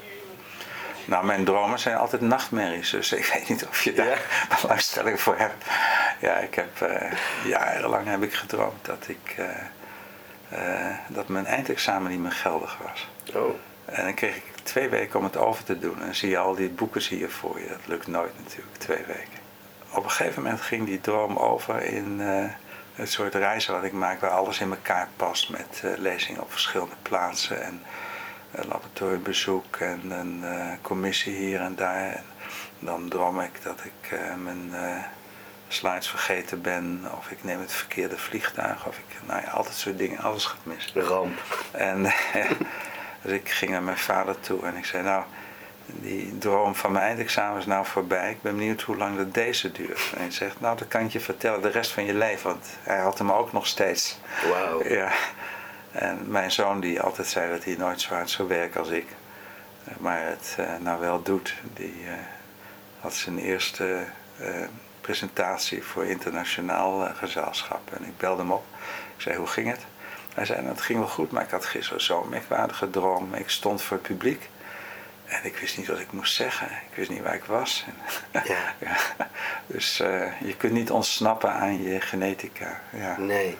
Nou, 1.05 1.25
mijn 1.25 1.45
dromen 1.45 1.79
zijn 1.79 1.97
altijd 1.97 2.21
nachtmerries, 2.21 2.89
dus 2.89 3.11
ik 3.11 3.25
weet 3.33 3.49
niet 3.49 3.65
of 3.65 3.81
je 3.81 3.93
daar 3.93 4.07
ja. 4.07 4.57
belangstelling 4.61 5.21
voor 5.21 5.37
hebt. 5.37 5.65
Ja, 6.21 6.35
ik 6.37 6.55
heb 6.55 6.79
uh, 6.83 7.11
jarenlang 7.45 8.07
heb 8.07 8.23
ik 8.23 8.33
gedroomd 8.33 8.85
dat 8.85 9.05
ik 9.07 9.35
dat 11.07 11.27
mijn 11.27 11.45
eindexamen 11.45 12.11
niet 12.11 12.19
meer 12.19 12.31
geldig 12.31 12.77
was. 12.83 13.07
Oh. 13.35 13.55
En 13.85 14.03
dan 14.03 14.13
kreeg 14.13 14.35
ik 14.35 14.43
twee 14.63 14.89
weken 14.89 15.19
om 15.19 15.25
het 15.25 15.37
over 15.37 15.63
te 15.63 15.79
doen. 15.79 16.01
En 16.01 16.15
zie 16.15 16.29
je 16.29 16.37
al 16.37 16.55
die 16.55 16.69
boeken 16.69 17.01
zie 17.01 17.19
je 17.19 17.29
voor 17.29 17.59
je. 17.59 17.67
Dat 17.67 17.87
lukt 17.87 18.07
nooit 18.07 18.31
natuurlijk, 18.43 18.77
twee 18.77 19.03
weken 19.07 19.46
op 19.91 20.03
een 20.03 20.11
gegeven 20.11 20.43
moment 20.43 20.61
ging 20.61 20.85
die 20.85 21.01
droom 21.01 21.37
over 21.37 21.83
in 21.83 22.19
uh, 22.19 22.45
het 22.95 23.11
soort 23.11 23.35
reizen 23.35 23.73
wat 23.73 23.83
ik 23.83 23.91
maak, 23.91 24.19
waar 24.19 24.29
alles 24.29 24.59
in 24.59 24.69
elkaar 24.69 25.07
past 25.15 25.49
met 25.49 25.81
uh, 25.85 25.97
lezingen 25.97 26.41
op 26.41 26.51
verschillende 26.51 26.95
plaatsen 27.01 27.63
en 27.63 27.81
uh, 28.55 28.65
laboratoriumbezoek 28.65 29.75
en 29.75 30.11
een 30.11 30.43
commissie 30.81 31.35
hier 31.35 31.61
en 31.61 31.75
daar. 31.75 32.11
En 32.11 32.23
dan 32.79 33.09
droom 33.09 33.39
ik 33.39 33.63
dat 33.63 33.79
ik 33.83 34.19
mijn 34.43 34.71
slides 35.67 36.09
vergeten 36.09 36.61
ben, 36.61 37.05
of 37.17 37.31
ik 37.31 37.43
neem 37.43 37.59
het 37.59 37.71
verkeerde 37.71 38.17
vliegtuig, 38.17 38.87
of 38.87 38.97
ik, 38.97 39.15
nou 39.25 39.41
ja, 39.41 39.49
altijd 39.49 39.75
soort 39.75 39.97
dingen, 39.97 40.19
alles 40.19 40.45
gaat 40.45 40.65
mis. 40.65 40.91
De 40.93 41.01
ramp. 41.01 41.65
En 41.71 42.03
dus 43.21 43.31
ik 43.31 43.49
ging 43.49 43.71
naar 43.71 43.83
mijn 43.83 43.97
vader 43.97 44.39
toe 44.39 44.65
en 44.65 44.75
ik 44.75 44.85
zei, 44.85 45.03
nou, 45.03 45.23
die 45.93 46.37
droom 46.37 46.75
van 46.75 46.91
mijn 46.91 47.05
eindexamen 47.05 47.59
is 47.59 47.65
nou 47.65 47.85
voorbij. 47.85 48.31
Ik 48.31 48.41
ben 48.41 48.55
benieuwd 48.55 48.81
hoe 48.81 48.97
lang 48.97 49.17
dat 49.17 49.33
deze 49.33 49.71
duurt. 49.71 50.11
En 50.13 50.21
hij 50.21 50.31
zegt, 50.31 50.59
nou 50.59 50.77
dat 50.77 50.87
kan 50.87 51.01
ik 51.01 51.11
je 51.11 51.19
vertellen 51.19 51.61
de 51.61 51.69
rest 51.69 51.91
van 51.91 52.05
je 52.05 52.13
leven. 52.13 52.49
Want 52.49 52.65
hij 52.81 52.99
had 52.99 53.17
hem 53.17 53.31
ook 53.31 53.53
nog 53.53 53.67
steeds. 53.67 54.19
Wauw. 54.49 54.87
Ja. 54.87 55.11
En 55.91 56.31
mijn 56.31 56.51
zoon 56.51 56.79
die 56.79 57.01
altijd 57.01 57.27
zei 57.27 57.51
dat 57.51 57.63
hij 57.63 57.75
nooit 57.77 58.01
zo 58.01 58.13
hard 58.13 58.29
zou 58.29 58.47
werken 58.47 58.79
als 58.79 58.89
ik. 58.89 59.05
Maar 59.97 60.25
het 60.25 60.57
uh, 60.59 60.65
nou 60.79 60.99
wel 60.99 61.21
doet. 61.21 61.53
Die 61.73 62.03
uh, 62.03 62.11
had 62.99 63.13
zijn 63.13 63.37
eerste 63.39 64.03
uh, 64.41 64.47
presentatie 65.01 65.83
voor 65.83 66.05
internationaal 66.05 67.07
gezelschap. 67.15 67.93
En 67.93 68.03
ik 68.03 68.17
belde 68.17 68.41
hem 68.41 68.51
op. 68.51 68.65
Ik 69.15 69.21
zei, 69.21 69.37
hoe 69.37 69.47
ging 69.47 69.69
het? 69.69 69.85
Hij 70.33 70.45
zei, 70.45 70.61
nou, 70.61 70.71
het 70.73 70.81
ging 70.81 70.99
wel 70.99 71.07
goed, 71.07 71.31
maar 71.31 71.43
ik 71.43 71.49
had 71.49 71.65
gisteren 71.65 72.01
zo'n 72.01 72.29
merkwaardige 72.29 72.89
droom. 72.89 73.33
Ik 73.33 73.49
stond 73.49 73.81
voor 73.81 73.97
het 73.97 74.07
publiek. 74.07 74.49
En 75.27 75.39
ik 75.43 75.57
wist 75.57 75.77
niet 75.77 75.87
wat 75.87 75.99
ik 75.99 76.11
moest 76.11 76.35
zeggen. 76.35 76.67
Ik 76.67 76.95
wist 76.95 77.09
niet 77.09 77.21
waar 77.21 77.35
ik 77.35 77.43
was. 77.43 77.85
Ja. 78.31 78.41
ja. 78.79 78.97
Dus 79.65 79.99
uh, 79.99 80.41
je 80.41 80.55
kunt 80.57 80.73
niet 80.73 80.91
ontsnappen 80.91 81.51
aan 81.51 81.83
je 81.83 82.01
genetica. 82.01 82.81
Ja. 82.89 83.17
Nee. 83.17 83.57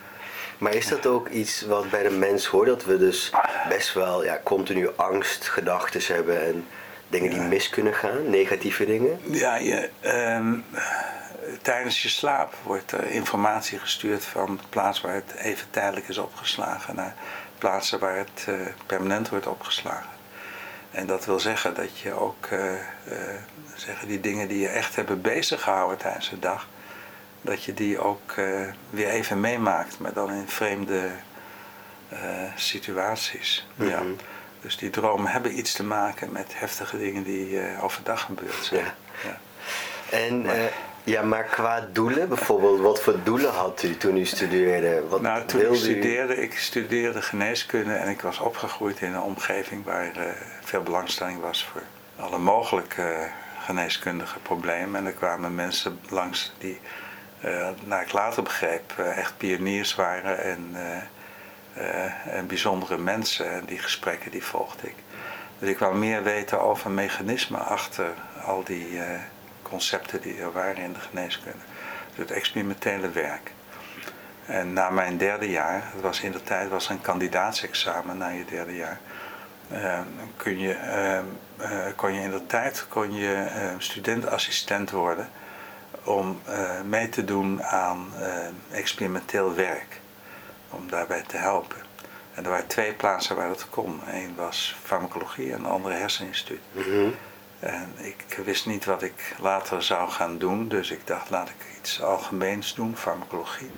Maar 0.58 0.74
is 0.74 0.88
dat 0.88 1.06
ook 1.06 1.30
iets 1.30 1.62
wat 1.62 1.90
bij 1.90 2.04
de 2.04 2.10
mens 2.10 2.46
hoort? 2.46 2.68
Dat 2.68 2.86
we 2.86 2.98
dus 2.98 3.32
best 3.70 3.94
wel 3.94 4.24
ja, 4.24 4.40
continu 4.44 4.90
angstgedachten 4.96 6.16
hebben 6.16 6.46
en 6.46 6.68
dingen 7.08 7.30
die 7.30 7.40
mis 7.40 7.70
kunnen 7.70 7.94
gaan, 7.94 8.30
negatieve 8.30 8.86
dingen? 8.86 9.20
Ja, 9.24 9.56
je, 9.56 9.90
um, 10.06 10.66
tijdens 11.62 12.02
je 12.02 12.10
slaap 12.10 12.54
wordt 12.64 12.92
er 12.92 13.06
informatie 13.06 13.80
gestuurd 13.80 14.26
van 14.26 14.58
de 14.58 14.64
plaats 14.70 15.02
waar 15.02 15.14
het 15.14 15.34
even 15.38 15.70
tijdelijk 15.70 16.08
is 16.08 16.18
opgeslagen 16.18 16.96
naar 16.96 17.16
plaatsen 17.58 18.00
waar 18.00 18.18
het 18.18 18.46
uh, 18.50 18.56
permanent 18.86 19.30
wordt 19.30 19.48
opgeslagen. 19.48 20.17
En 20.98 21.08
dat 21.08 21.26
wil 21.26 21.40
zeggen 21.40 21.74
dat 21.74 22.00
je 22.00 22.14
ook 22.14 22.48
uh, 22.54 22.72
uh, 22.72 22.80
zeggen 23.76 24.08
die 24.08 24.20
dingen 24.20 24.48
die 24.48 24.60
je 24.60 24.68
echt 24.68 24.96
hebben 24.96 25.22
bezig 25.22 25.62
gehouden 25.62 25.98
tijdens 25.98 26.30
de 26.30 26.40
dag, 26.40 26.68
dat 27.42 27.64
je 27.64 27.74
die 27.74 28.00
ook 28.00 28.34
uh, 28.36 28.68
weer 28.90 29.08
even 29.08 29.40
meemaakt, 29.40 30.00
maar 30.00 30.14
dan 30.14 30.32
in 30.32 30.48
vreemde 30.48 31.10
situaties. 32.56 33.68
Mm 33.76 33.88
-hmm. 33.88 34.10
ja. 34.10 34.24
Dus 34.62 34.78
die 34.78 34.90
dromen 34.90 35.32
hebben 35.32 35.58
iets 35.58 35.74
te 35.74 35.84
maken 35.84 36.32
met 36.32 36.60
heftige 36.60 36.98
dingen 36.98 37.24
die 37.24 37.60
overdag 37.82 38.22
gebeurd 38.22 38.64
zijn. 38.64 38.84
Ja. 38.84 38.94
ja. 39.24 39.40
En 40.18 40.46
ja, 41.08 41.22
maar 41.22 41.44
qua 41.44 41.88
doelen, 41.92 42.28
bijvoorbeeld, 42.28 42.80
wat 42.80 43.02
voor 43.02 43.24
doelen 43.24 43.52
had 43.52 43.84
u 43.84 43.98
toen 43.98 44.18
u 44.18 44.26
studeerde? 44.26 45.08
Wat 45.08 45.22
nou, 45.22 45.46
toen 45.46 45.62
ik 45.62 45.76
studeerde, 45.76 46.38
u... 46.38 46.42
ik 46.42 46.58
studeerde 46.58 47.22
geneeskunde 47.22 47.94
en 47.94 48.10
ik 48.10 48.22
was 48.22 48.40
opgegroeid 48.40 49.02
in 49.02 49.14
een 49.14 49.22
omgeving 49.22 49.86
waar 49.86 50.18
uh, 50.18 50.24
veel 50.64 50.82
belangstelling 50.82 51.42
was 51.42 51.66
voor 51.66 51.82
alle 52.16 52.38
mogelijke 52.38 53.02
uh, 53.02 53.20
geneeskundige 53.60 54.40
problemen. 54.40 55.00
En 55.00 55.06
er 55.06 55.14
kwamen 55.14 55.56
mensen 55.56 56.00
langs 56.10 56.54
die, 56.58 56.80
uh, 57.46 57.68
naar 57.84 58.02
ik 58.02 58.12
later 58.12 58.44
begreep, 58.44 58.94
echt 58.98 59.38
pioniers 59.38 59.96
waren 59.96 60.44
en 60.44 60.76
en 62.26 62.48
bijzondere 62.48 62.98
mensen. 62.98 63.52
En 63.52 63.66
die 63.66 63.80
gesprekken 63.80 64.32
die 64.32 64.44
volgde 64.44 64.88
ik. 64.88 64.96
Dus 65.60 65.70
ik 65.70 65.80
wou 65.80 65.96
meer 65.96 66.24
weten 66.24 66.62
over 66.62 66.92
mechanismen 66.92 67.66
achter 67.66 68.14
al 68.46 68.64
die 68.64 69.00
concepten 69.68 70.22
die 70.22 70.38
er 70.38 70.52
waren 70.52 70.84
in 70.84 70.94
de 70.94 71.00
geneeskunde. 71.00 71.64
Het 72.16 72.32
experimentele 72.32 73.10
werk. 73.10 73.52
En 74.46 74.74
na 74.74 74.90
mijn 74.90 75.18
derde 75.18 75.50
jaar, 75.50 75.84
het 75.94 76.02
was 76.02 76.22
in 76.22 76.32
de 76.32 76.44
tijd 76.44 76.70
was 76.70 76.90
een 76.90 77.02
kandidaatsexamen 77.02 78.18
na 78.18 78.28
je 78.28 78.46
derde 78.46 78.76
jaar, 78.76 79.00
uh, 79.72 80.00
kun 80.36 80.60
je, 80.60 80.76
uh, 81.60 81.78
kon 81.96 82.14
je 82.14 82.22
in 82.22 82.32
de 82.32 82.46
tijd 82.46 82.86
kon 82.90 83.14
je 83.14 83.48
studentassistent 83.78 84.92
worden 84.92 85.30
om 86.04 86.42
mee 86.86 87.10
te 87.10 87.24
doen 87.24 87.64
aan 87.64 88.14
experimenteel 88.72 89.56
werk, 89.56 90.00
om 90.70 90.90
daarbij 90.90 91.24
te 91.28 91.38
helpen. 91.38 91.78
En 92.34 92.44
er 92.44 92.50
waren 92.50 92.68
twee 92.68 92.94
plaatsen 92.94 93.36
waar 93.36 93.48
dat 93.48 93.70
kon. 93.70 94.02
Eén 94.12 94.36
was 94.36 94.78
farmacologie 94.84 95.54
en 95.54 95.62
de 95.62 95.68
andere 95.68 95.96
herseninstituut. 95.96 96.62
Mm 96.72 97.14
En 97.60 97.94
ik 97.98 98.40
wist 98.44 98.66
niet 98.66 98.86
wat 98.86 99.02
ik 99.02 99.36
later 99.40 99.84
zou 99.84 100.10
gaan 100.10 100.38
doen, 100.38 100.68
dus 100.68 100.92
ik 100.92 101.08
dacht 101.08 101.30
laat 101.30 101.50
ik 101.50 101.78
iets 101.80 102.02
algemeens 102.02 102.76
doen, 102.76 102.98
farmacologie. 102.98 103.72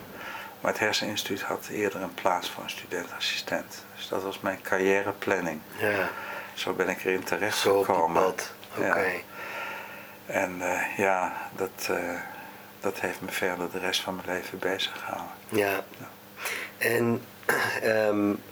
Maar 0.60 0.70
het 0.70 0.80
herseninstituut 0.80 1.42
had 1.42 1.68
eerder 1.70 2.02
een 2.02 2.14
plaats 2.14 2.50
voor 2.50 2.62
een 2.62 2.70
studentassistent. 2.70 3.84
Dus 3.96 4.08
dat 4.08 4.22
was 4.22 4.40
mijn 4.40 4.60
carrièreplanning. 4.62 5.60
Ja. 5.78 6.08
Zo 6.54 6.72
ben 6.72 6.88
ik 6.88 7.04
erin 7.04 7.24
terechtgekomen. 7.24 8.22
Zo 8.22 8.82
Oké. 8.82 9.12
En 10.26 10.56
uh, 10.58 10.98
ja, 10.98 11.32
dat, 11.56 11.88
uh, 11.90 12.20
dat 12.80 13.00
heeft 13.00 13.20
me 13.20 13.30
verder 13.30 13.70
de 13.70 13.78
rest 13.78 14.00
van 14.00 14.14
mijn 14.14 14.36
leven 14.36 14.58
bezig 14.58 15.04
gehouden. 15.04 15.34
Ja. 15.48 15.84
ja. 15.98 16.08
En 16.78 17.22
um, 17.84 18.42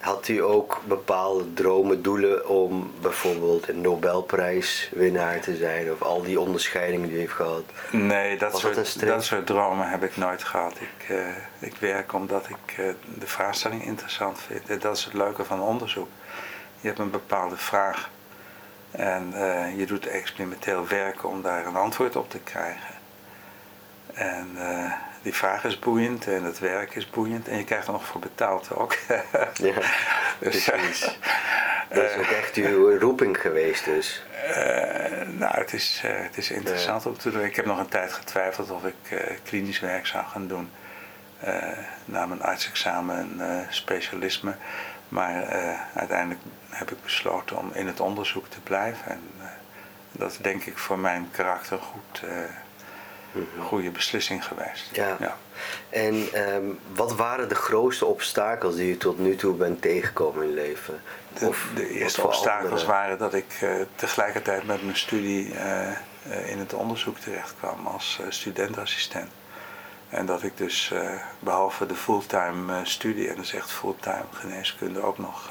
had 0.00 0.28
u 0.28 0.42
ook 0.42 0.80
bepaalde 0.84 1.54
dromen, 1.54 2.02
doelen 2.02 2.48
om 2.48 2.92
bijvoorbeeld 3.00 3.68
een 3.68 3.80
Nobelprijswinnaar 3.80 5.40
te 5.40 5.56
zijn 5.56 5.92
of 5.92 6.02
al 6.02 6.22
die 6.22 6.40
onderscheidingen 6.40 7.08
die 7.08 7.16
u 7.16 7.20
heeft 7.20 7.32
gehad? 7.32 7.62
Nee, 7.90 8.38
dat, 8.38 8.58
soort, 8.58 9.00
dat, 9.00 9.24
soort 9.24 9.46
dromen 9.46 9.88
heb 9.88 10.02
ik 10.02 10.16
nooit 10.16 10.44
gehad. 10.44 10.74
Ik, 10.80 11.08
uh, 11.08 11.26
ik 11.58 11.74
werk 11.78 12.12
omdat 12.12 12.48
ik 12.48 12.78
uh, 12.78 12.92
de 13.18 13.26
vraagstelling 13.26 13.84
interessant 13.84 14.38
vind. 14.46 14.68
En 14.68 14.78
dat 14.78 14.96
is 14.96 15.04
het 15.04 15.14
leuke 15.14 15.44
van 15.44 15.60
onderzoek. 15.60 16.08
Je 16.80 16.86
hebt 16.86 16.98
een 16.98 17.10
bepaalde 17.10 17.56
vraag 17.56 18.10
en 18.90 19.32
uh, 19.34 19.78
je 19.78 19.86
doet 19.86 20.06
experimenteel 20.06 20.86
werken 20.86 21.28
om 21.28 21.42
daar 21.42 21.66
een 21.66 21.76
antwoord 21.76 22.16
op 22.16 22.30
te 22.30 22.38
krijgen. 22.38 22.94
En 24.14 24.48
die 25.22 25.34
vraag 25.34 25.64
is 25.64 25.78
boeiend 25.78 26.26
en 26.26 26.44
het 26.44 26.58
werk 26.58 26.94
is 26.94 27.10
boeiend 27.10 27.48
en 27.48 27.56
je 27.56 27.64
krijgt 27.64 27.86
er 27.86 27.92
nog 27.92 28.06
voor 28.06 28.20
betaald 28.20 28.74
ook. 28.74 28.96
ja, 29.54 29.74
dus, 30.38 30.64
precies. 30.64 31.18
Dat 31.88 32.10
is 32.10 32.16
ook 32.16 32.30
echt 32.30 32.54
uw 32.54 32.98
roeping 32.98 33.40
geweest 33.40 33.84
dus. 33.84 34.24
Uh, 34.48 35.28
nou, 35.38 35.58
het 35.58 35.72
is, 35.72 36.02
uh, 36.04 36.10
het 36.14 36.36
is 36.36 36.50
interessant 36.50 37.06
om 37.06 37.18
te 37.18 37.30
doen. 37.30 37.44
Ik 37.44 37.56
heb 37.56 37.64
nog 37.64 37.78
een 37.78 37.88
tijd 37.88 38.12
getwijfeld 38.12 38.70
of 38.70 38.84
ik 38.84 39.10
uh, 39.12 39.20
klinisch 39.44 39.80
werk 39.80 40.06
zou 40.06 40.24
gaan 40.26 40.48
doen. 40.48 40.70
na 42.04 42.26
mijn 42.26 42.42
artsexamen 42.42 43.40
en 43.40 43.66
specialisme. 43.70 44.54
Maar 45.08 45.44
uiteindelijk 45.94 46.40
heb 46.68 46.90
ik 46.90 47.02
besloten 47.02 47.58
om 47.58 47.70
in 47.74 47.86
het 47.86 48.00
onderzoek 48.00 48.48
te 48.48 48.60
blijven. 48.60 49.10
En 49.10 49.20
dat 50.12 50.30
is 50.30 50.38
denk 50.38 50.64
ik 50.64 50.78
voor 50.78 50.98
mijn 50.98 51.28
karakter 51.30 51.78
goed 51.78 52.22
goede 53.60 53.90
beslissing 53.90 54.44
geweest. 54.44 54.88
Ja. 54.92 55.16
ja. 55.20 55.36
En 55.88 56.14
um, 56.54 56.78
wat 56.94 57.14
waren 57.16 57.48
de 57.48 57.54
grootste 57.54 58.06
obstakels 58.06 58.76
die 58.76 58.92
u 58.92 58.96
tot 58.96 59.18
nu 59.18 59.36
toe 59.36 59.54
bent 59.54 59.82
tegengekomen 59.82 60.42
in 60.42 60.48
uw 60.48 60.54
leven? 60.54 61.02
Of 61.40 61.66
de, 61.74 61.88
eerste 61.88 62.22
obstakels 62.22 62.84
waren 62.84 63.18
dat 63.18 63.34
ik 63.34 63.60
uh, 63.62 63.74
tegelijkertijd 63.94 64.66
met 64.66 64.82
mijn 64.82 64.96
studie 64.96 65.48
uh, 65.48 65.90
uh, 66.28 66.50
in 66.50 66.58
het 66.58 66.74
onderzoek 66.74 67.18
terecht 67.18 67.54
kwam 67.58 67.86
als 67.86 68.20
studentassistent. 68.28 69.30
En 70.08 70.26
dat 70.26 70.42
ik 70.42 70.56
dus 70.56 70.92
behalve 71.38 71.86
de 71.86 71.94
fulltime 71.94 72.80
studie, 72.84 73.28
en 73.28 73.36
dat 73.36 73.44
is 73.44 73.54
echt 73.54 73.72
fulltime 73.72 74.24
geneeskunde, 74.32 75.02
ook 75.02 75.18
nog 75.18 75.50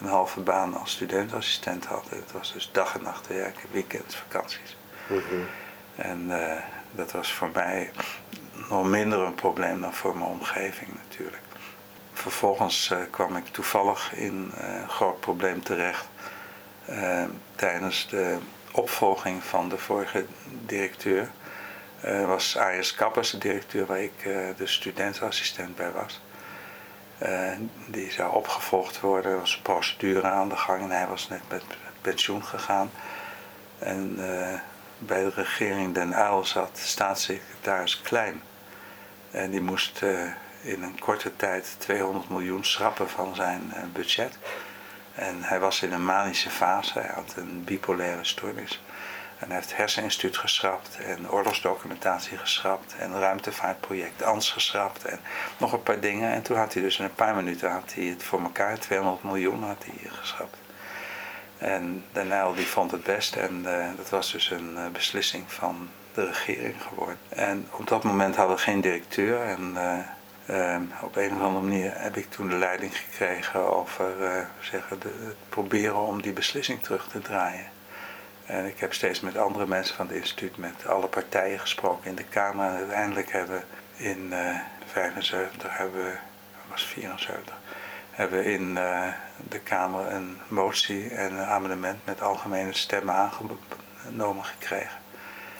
een 0.00 0.08
halve 0.08 0.40
baan 0.40 0.74
als 0.74 0.90
studentassistent 0.90 1.84
had. 1.84 2.04
Het 2.08 2.32
was 2.32 2.52
dus 2.52 2.70
dag 2.72 2.94
en 2.94 3.02
nacht 3.02 3.26
werken, 3.26 3.68
weekends, 3.70 4.16
vakanties. 4.16 4.76
Mm 5.08 5.22
-hmm. 5.28 5.46
En 5.96 6.30
dat 6.92 7.12
was 7.12 7.32
voor 7.32 7.50
mij 7.52 7.90
nog 8.68 8.86
minder 8.86 9.18
een 9.18 9.34
probleem 9.34 9.80
dan 9.80 9.94
voor 9.94 10.16
mijn 10.16 10.30
omgeving 10.30 10.90
natuurlijk. 11.08 11.42
Vervolgens 12.12 12.90
uh, 12.92 12.98
kwam 13.10 13.36
ik 13.36 13.46
toevallig 13.46 14.14
in 14.14 14.52
uh, 14.58 14.80
een 14.80 14.88
groot 14.88 15.20
probleem 15.20 15.62
terecht 15.62 16.08
uh, 16.90 17.24
tijdens 17.54 18.08
de 18.08 18.38
opvolging 18.72 19.44
van 19.44 19.68
de 19.68 19.78
vorige 19.78 20.26
directeur. 20.66 21.30
was 22.26 22.56
Arias 22.56 22.94
Kappers 22.94 23.30
de 23.30 23.38
directeur 23.38 23.86
waar 23.86 24.00
ik 24.00 24.22
de 24.56 24.66
studentenassistent 24.66 25.76
bij 25.76 25.90
was. 25.90 26.20
die 27.86 28.10
zou 28.10 28.34
opgevolgd 28.34 29.00
worden, 29.00 29.32
er 29.32 29.38
was 29.38 29.54
een 29.56 29.62
procedure 29.62 30.26
aan 30.26 30.48
de 30.48 30.56
gang 30.56 30.82
en 30.82 30.90
hij 30.90 31.06
was 31.06 31.28
net 31.28 31.42
met 31.48 31.62
pensioen 32.00 32.44
gegaan. 32.44 32.90
En 33.78 34.18
bij 35.00 35.22
de 35.22 35.32
regering 35.34 35.94
Den 35.94 36.12
Uyl 36.12 36.44
zat 36.44 36.78
staatssecretaris 36.78 38.00
Klein. 38.00 38.42
En 39.30 39.50
die 39.50 39.60
moest 39.60 40.02
uh, 40.02 40.20
in 40.62 40.82
een 40.82 40.98
korte 40.98 41.36
tijd 41.36 41.74
200 41.78 42.28
miljoen 42.28 42.64
schrappen 42.64 43.08
van 43.08 43.34
zijn 43.34 43.72
uh, 43.76 43.82
budget. 43.92 44.38
En 45.14 45.42
hij 45.42 45.60
was 45.60 45.82
in 45.82 45.92
een 45.92 46.04
manische 46.04 46.50
fase, 46.50 46.98
hij 46.98 47.10
had 47.14 47.34
een 47.36 47.64
bipolaire 47.64 48.24
stoornis. 48.24 48.82
En 49.38 49.46
hij 49.46 49.56
heeft 49.56 49.76
herseninstituut 49.76 50.36
geschrapt 50.36 50.96
en 50.96 51.30
oorlogsdocumentatie 51.30 52.38
geschrapt 52.38 52.94
en 52.98 53.18
ruimtevaartproject 53.18 54.22
ANS 54.22 54.50
geschrapt 54.50 55.04
en 55.04 55.20
nog 55.56 55.72
een 55.72 55.82
paar 55.82 56.00
dingen. 56.00 56.32
En 56.32 56.42
toen 56.42 56.56
had 56.56 56.72
hij 56.72 56.82
dus 56.82 56.98
in 56.98 57.04
een 57.04 57.14
paar 57.14 57.34
minuten 57.34 57.70
had 57.70 57.94
hij 57.94 58.04
het 58.04 58.22
voor 58.22 58.40
elkaar, 58.40 58.78
200 58.78 59.22
miljoen 59.22 59.62
had 59.62 59.84
hij 59.84 60.10
geschrapt. 60.10 60.56
En 61.60 62.04
de 62.12 62.24
Nijl 62.24 62.54
die 62.54 62.66
vond 62.66 62.90
het 62.90 63.02
best 63.02 63.36
en 63.36 63.62
uh, 63.66 63.86
dat 63.96 64.08
was 64.08 64.32
dus 64.32 64.50
een 64.50 64.74
uh, 64.76 64.86
beslissing 64.92 65.44
van 65.46 65.88
de 66.14 66.24
regering 66.24 66.82
geworden. 66.82 67.18
En 67.28 67.68
op 67.70 67.88
dat 67.88 68.04
moment 68.04 68.36
hadden 68.36 68.56
we 68.56 68.62
geen 68.62 68.80
directeur 68.80 69.40
en 69.40 69.74
uh, 70.48 70.76
op 71.02 71.16
een 71.16 71.32
of 71.32 71.40
andere 71.40 71.64
manier 71.64 71.92
heb 71.94 72.16
ik 72.16 72.30
toen 72.30 72.48
de 72.48 72.56
leiding 72.56 72.96
gekregen 72.96 73.76
over 73.76 74.06
zeggen, 74.60 74.98
het 74.98 75.36
proberen 75.48 76.00
om 76.00 76.22
die 76.22 76.32
beslissing 76.32 76.82
terug 76.82 77.08
te 77.08 77.18
draaien. 77.18 77.66
En 78.46 78.66
ik 78.66 78.80
heb 78.80 78.94
steeds 78.94 79.20
met 79.20 79.36
andere 79.36 79.66
mensen 79.66 79.96
van 79.96 80.06
het 80.06 80.16
instituut, 80.16 80.56
met 80.56 80.86
alle 80.86 81.06
partijen 81.06 81.58
gesproken 81.58 82.10
in 82.10 82.16
de 82.16 82.24
Kamer. 82.24 82.66
En 82.66 82.76
uiteindelijk 82.76 83.32
hebben 83.32 83.64
we 83.96 84.04
in 84.04 84.34
75, 84.86 85.76
hebben 85.76 86.04
we, 86.04 86.12
was 86.70 86.84
74, 86.84 87.54
hebben 88.10 88.38
we 88.38 88.52
in 88.52 88.78
de 89.48 89.58
Kamer 89.58 90.12
een 90.12 90.38
motie 90.48 91.08
en 91.08 91.32
een 91.32 91.46
amendement 91.46 92.06
met 92.06 92.22
algemene 92.22 92.72
stemmen 92.72 93.14
aangenomen 93.14 94.44
gekregen. 94.44 94.98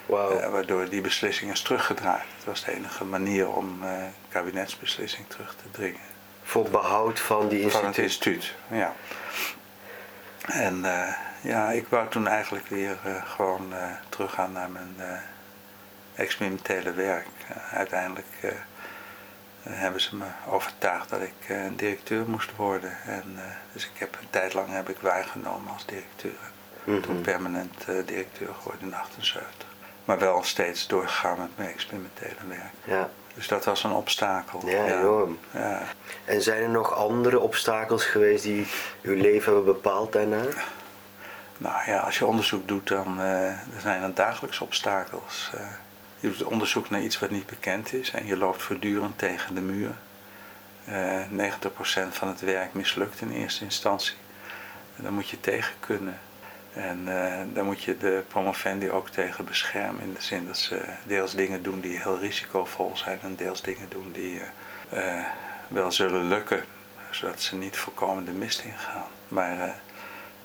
Wow. 0.07 0.41
Uh, 0.41 0.49
waardoor 0.49 0.89
die 0.89 1.01
beslissing 1.01 1.51
is 1.51 1.63
teruggedraaid. 1.63 2.25
Het 2.37 2.45
was 2.45 2.65
de 2.65 2.73
enige 2.73 3.05
manier 3.05 3.49
om 3.49 3.83
uh, 3.83 3.91
kabinetsbeslissing 4.29 5.29
terug 5.29 5.55
te 5.55 5.71
dringen. 5.71 6.01
Voor 6.43 6.71
behoud 6.71 7.21
van 7.21 7.49
die 7.49 7.61
instituut? 7.61 7.81
Van 7.81 7.89
het 7.89 7.99
instituut, 7.99 8.55
ja. 8.71 8.93
En 10.47 10.85
ja, 11.41 11.71
ik 11.71 11.87
wou 11.89 12.09
toen 12.09 12.27
eigenlijk 12.27 12.67
weer 12.67 12.97
gewoon 13.25 13.73
teruggaan 14.09 14.53
naar 14.53 14.71
mijn 14.71 14.97
experimentele 16.15 16.93
werk. 16.93 17.29
uiteindelijk 17.73 18.27
hebben 19.63 20.01
ze 20.01 20.17
me 20.17 20.25
overtuigd 20.49 21.09
dat 21.09 21.21
ik 21.21 21.49
uh, 21.49 21.67
directeur 21.77 22.29
moest 22.29 22.57
worden. 22.57 22.93
En, 23.05 23.25
uh, 23.35 23.43
dus 23.73 23.85
ik 23.85 23.99
heb, 23.99 24.17
een 24.21 24.31
tijd 24.31 24.55
lang 24.55 24.69
heb 24.71 24.89
ik 24.89 24.99
waargenomen 25.01 25.73
als 25.73 25.87
directeur. 25.87 26.51
Mm 26.85 27.01
Toen 27.01 27.21
permanent 27.21 27.85
uh, 27.89 28.07
directeur 28.07 28.55
geworden 28.59 28.87
in 28.87 28.95
78. 28.95 29.69
Maar 30.05 30.19
wel 30.19 30.43
steeds 30.43 30.87
doorgegaan 30.87 31.39
met 31.39 31.49
mijn 31.57 31.71
experimentele 31.71 32.47
werk. 32.49 32.73
Ja. 32.85 33.11
Dus 33.35 33.49
dat 33.49 33.65
was 33.65 33.85
een 33.85 33.93
obstakel. 33.93 34.63
Ja, 34.67 34.85
enorm. 34.85 35.39
Ja. 35.51 35.83
En 36.25 36.43
zijn 36.43 36.63
er 36.63 36.69
nog 36.69 36.95
andere 36.95 37.41
obstakels 37.41 38.05
geweest 38.05 38.43
die 38.43 38.67
uw 39.03 39.15
leven 39.15 39.55
hebben 39.55 39.73
bepaald 39.75 40.13
daarna? 40.13 40.43
Nou 41.59 41.91
ja, 41.91 41.99
als 41.99 42.19
je 42.19 42.27
onderzoek 42.27 42.69
doet, 42.69 42.89
dan 42.89 43.21
zijn 43.79 44.03
er 44.03 44.15
dagelijks 44.15 44.61
obstakels. 44.61 45.51
Je 46.21 46.29
doet 46.29 46.43
onderzoek 46.43 46.91
naar 46.91 47.03
iets 47.03 47.19
wat 47.19 47.31
niet 47.31 47.47
bekend 47.47 47.93
is 47.93 48.11
en 48.11 48.27
je 48.27 48.37
loopt 48.37 48.63
voortdurend 48.63 49.19
tegen 49.19 49.55
de 49.55 49.61
muur. 49.61 49.95
Uh, 50.89 51.23
eh, 51.23 51.31
90% 51.31 52.15
van 52.15 52.29
het 52.29 52.41
werk 52.41 52.75
mislukt 52.75 53.21
in 53.21 53.31
eerste 53.31 53.65
instantie. 53.65 54.15
En 54.97 55.03
daar 55.03 55.13
moet 55.13 55.29
je 55.29 55.41
tegen 55.41 55.75
kunnen. 55.81 56.19
En 56.73 56.99
uh, 57.01 57.41
daar 57.53 57.65
moet 57.65 57.83
je 57.83 57.97
de 57.97 58.23
promovendi 58.29 58.91
ook 58.91 59.09
tegen 59.09 59.45
beschermen. 59.45 60.03
In 60.03 60.13
de 60.15 60.23
zin 60.23 60.47
dat 60.47 60.59
ze 60.59 60.83
deels 61.07 61.35
dingen 61.35 61.63
doen 61.63 61.81
die 61.81 61.99
heel 61.99 62.19
risicovol 62.19 62.97
zijn 62.97 63.19
en 63.23 63.37
deels 63.37 63.63
dingen 63.63 63.89
doen 63.89 64.13
die 64.13 64.41
uh, 64.95 65.25
wel 65.69 65.93
zullen 65.93 66.29
lukken. 66.29 66.65
zodat 67.11 67.41
ze 67.41 67.57
niet 67.57 67.77
voorkomen 67.77 68.25
de 68.25 68.33
mist 68.33 68.61
ingaan. 68.61 69.07
Maar 69.29 69.75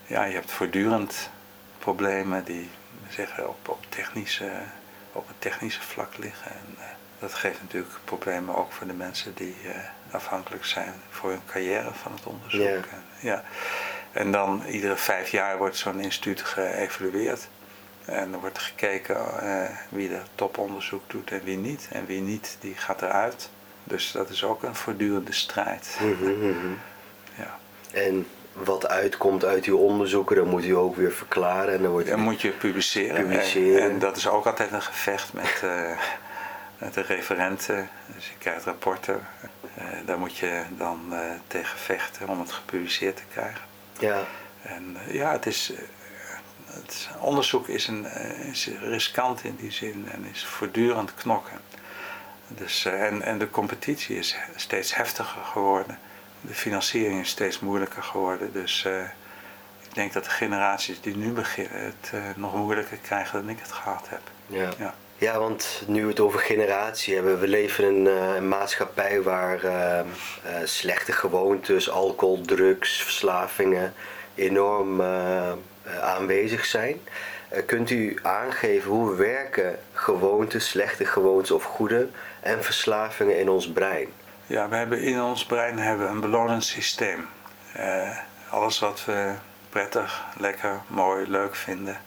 ja, 0.06 0.24
je 0.24 0.34
hebt 0.34 0.50
voortdurend 0.50 1.30
problemen 1.78 2.44
die 2.44 2.70
zeggen, 3.08 3.48
op, 3.48 3.68
op, 3.68 3.86
technische, 3.88 4.50
op 5.16 5.28
het 5.28 5.40
technische 5.40 5.82
vlak 5.82 6.16
liggen. 6.16 6.50
En, 6.50 6.76
dat 7.18 7.34
geeft 7.34 7.62
natuurlijk 7.62 7.94
problemen 8.04 8.56
ook 8.56 8.72
voor 8.72 8.86
de 8.86 8.92
mensen 8.92 9.34
die 9.34 9.56
afhankelijk 10.10 10.64
zijn 10.64 10.92
voor 11.10 11.30
hun 11.30 11.40
carrière 11.46 11.92
van 11.92 12.12
het 12.12 12.26
onderzoek. 12.26 12.60
Ja. 12.60 12.74
En, 12.74 13.04
ja. 13.18 13.44
en 14.12 14.32
dan 14.32 14.64
iedere 14.66 14.96
vijf 14.96 15.30
jaar 15.30 15.58
wordt 15.58 15.76
zo'n 15.76 16.00
instituut 16.00 16.42
geëvalueerd. 16.42 17.48
En 18.04 18.32
er 18.32 18.40
wordt 18.40 18.58
gekeken 18.58 19.16
uh, 19.42 19.62
wie 19.88 20.14
er 20.14 20.22
toponderzoek 20.34 21.10
doet 21.10 21.30
en 21.30 21.44
wie 21.44 21.56
niet. 21.56 21.88
En 21.90 22.06
wie 22.06 22.20
niet, 22.20 22.56
die 22.60 22.74
gaat 22.74 23.02
eruit. 23.02 23.50
Dus 23.84 24.12
dat 24.12 24.30
is 24.30 24.44
ook 24.44 24.62
een 24.62 24.74
voortdurende 24.74 25.32
strijd. 25.32 25.98
Mhm, 26.00 26.48
mhm. 26.48 26.72
ja. 27.42 27.58
En 27.92 28.26
wat 28.64 28.88
uitkomt 28.88 29.44
uit 29.44 29.64
uw 29.64 29.76
onderzoeken, 29.76 30.36
dan 30.36 30.48
moet 30.48 30.64
u 30.64 30.76
ook 30.76 30.96
weer 30.96 31.12
verklaren. 31.12 31.74
En 31.74 31.82
dan, 31.82 31.90
wordt 31.90 32.16
moet 32.16 32.40
je 32.40 32.50
publiceren. 32.50 33.26
publiceren. 33.26 33.82
En, 33.82 33.90
en, 33.90 33.98
dat 33.98 34.16
is 34.16 34.28
ook 34.28 34.46
altijd 34.46 34.72
een 34.72 34.82
gevecht 34.82 35.32
met, 35.32 35.60
uh, 35.64 35.98
met 36.78 36.94
de 36.94 37.02
referenten. 37.02 37.88
Dus 38.14 38.28
je 38.28 38.34
krijgt 38.38 38.64
rapporten. 38.64 39.26
Uh, 39.78 39.84
daar 40.06 40.18
moet 40.18 40.36
je 40.36 40.62
dan 40.76 41.14
tegen 41.46 41.78
vechten 41.78 42.28
om 42.28 42.40
het 42.40 42.52
gepubliceerd 42.52 43.16
te 43.16 43.22
krijgen. 43.32 43.60
Ja. 43.98 44.22
En 44.62 44.96
ja, 45.10 45.32
het 45.32 45.46
is 45.46 45.72
het 46.76 47.08
onderzoek 47.20 47.68
is, 47.68 47.86
een, 47.86 48.04
is 48.50 48.68
riskant 48.80 49.44
in 49.44 49.56
die 49.56 49.70
zin 49.70 50.08
en 50.12 50.24
is 50.32 50.44
voortdurend 50.44 51.14
knokken. 51.14 51.60
Dus, 52.48 52.84
en, 52.84 53.22
en 53.22 53.38
de 53.38 53.50
competitie 53.50 54.18
is 54.18 54.36
steeds 54.56 54.94
heftiger 54.94 55.42
geworden. 55.42 55.98
De 56.40 56.54
financiering 56.54 57.20
is 57.20 57.28
steeds 57.28 57.60
moeilijker 57.60 58.02
geworden. 58.02 58.52
Dus 58.52 58.84
uh, 58.86 59.02
ik 59.80 59.94
denk 59.94 60.12
dat 60.12 60.24
de 60.24 60.30
generaties 60.30 61.00
die 61.00 61.16
nu 61.16 61.32
beginnen 61.32 61.84
het 61.84 62.10
uh, 62.14 62.20
nog 62.36 62.54
moeilijker 62.54 62.96
krijgen 62.96 63.40
dan 63.40 63.50
ik 63.50 63.58
het 63.58 63.72
gehad 63.72 64.06
heb. 64.08 64.20
Ja. 64.46 64.70
ja. 64.78 64.94
Ja, 65.18 65.38
want 65.38 65.82
nu 65.86 66.02
we 66.02 66.08
het 66.08 66.20
over 66.20 66.40
generatie 66.40 67.14
hebben, 67.14 67.40
we 67.40 67.48
leven 67.48 67.84
in 67.84 68.06
een 68.06 68.48
maatschappij 68.48 69.22
waar 69.22 69.60
slechte 70.64 71.12
gewoontes, 71.12 71.90
alcohol, 71.90 72.40
drugs, 72.40 73.02
verslavingen 73.02 73.94
enorm 74.34 75.02
aanwezig 76.00 76.64
zijn. 76.64 77.00
kunt 77.66 77.90
u 77.90 78.18
aangeven 78.22 78.90
hoe 78.90 79.14
werken 79.14 79.78
gewoontes, 79.92 80.68
slechte 80.68 81.04
gewoontes 81.04 81.50
of 81.50 81.64
goede 81.64 82.08
en 82.40 82.64
verslavingen 82.64 83.38
in 83.38 83.48
ons 83.48 83.72
brein? 83.72 84.08
Ja, 84.48 84.68
we 84.68 84.76
hebben 84.76 85.00
in 85.00 85.22
ons 85.22 85.44
brein 85.44 85.78
hebben 85.78 86.08
een 86.08 86.20
belonend 86.20 86.64
systeem. 86.64 87.28
Uh, 87.76 88.18
alles 88.50 88.78
wat 88.78 89.04
we 89.04 89.34
prettig, 89.68 90.24
lekker, 90.38 90.80
mooi, 90.86 91.30
leuk 91.30 91.54
vinden, 91.54 92.00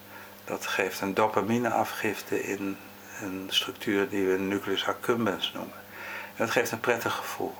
dat 0.45 0.67
geeft 0.67 1.01
een 1.01 1.13
dopamineafgifte 1.13 2.43
in 2.43 2.77
een 3.21 3.47
structuur 3.49 4.09
die 4.09 4.27
we 4.27 4.37
nucleus 4.37 4.87
accumbens 4.87 5.51
noemen. 5.53 5.75
En 6.35 6.45
dat 6.45 6.49
geeft 6.49 6.71
een 6.71 6.79
prettig 6.79 7.15
gevoel. 7.15 7.53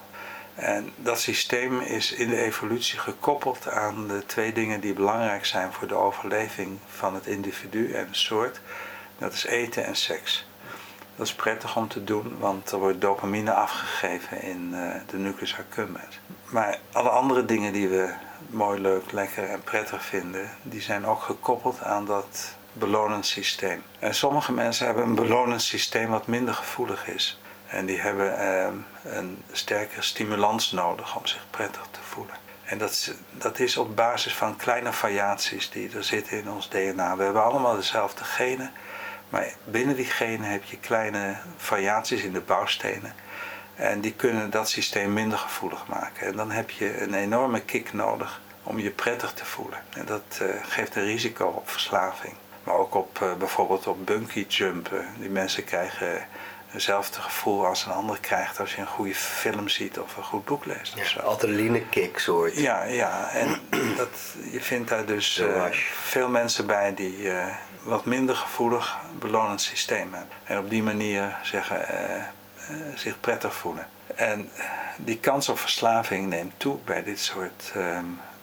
En 0.56 0.92
dat 0.96 1.20
systeem 1.20 1.80
is 1.80 2.12
in 2.12 2.30
de 2.30 2.42
evolutie 2.42 3.00
gekoppeld 3.00 3.70
aan 3.70 4.08
de 4.08 4.26
twee 4.26 4.54
dingen 4.54 4.80
die 4.80 4.94
belangrijk 4.94 5.46
zijn 5.46 5.74
voor 5.74 5.88
de 5.88 5.96
overleving 5.96 6.80
van 6.88 7.16
het 7.16 7.26
individu 7.26 7.94
en 7.94 8.08
de 8.12 8.18
soort. 8.18 8.60
Dat 9.18 9.34
is 9.34 9.46
eten 9.46 9.86
en 9.86 9.96
seks. 9.96 10.49
Dat 11.20 11.28
is 11.28 11.34
prettig 11.34 11.76
om 11.76 11.88
te 11.88 12.04
doen, 12.04 12.36
want 12.38 12.72
er 12.72 12.80
wordt 12.80 13.02
dopamine 13.02 13.54
afgegeven 13.54 14.42
in 14.42 14.70
uh, 14.74 14.96
de 15.08 15.18
nucleus 15.18 15.58
accumbens. 15.58 16.20
Maar 16.50 16.80
alle 16.92 17.10
andere 17.10 17.46
dingen 17.46 17.74
die 17.74 17.88
we 17.88 18.14
mooi, 18.50 18.82
leuk, 18.82 19.12
lekker 19.12 19.50
en 19.50 19.64
prettig 19.64 20.06
vinden, 20.06 20.50
die 20.64 20.82
zijn 20.82 21.06
ook 21.06 21.22
gekoppeld 21.22 21.82
aan 21.82 22.06
dat 22.06 22.56
belonend 22.74 23.26
systeem. 23.26 23.84
En 24.00 24.16
sommige 24.16 24.52
mensen 24.52 24.86
hebben 24.86 25.04
een 25.04 25.16
belonend 25.16 25.62
systeem 25.62 26.10
wat 26.10 26.28
minder 26.28 26.54
gevoelig 26.54 27.08
is. 27.08 27.40
En 27.68 27.86
die 27.86 28.00
hebben 28.00 28.38
eh, 28.38 28.68
een 29.04 29.44
sterkere 29.52 30.02
stimulans 30.02 30.72
nodig 30.72 31.16
om 31.16 31.26
zich 31.26 31.46
prettig 31.50 31.88
te 31.92 32.00
voelen. 32.02 32.36
En 32.64 32.78
dat, 32.78 33.14
dat 33.32 33.60
is 33.60 33.78
op 33.78 33.96
basis 33.96 34.34
van 34.34 34.56
kleine 34.56 34.94
variaties 34.94 35.70
die 35.70 35.96
er 35.96 36.04
zitten 36.04 36.38
in 36.38 36.52
ons 36.52 36.70
DNA. 36.70 37.16
We 37.16 37.24
hebben 37.24 37.44
allemaal 37.44 37.76
dezelfde 37.76 38.24
genen, 38.24 38.72
maar 39.30 39.54
binnen 39.64 39.96
die 39.96 40.06
genen 40.06 40.50
heb 40.50 40.64
je 40.64 40.78
kleine 40.78 41.38
variaties 41.58 42.24
in 42.24 42.34
de 42.34 42.42
bouwstenen. 42.42 43.14
En 43.76 44.02
die 44.02 44.14
kunnen 44.14 44.50
dat 44.50 44.70
systeem 44.70 45.14
minder 45.14 45.38
gevoelig 45.38 45.88
maken. 45.88 46.28
En 46.28 46.36
dan 46.36 46.52
heb 46.52 46.70
je 46.70 47.02
een 47.02 47.14
enorme 47.14 47.62
kick 47.62 47.94
nodig 47.94 48.42
om 48.64 48.80
je 48.80 48.90
prettig 48.90 49.34
te 49.34 49.46
voelen. 49.46 49.80
En 49.90 50.06
dat 50.06 50.40
uh, 50.42 50.48
geeft 50.62 50.96
een 50.96 51.04
risico 51.04 51.46
op 51.46 51.70
verslaving. 51.70 52.34
Maar 52.64 52.76
ook 52.76 52.96
op 52.96 53.20
uh, 53.24 53.34
bijvoorbeeld 53.34 53.88
op 53.88 54.06
bungee 54.06 54.46
jumpen. 54.48 55.08
Die 55.20 55.30
mensen 55.30 55.64
krijgen 55.64 56.28
hetzelfde 56.68 57.22
gevoel 57.22 57.66
als 57.66 57.86
een 57.86 57.92
ander 57.92 58.20
krijgt 58.20 58.60
als 58.60 58.76
je 58.76 58.82
een 58.82 58.88
goede 58.88 59.16
film 59.16 59.68
ziet 59.68 60.00
of 60.00 60.18
een 60.18 60.24
goed 60.24 60.46
boek 60.46 60.66
leest. 60.66 60.96
Ja, 60.96 61.02
of 61.02 61.08
zo. 61.08 61.20
adrenaline 61.20 61.86
kick 61.90 62.20
soort. 62.20 62.58
Ja, 62.58 62.84
ja. 62.84 63.30
En 63.30 63.62
dat, 63.98 64.10
je 64.52 64.62
vindt 64.62 64.90
daar 64.90 65.06
dus 65.06 65.38
uh, 65.38 65.66
veel 66.04 66.30
mensen 66.30 66.66
bij 66.66 66.94
die 66.94 67.32
wat 67.84 68.06
minder 68.06 68.36
gevoelig 68.36 68.98
belonend 69.20 69.62
systeem 69.62 70.14
hebben. 70.14 70.36
En 70.44 70.58
op 70.58 70.70
die 70.70 70.84
manier 70.84 71.38
zeggen, 71.44 71.86
uh, 71.92 72.78
zich 72.96 73.20
prettig 73.20 73.54
voelen. 73.54 73.88
En 74.16 74.50
die 74.98 75.18
kans 75.18 75.50
op 75.50 75.60
verslaving 75.60 76.28
neemt 76.28 76.54
toe 76.58 76.78
bij 76.86 77.04
dit 77.04 77.20
soort 77.20 77.74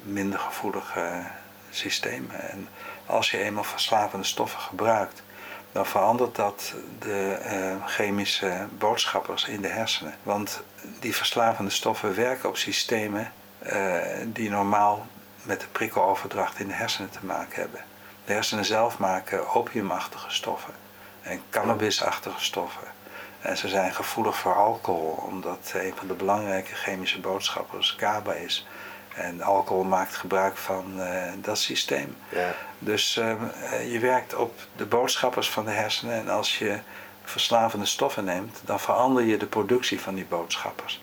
minder 0.03 0.39
gevoelige 0.39 1.23
systemen. 1.71 2.51
En 2.51 2.69
als 3.07 3.31
je 3.31 3.39
eenmaal 3.39 3.65
verslavende 3.65 4.27
stoffen 4.27 4.61
gebruikt, 4.61 5.23
dan 5.73 5.87
verandert 5.87 6.35
dat 6.35 6.75
de 6.99 7.39
uh, 7.53 7.87
chemische 7.87 8.67
boodschappers 8.79 9.45
in 9.45 9.61
de 9.61 9.69
hersenen. 9.69 10.15
Want 10.23 10.63
die 11.01 11.17
verslavende 11.17 11.71
stoffen 11.71 12.15
werken 12.15 12.49
op 12.49 12.57
systemen 12.57 13.33
uh, 13.73 13.97
die 14.27 14.51
normaal 14.51 15.07
met 15.43 15.61
de 15.61 15.67
prikkeloverdracht 15.73 16.59
in 16.59 16.69
de 16.69 16.75
hersenen 16.75 17.11
te 17.11 17.19
maken 17.23 17.61
hebben. 17.61 17.81
De 18.27 18.33
hersenen 18.33 18.65
zelf 18.65 18.99
maken 18.99 19.55
opiumachtige 19.55 20.31
stoffen 20.31 20.75
en 21.23 21.43
cannabisachtige 21.51 22.45
stoffen. 22.45 22.87
En 23.41 23.57
ze 23.57 23.69
zijn 23.69 23.95
gevoelig 23.95 24.37
voor 24.37 24.55
alcohol, 24.55 25.23
omdat 25.27 25.73
een 25.75 25.93
van 25.97 26.07
de 26.07 26.15
belangrijke 26.15 26.75
chemische 26.75 27.21
boodschappers 27.21 27.97
GABA 27.99 28.33
is. 28.33 28.67
En 29.15 29.43
alcohol 29.43 29.85
maakt 29.85 30.17
gebruik 30.17 30.57
van 30.57 30.93
uh, 30.97 31.23
dat 31.37 31.59
systeem. 31.59 32.17
Ja. 32.29 32.55
Dus 32.79 33.17
uh, 33.17 33.93
je 33.93 33.99
werkt 33.99 34.35
op 34.35 34.61
de 34.77 34.87
boodschappers 34.87 35.51
van 35.51 35.65
de 35.65 35.71
hersenen. 35.71 36.15
En 36.15 36.29
als 36.29 36.59
je 36.59 36.79
verslavende 37.25 37.87
stoffen 37.87 38.25
neemt, 38.25 38.61
dan 38.65 38.81
verander 38.81 39.25
je 39.25 39.37
de 39.37 39.47
productie 39.47 40.01
van 40.01 40.15
die 40.15 40.25
boodschappers. 40.25 41.03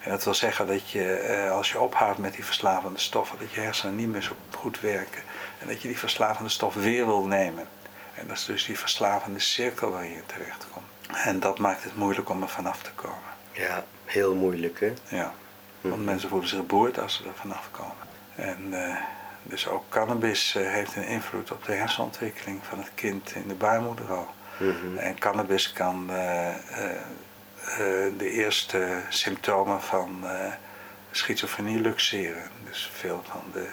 En 0.00 0.10
dat 0.10 0.24
wil 0.24 0.34
zeggen 0.34 0.66
dat 0.66 0.90
je, 0.90 1.36
uh, 1.44 1.50
als 1.50 1.72
je 1.72 1.80
ophoudt 1.80 2.18
met 2.18 2.34
die 2.34 2.44
verslavende 2.44 2.98
stoffen, 2.98 3.38
dat 3.38 3.52
je 3.52 3.60
hersenen 3.60 3.96
niet 3.96 4.08
meer 4.08 4.22
zo 4.22 4.32
goed 4.56 4.80
werken. 4.80 5.22
En 5.60 5.66
dat 5.66 5.82
je 5.82 5.88
die 5.88 5.98
verslavende 5.98 6.50
stof 6.50 6.74
weer 6.74 7.06
wil 7.06 7.26
nemen. 7.26 7.68
En 8.14 8.26
dat 8.26 8.36
is 8.36 8.44
dus 8.44 8.64
die 8.64 8.78
verslavende 8.78 9.38
cirkel 9.38 9.90
waar 9.90 10.06
je 10.06 10.26
terecht 10.26 10.66
komt. 10.72 11.16
En 11.24 11.40
dat 11.40 11.58
maakt 11.58 11.82
het 11.82 11.96
moeilijk 11.96 12.28
om 12.28 12.42
er 12.42 12.48
vanaf 12.48 12.82
te 12.82 12.90
komen. 12.94 13.30
Ja, 13.52 13.84
heel 14.04 14.34
moeilijk 14.34 14.80
hè? 14.80 14.92
Ja. 15.08 15.32
Want 15.80 16.04
mensen 16.04 16.28
voelen 16.28 16.48
zich 16.48 16.66
boerd 16.66 16.98
als 17.00 17.14
ze 17.14 17.24
er 17.24 17.34
vanaf 17.34 17.68
komen. 17.70 18.08
En 18.34 18.66
uh, 18.70 18.96
dus 19.42 19.68
ook 19.68 19.84
cannabis 19.88 20.54
uh, 20.56 20.72
heeft 20.72 20.96
een 20.96 21.06
invloed 21.06 21.50
op 21.50 21.64
de 21.64 21.72
hersenontwikkeling 21.72 22.60
van 22.64 22.78
het 22.78 22.90
kind 22.94 23.34
in 23.34 23.48
de 23.48 23.54
baarmoeder 23.54 24.12
al. 24.12 24.28
Mm 24.58 24.76
-hmm. 24.80 24.96
En 24.96 25.18
cannabis 25.18 25.72
kan 25.72 26.06
uh, 26.10 26.54
de 28.18 28.30
eerste 28.30 29.00
symptomen 29.08 29.82
van 29.82 30.24
schizofrenie 31.10 31.80
luxeren. 31.80 32.50
Dus 32.64 32.90
veel 32.94 33.22
van 33.28 33.42
de 33.52 33.66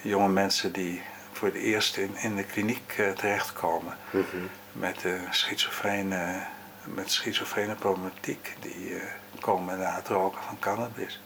jonge 0.00 0.28
mensen 0.28 0.72
die 0.72 1.02
voor 1.36 1.48
het 1.48 1.56
eerst 1.56 1.96
in, 1.96 2.16
in 2.16 2.36
de 2.36 2.44
kliniek 2.44 3.02
terechtkomen 3.16 3.96
mm 4.10 4.24
-hmm. 4.30 4.48
met 4.72 5.00
de 5.00 5.20
schizofrene, 5.30 6.42
met 6.84 7.10
schizofrene 7.10 7.74
problematiek, 7.74 8.56
die 8.60 9.00
komen 9.40 9.78
na 9.78 9.94
het 9.94 10.08
roken 10.08 10.42
van 10.42 10.58
cannabis. 10.58 11.20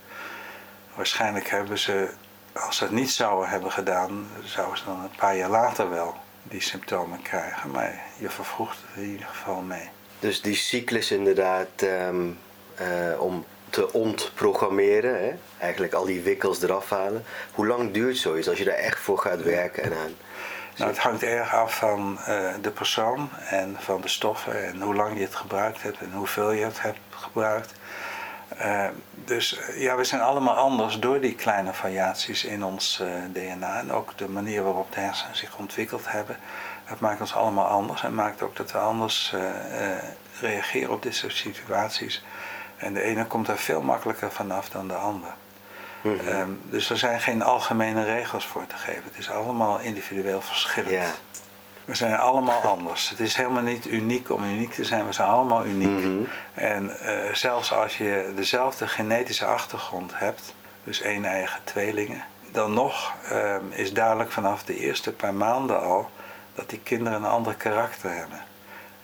Waarschijnlijk 0.95 1.49
hebben 1.49 1.79
ze, 1.79 2.11
als 2.53 2.77
ze 2.77 2.85
het 2.85 2.93
niet 2.93 3.11
zouden 3.11 3.49
hebben 3.49 3.73
gedaan, 3.73 4.27
zouden 4.45 4.79
ze 4.79 4.85
dan 4.85 5.03
een 5.03 5.17
paar 5.17 5.37
jaar 5.37 5.51
later 5.51 5.91
wel 5.91 6.17
die 6.43 6.61
symptomen 6.61 7.23
krijgen. 7.23 7.71
Maar 7.71 8.03
je 8.19 8.31
vervroegt 8.31 8.79
het 8.87 9.03
in 9.03 9.11
ieder 9.11 9.27
geval 9.27 9.61
mee. 9.61 9.89
Dus 10.19 10.41
die 10.43 10.55
cyclus 10.55 11.11
inderdaad 11.11 11.69
um, 11.83 12.39
uh, 12.81 13.21
om 13.21 13.45
te 13.71 13.93
ontprogrammeren, 13.93 15.25
hè? 15.25 15.33
eigenlijk 15.59 15.93
al 15.93 16.05
die 16.05 16.21
wikkels 16.21 16.63
eraf 16.63 16.91
halen. 16.91 17.25
Hoe 17.53 17.67
lang 17.67 17.93
duurt 17.93 18.17
zoiets 18.17 18.49
als 18.49 18.59
je 18.59 18.65
daar 18.65 18.75
echt 18.75 18.99
voor 18.99 19.19
gaat 19.19 19.43
werken 19.43 19.83
en 19.83 19.93
aan? 19.93 20.15
Nou, 20.77 20.91
het 20.91 20.99
hangt 20.99 21.23
erg 21.23 21.55
af 21.55 21.77
van 21.77 22.19
uh, 22.29 22.51
de 22.63 22.71
persoon 22.71 23.31
en 23.51 23.77
van 23.79 24.01
de 24.01 24.09
stoffen 24.09 24.67
en 24.67 24.81
hoe 24.81 24.95
lang 24.95 25.17
je 25.17 25.25
het 25.25 25.35
gebruikt 25.35 25.83
hebt 25.83 25.99
en 25.99 26.13
hoeveel 26.13 26.51
je 26.51 26.65
het 26.65 26.83
hebt 26.83 26.99
gebruikt. 27.11 27.73
Uh, 28.61 28.87
dus 29.25 29.59
ja, 29.75 29.97
we 29.97 30.05
zijn 30.05 30.21
allemaal 30.21 30.55
anders 30.55 30.99
door 30.99 31.21
die 31.21 31.35
kleine 31.35 31.73
variaties 31.73 32.45
in 32.45 32.65
ons 32.65 33.03
DNA. 33.33 33.79
En 33.79 33.93
ook 33.93 34.19
de 34.19 34.29
manier 34.29 34.63
waarop 34.63 34.93
de 34.93 35.01
hersenen 35.01 35.37
zich 35.37 35.57
ontwikkeld 35.57 36.11
hebben. 36.11 36.37
Dat 36.89 37.01
maakt 37.01 37.21
ons 37.21 37.35
allemaal 37.35 37.67
anders 37.67 38.03
en 38.03 38.15
maakt 38.15 38.43
ook 38.43 38.57
dat 38.57 38.73
we 38.73 38.79
anders 38.79 39.35
reageren 40.41 40.93
op 40.93 41.03
dit 41.03 41.15
soort 41.15 41.35
situaties. 41.35 42.23
En 42.79 42.95
de 42.95 43.03
ene 43.03 43.27
komt 43.27 43.49
er 43.49 43.59
veel 43.59 43.83
makkelijker 43.83 44.33
vanaf 44.33 44.69
dan 44.69 44.89
de 44.89 44.95
ander. 44.95 45.35
Mm 46.01 46.19
-hmm. 46.19 46.29
um, 46.29 46.61
dus 46.65 46.91
er 46.91 46.99
zijn 46.99 47.21
geen 47.21 47.43
algemene 47.43 48.05
regels 48.05 48.47
voor 48.47 48.67
te 48.67 48.77
geven. 48.77 49.03
Het 49.05 49.19
is 49.19 49.31
allemaal 49.31 49.81
individueel 49.81 50.41
verschillend. 50.41 50.93
Ja. 50.93 51.11
We 51.85 51.95
zijn 51.95 52.17
allemaal 52.17 52.61
anders. 52.77 53.11
Het 53.11 53.21
is 53.21 53.35
helemaal 53.35 53.63
niet 53.63 53.87
uniek 53.87 54.31
om 54.31 54.45
uniek 54.45 54.73
te 54.73 54.85
zijn. 54.85 55.07
We 55.07 55.13
zijn 55.13 55.29
allemaal 55.29 55.65
uniek. 55.65 56.05
Mhm. 56.05 56.23
En 56.55 56.97
uh, 57.03 57.35
zelfs 57.35 57.73
als 57.73 57.99
je 57.99 58.33
dezelfde 58.37 58.89
genetische 58.89 59.47
achtergrond 59.47 60.13
hebt, 60.15 60.55
dus 60.85 61.01
één 61.01 61.25
eigen 61.25 61.61
tweelingen, 61.65 62.25
dan 62.53 62.73
nog 62.73 63.15
uh, 63.33 63.57
is 63.71 63.93
duidelijk 63.93 64.33
vanaf 64.33 64.65
de 64.65 64.79
eerste 64.79 65.13
paar 65.13 65.35
maanden 65.35 65.83
al 65.83 66.11
dat 66.55 66.71
die 66.71 66.81
kinderen 66.83 67.19
een 67.19 67.29
ander 67.31 67.55
karakter 67.55 68.11
hebben. 68.11 68.39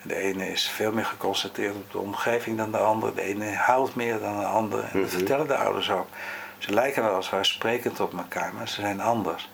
De 0.07 0.15
ene 0.15 0.51
is 0.51 0.69
veel 0.69 0.91
meer 0.91 1.05
geconcentreerd 1.05 1.75
op 1.75 1.91
de 1.91 1.97
omgeving 1.97 2.57
dan 2.57 2.71
de 2.71 2.77
andere. 2.77 3.13
De 3.13 3.21
ene 3.21 3.49
huilt 3.51 3.95
meer 3.95 4.19
dan 4.19 4.39
de 4.39 4.45
andere. 4.45 4.81
En 4.81 4.89
dat 5.01 5.01
Mhm. 5.01 5.17
vertellen 5.17 5.47
de 5.47 5.55
ouders 5.57 5.91
ook. 5.91 6.07
Ze 6.57 6.73
lijken 6.73 7.03
wel 7.03 7.23
sprekend 7.41 7.99
op 7.99 8.17
elkaar, 8.17 8.53
maar 8.53 8.67
ze 8.67 8.81
zijn 8.81 9.01
anders. 9.01 9.49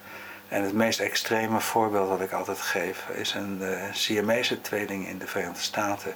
En 0.47 0.63
het 0.63 0.73
meest 0.73 0.99
extreme 0.99 1.59
voorbeeld 1.59 2.09
dat 2.09 2.21
ik 2.21 2.31
altijd 2.31 2.61
geef 2.61 3.05
is 3.13 3.33
een 3.33 3.57
uh, 3.61 3.83
Siamese 3.91 4.61
tweeling 4.61 5.07
in 5.07 5.17
de 5.17 5.27
Verenigde 5.27 5.61
Staten 5.61 6.13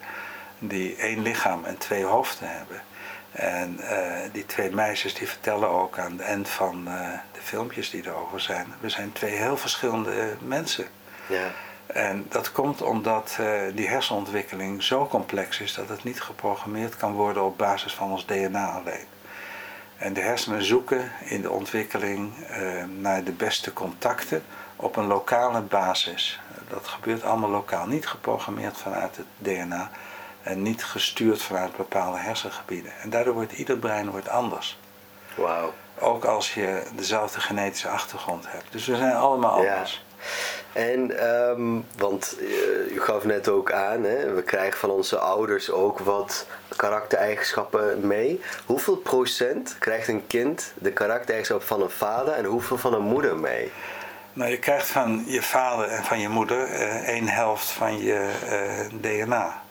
die 0.60 0.96
één 0.96 1.22
lichaam 1.22 1.66
en 1.66 1.78
twee 1.78 2.04
hoofden 2.04 2.50
hebben. 2.50 2.82
En 3.32 3.80
uh, 3.82 3.90
die 4.32 4.46
twee 4.46 4.72
meisjes 4.72 5.14
die 5.14 5.28
vertellen 5.28 5.70
ook 5.70 5.98
aan 6.00 6.12
het 6.12 6.22
eind 6.22 6.50
van 6.50 6.84
uh, 6.88 7.10
de 7.34 7.42
filmpjes 7.42 7.90
die 7.90 8.06
erover 8.06 8.40
zijn, 8.40 8.66
we 8.80 8.90
zijn 8.90 9.12
twee 9.14 9.36
heel 9.36 9.58
verschillende 9.58 10.34
mensen. 10.40 10.86
Ja. 11.28 11.48
En 11.96 12.26
dat 12.30 12.52
komt 12.52 12.82
omdat 12.82 13.38
uh, 13.40 13.62
die 13.74 13.88
hersenontwikkeling 13.88 14.84
zo 14.84 15.08
complex 15.08 15.60
is 15.60 15.74
dat 15.74 15.90
het 15.90 16.04
niet 16.04 16.22
geprogrammeerd 16.22 16.98
kan 16.98 17.14
worden 17.14 17.44
op 17.44 17.58
basis 17.58 17.94
van 17.94 18.12
ons 18.12 18.26
DNA 18.26 18.72
alleen. 18.72 19.06
En 19.98 20.14
de 20.14 20.22
hersenen 20.22 20.64
zoeken 20.64 21.12
in 21.24 21.42
de 21.42 21.52
ontwikkeling 21.52 22.34
uh, 22.38 22.84
naar 23.00 23.24
de 23.24 23.32
beste 23.32 23.74
contacten 23.74 24.44
op 24.76 24.96
een 24.96 25.08
lokale 25.08 25.62
basis. 25.62 26.40
Dat 26.70 26.88
gebeurt 26.88 27.24
allemaal 27.24 27.50
lokaal, 27.50 27.88
niet 27.88 28.08
geprogrammeerd 28.08 28.78
vanuit 28.78 29.18
het 29.18 29.28
DNA 29.38 29.90
en 30.44 30.62
niet 30.62 30.84
gestuurd 30.84 31.42
vanuit 31.42 31.78
bepaalde 31.78 32.18
hersengebieden. 32.18 32.92
En 33.02 33.10
daardoor 33.10 33.34
wordt 33.34 33.52
ieder 33.52 33.78
brein 33.78 34.10
wordt 34.10 34.30
anders. 34.30 34.80
Wauw. 35.36 35.74
Ook 36.00 36.26
als 36.26 36.54
je 36.54 36.84
dezelfde 36.96 37.40
genetische 37.40 37.90
achtergrond 37.90 38.52
hebt. 38.52 38.72
Dus 38.72 38.86
we 38.86 38.96
zijn 38.96 39.16
allemaal 39.16 39.52
anders. 39.52 39.94
Ja. 39.94 40.05
En, 40.74 41.30
um, 41.30 41.86
want 41.98 42.36
uh, 42.40 42.96
u 42.96 43.02
gaf 43.02 43.24
net 43.24 43.50
ook 43.50 43.72
aan, 43.72 44.04
hè, 44.04 44.34
we 44.34 44.42
krijgen 44.42 44.80
van 44.80 44.90
onze 44.90 45.18
ouders 45.18 45.72
ook 45.72 46.00
wat 46.00 46.48
karaktereigenschappen 46.76 48.08
mee. 48.08 48.42
Hoeveel 48.66 48.96
procent 48.96 49.76
krijgt 49.80 50.08
een 50.08 50.28
kind 50.28 50.74
de 50.78 50.92
karaktereigenschappen 50.92 51.68
van 51.68 51.82
een 51.82 51.90
vader 51.90 52.34
en 52.34 52.46
hoeveel 52.46 52.78
van 52.78 52.94
een 52.94 53.02
moeder 53.02 53.38
mee? 53.38 53.72
Nou, 54.34 54.52
je 54.52 54.60
krijgt 54.60 54.88
van 54.88 55.24
je 55.28 55.42
vader 55.42 55.88
en 55.88 56.04
van 56.04 56.20
je 56.20 56.30
moeder 56.30 56.70
uh, 56.70 57.08
één 57.08 57.28
helft 57.28 57.70
van 57.70 57.98
je 57.98 58.32
uh, 58.50 59.02
DNA. 59.02 59.62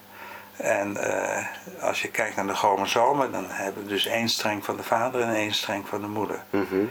En 0.56 0.96
uh, 0.96 1.46
als 1.80 2.02
je 2.02 2.08
kijkt 2.08 2.36
naar 2.36 2.46
de 2.46 2.54
chromosomen, 2.54 3.32
dan 3.32 3.44
hebben 3.48 3.82
we 3.82 3.88
dus 3.88 4.06
één 4.06 4.28
streng 4.28 4.64
van 4.64 4.76
de 4.76 4.82
vader 4.82 5.20
en 5.20 5.34
één 5.34 5.54
streng 5.54 5.88
van 5.88 6.00
de 6.00 6.06
moeder. 6.06 6.42
Mm 6.50 6.66
-hmm. 6.68 6.90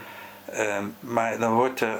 um, 0.58 0.96
maar 1.00 1.38
dan 1.38 1.54
wordt 1.54 1.80
er 1.80 1.98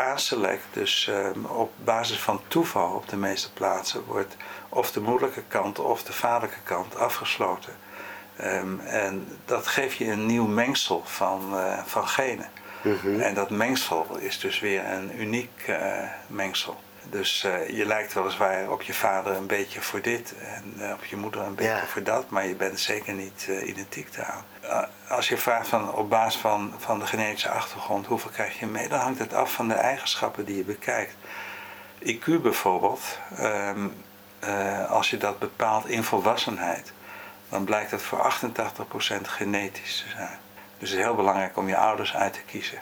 aanselect, 0.00 0.64
dus 0.70 1.10
um, 1.10 1.44
op 1.44 1.72
basis 1.84 2.18
van 2.18 2.40
toeval 2.48 2.94
op 2.94 3.08
de 3.08 3.16
meeste 3.16 3.52
plaatsen, 3.52 4.04
wordt 4.04 4.36
of 4.68 4.92
de 4.92 5.00
moederlijke 5.00 5.42
kant 5.48 5.78
of 5.78 6.02
de 6.02 6.12
vaderlijke 6.12 6.62
kant 6.62 6.96
afgesloten. 6.96 7.72
Um, 8.40 8.80
en 8.80 9.28
dat 9.44 9.66
geeft 9.66 9.96
je 9.96 10.10
een 10.10 10.26
nieuw 10.26 10.46
mengsel 10.46 11.02
van, 11.04 11.40
uh, 11.54 11.78
van 11.84 12.08
genen. 12.08 12.48
Mm 12.82 12.98
-hmm. 13.02 13.20
En 13.20 13.34
dat 13.34 13.50
mengsel 13.50 14.06
is 14.18 14.38
dus 14.38 14.60
weer 14.60 14.84
een 14.84 15.20
uniek 15.20 15.64
uh, 15.68 16.02
mengsel. 16.26 16.80
Dus 17.04 17.44
uh, 17.46 17.68
je 17.68 17.86
lijkt 17.86 18.12
weliswaar 18.12 18.70
op 18.70 18.82
je 18.82 18.94
vader 18.94 19.36
een 19.36 19.46
beetje 19.46 19.80
voor 19.80 20.00
dit 20.00 20.34
en 20.38 20.74
uh, 20.78 20.92
op 20.92 21.04
je 21.04 21.16
moeder 21.16 21.40
een 21.40 21.54
beetje 21.54 21.72
Ja. 21.72 21.86
voor 21.86 22.02
dat, 22.02 22.30
maar 22.30 22.46
je 22.46 22.54
bent 22.54 22.80
zeker 22.80 23.12
niet 23.12 23.46
uh, 23.48 23.68
identiek 23.68 24.14
daaraan. 24.16 24.44
als 25.08 25.28
je 25.28 25.36
vraagt 25.36 25.68
van, 25.68 25.94
op 25.94 26.10
basis 26.10 26.40
van, 26.40 26.74
van 26.78 26.98
de 26.98 27.06
genetische 27.06 27.50
achtergrond 27.50 28.06
hoeveel 28.06 28.30
krijg 28.30 28.58
je 28.58 28.66
mee, 28.66 28.88
dan 28.88 28.98
hangt 29.00 29.18
het 29.18 29.34
af 29.34 29.52
van 29.52 29.68
de 29.68 29.74
eigenschappen 29.74 30.44
die 30.44 30.56
je 30.56 30.64
bekijkt. 30.64 31.14
IQ 32.04 32.24
bijvoorbeeld, 32.42 33.18
um, 33.40 33.94
als 34.88 35.10
je 35.10 35.16
dat 35.16 35.38
bepaalt 35.38 35.86
in 35.88 36.04
volwassenheid, 36.04 36.92
dan 37.48 37.64
blijkt 37.64 37.90
het 37.90 38.02
voor 38.02 38.18
88% 38.18 39.28
genetisch 39.28 40.04
te 40.04 40.08
zijn. 40.16 40.38
Dus 40.78 40.90
het 40.90 40.98
is 40.98 41.04
heel 41.04 41.14
belangrijk 41.14 41.56
om 41.56 41.68
je 41.68 41.76
ouders 41.76 42.14
uit 42.14 42.32
te 42.32 42.40
kiezen. 42.46 42.78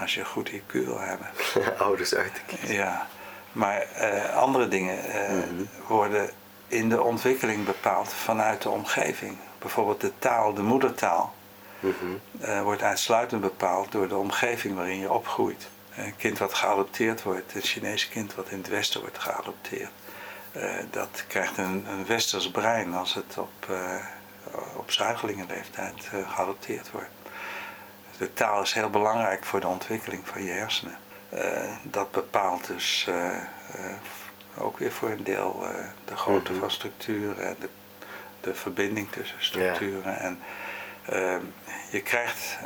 Als 0.00 0.14
je 0.14 0.20
een 0.20 0.26
goed 0.26 0.50
IQ 0.50 0.72
wil 0.72 1.00
hebben. 1.00 1.26
ouders 1.78 2.14
uit 2.14 2.34
te 2.34 2.40
kiezen. 2.56 2.74
Ja. 2.76 3.06
Maar 3.56 3.86
uh, 4.00 4.36
andere 4.36 4.68
dingen 4.68 4.98
uh, 4.98 5.30
mm 5.30 5.42
-hmm. 5.42 5.68
worden 5.86 6.30
in 6.66 6.88
de 6.88 7.02
ontwikkeling 7.02 7.64
bepaald 7.64 8.12
vanuit 8.12 8.62
de 8.62 8.70
omgeving. 8.70 9.36
Bijvoorbeeld 9.58 10.00
de 10.00 10.12
taal, 10.18 10.54
de 10.54 10.62
moedertaal, 10.62 11.34
mm 11.80 11.94
-hmm. 11.98 12.20
uh, 12.40 12.62
wordt 12.62 12.82
uitsluitend 12.82 13.40
bepaald 13.40 13.92
door 13.92 14.08
de 14.08 14.16
omgeving 14.16 14.74
waarin 14.74 14.98
je 14.98 15.12
opgroeit. 15.12 15.68
Een 15.94 16.16
kind 16.16 16.38
wat 16.38 16.54
geadopteerd 16.54 17.22
wordt, 17.22 17.54
een 17.54 17.62
Chinees 17.62 18.08
kind 18.08 18.34
wat 18.34 18.48
in 18.48 18.58
het 18.58 18.68
Westen 18.68 19.00
wordt 19.00 19.18
geadopteerd, 19.18 19.90
dat 20.90 21.24
krijgt 21.28 21.58
een, 21.58 21.86
een 21.88 22.06
westers 22.06 22.50
brein 22.50 22.94
als 22.94 23.14
het 23.14 23.38
op, 23.38 23.66
op 24.76 24.90
zuigelingenleeftijd 24.90 26.10
geadopteerd 26.28 26.90
wordt. 26.90 27.10
De 28.18 28.32
taal 28.32 28.62
is 28.62 28.72
heel 28.72 28.90
belangrijk 28.90 29.44
voor 29.44 29.60
de 29.60 29.66
ontwikkeling 29.66 30.28
van 30.28 30.42
je 30.44 30.50
hersenen. 30.50 30.98
Uh, 31.34 31.40
dat 31.82 32.10
bepaalt 32.10 32.66
dus 32.66 33.06
uh, 33.08 33.14
uh, 33.14 34.62
ook 34.64 34.78
weer 34.78 34.92
voor 34.92 35.10
een 35.10 35.24
deel 35.24 35.66
de 36.04 36.16
grootte 36.16 36.50
Mhm. 36.50 36.60
van 36.60 36.70
structuren 36.70 37.46
en 37.46 37.56
de, 37.60 37.68
de 38.40 38.54
verbinding 38.54 39.10
tussen 39.10 39.36
structuren. 39.44 40.12
Ja. 40.12 40.18
En 40.18 40.38
je 41.90 42.02
krijgt 42.02 42.58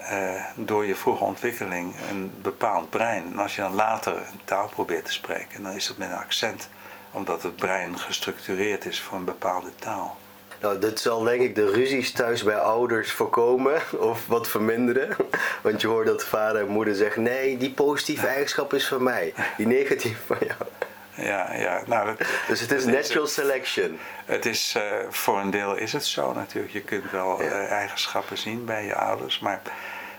door 0.54 0.86
je 0.86 0.94
vroege 0.94 1.24
ontwikkeling 1.24 1.94
een 2.10 2.32
bepaald 2.42 2.90
brein. 2.90 3.24
En 3.32 3.38
als 3.38 3.54
je 3.54 3.60
dan 3.62 3.74
later 3.74 4.16
een 4.16 4.40
taal 4.44 4.68
probeert 4.68 5.04
te 5.04 5.12
spreken, 5.12 5.62
dan 5.62 5.72
is 5.72 5.88
het 5.88 5.98
met 5.98 6.10
een 6.10 6.16
accent, 6.16 6.68
omdat 7.10 7.42
het 7.42 7.56
brein 7.56 7.98
gestructureerd 7.98 8.84
is 8.84 9.00
voor 9.00 9.18
een 9.18 9.24
bepaalde 9.24 9.74
taal. 9.78 10.16
Nou, 10.60 10.78
dit 10.78 11.00
zal 11.00 11.22
denk 11.22 11.40
ik 11.42 11.54
de 11.54 11.70
ruzies 11.70 12.12
thuis 12.12 12.42
bij 12.42 12.58
ouders 12.58 13.12
voorkomen 13.12 13.82
of 13.98 14.26
wat 14.26 14.48
verminderen. 14.48 15.16
Want 15.62 15.80
je 15.80 15.86
hoort 15.86 16.06
dat 16.06 16.24
vader 16.24 16.60
en 16.60 16.68
moeder 16.68 16.94
zeggen: 16.94 17.22
nee, 17.22 17.56
die 17.56 17.70
positieve 17.70 18.26
eigenschap 18.26 18.74
is 18.74 18.86
van 18.88 19.02
mij, 19.02 19.34
die 19.56 19.66
negatieve 19.66 20.20
van 20.26 20.36
jou. 20.40 20.70
Ja, 21.14 21.54
ja. 21.54 21.82
Nou, 21.86 22.06
dat, 22.06 22.26
dus 22.48 22.60
het 22.60 22.72
is 22.72 22.84
natural 22.84 23.24
is, 23.24 23.34
selection. 23.34 23.98
Het 24.24 24.46
is, 24.46 24.74
uh, 24.76 24.82
voor 25.08 25.38
een 25.38 25.50
deel 25.50 25.76
is 25.76 25.92
het 25.92 26.04
zo 26.04 26.32
natuurlijk. 26.32 26.72
Je 26.72 26.80
kunt 26.80 27.10
wel 27.10 27.42
ja. 27.42 27.48
uh, 27.48 27.70
eigenschappen 27.70 28.38
zien 28.38 28.64
bij 28.64 28.84
je 28.84 28.94
ouders, 28.94 29.38
maar 29.38 29.60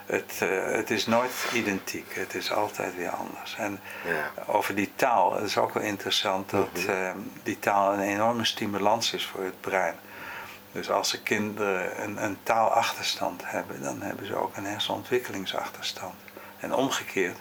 het, 0.06 0.40
uh, 0.44 0.50
het 0.66 0.90
is 0.90 1.06
nooit 1.06 1.32
identiek. 1.54 2.14
Het 2.14 2.36
is 2.36 2.52
altijd 2.52 2.96
weer 2.96 3.10
anders. 3.10 3.56
En 3.58 3.80
ja. 4.08 4.44
over 4.48 4.76
die 4.76 4.92
taal, 4.96 5.36
het 5.36 5.46
is 5.46 5.58
ook 5.58 5.74
wel 5.74 5.84
interessant 5.84 6.50
dat 6.50 6.70
mm-hmm. 6.74 7.32
die 7.44 7.60
taal 7.60 7.94
een 7.94 8.00
enorme 8.00 8.46
stimulans 8.46 9.14
is 9.14 9.26
voor 9.26 9.44
het 9.44 9.62
brein. 9.62 9.96
Dus 10.72 10.90
als 10.90 11.12
de 11.12 11.22
kinderen 11.22 12.04
een, 12.04 12.24
een 12.24 12.38
taalachterstand 12.44 13.42
hebben, 13.46 13.82
dan 13.82 14.02
hebben 14.02 14.26
ze 14.26 14.36
ook 14.36 14.58
een 14.58 14.66
hersenontwikkelingsachterstand. 14.66 16.16
En 16.60 16.76
omgekeerd, 16.76 17.38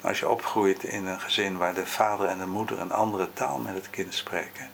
als 0.00 0.18
je 0.18 0.28
opgroeit 0.28 0.84
in 0.84 1.06
een 1.06 1.20
gezin 1.20 1.56
waar 1.56 1.74
de 1.74 1.86
vader 1.86 2.26
en 2.26 2.38
de 2.38 2.46
moeder 2.46 2.80
een 2.80 2.92
andere 2.92 3.32
taal 3.32 3.58
met 3.58 3.74
het 3.74 3.90
kind 3.90 4.14
spreken. 4.14 4.70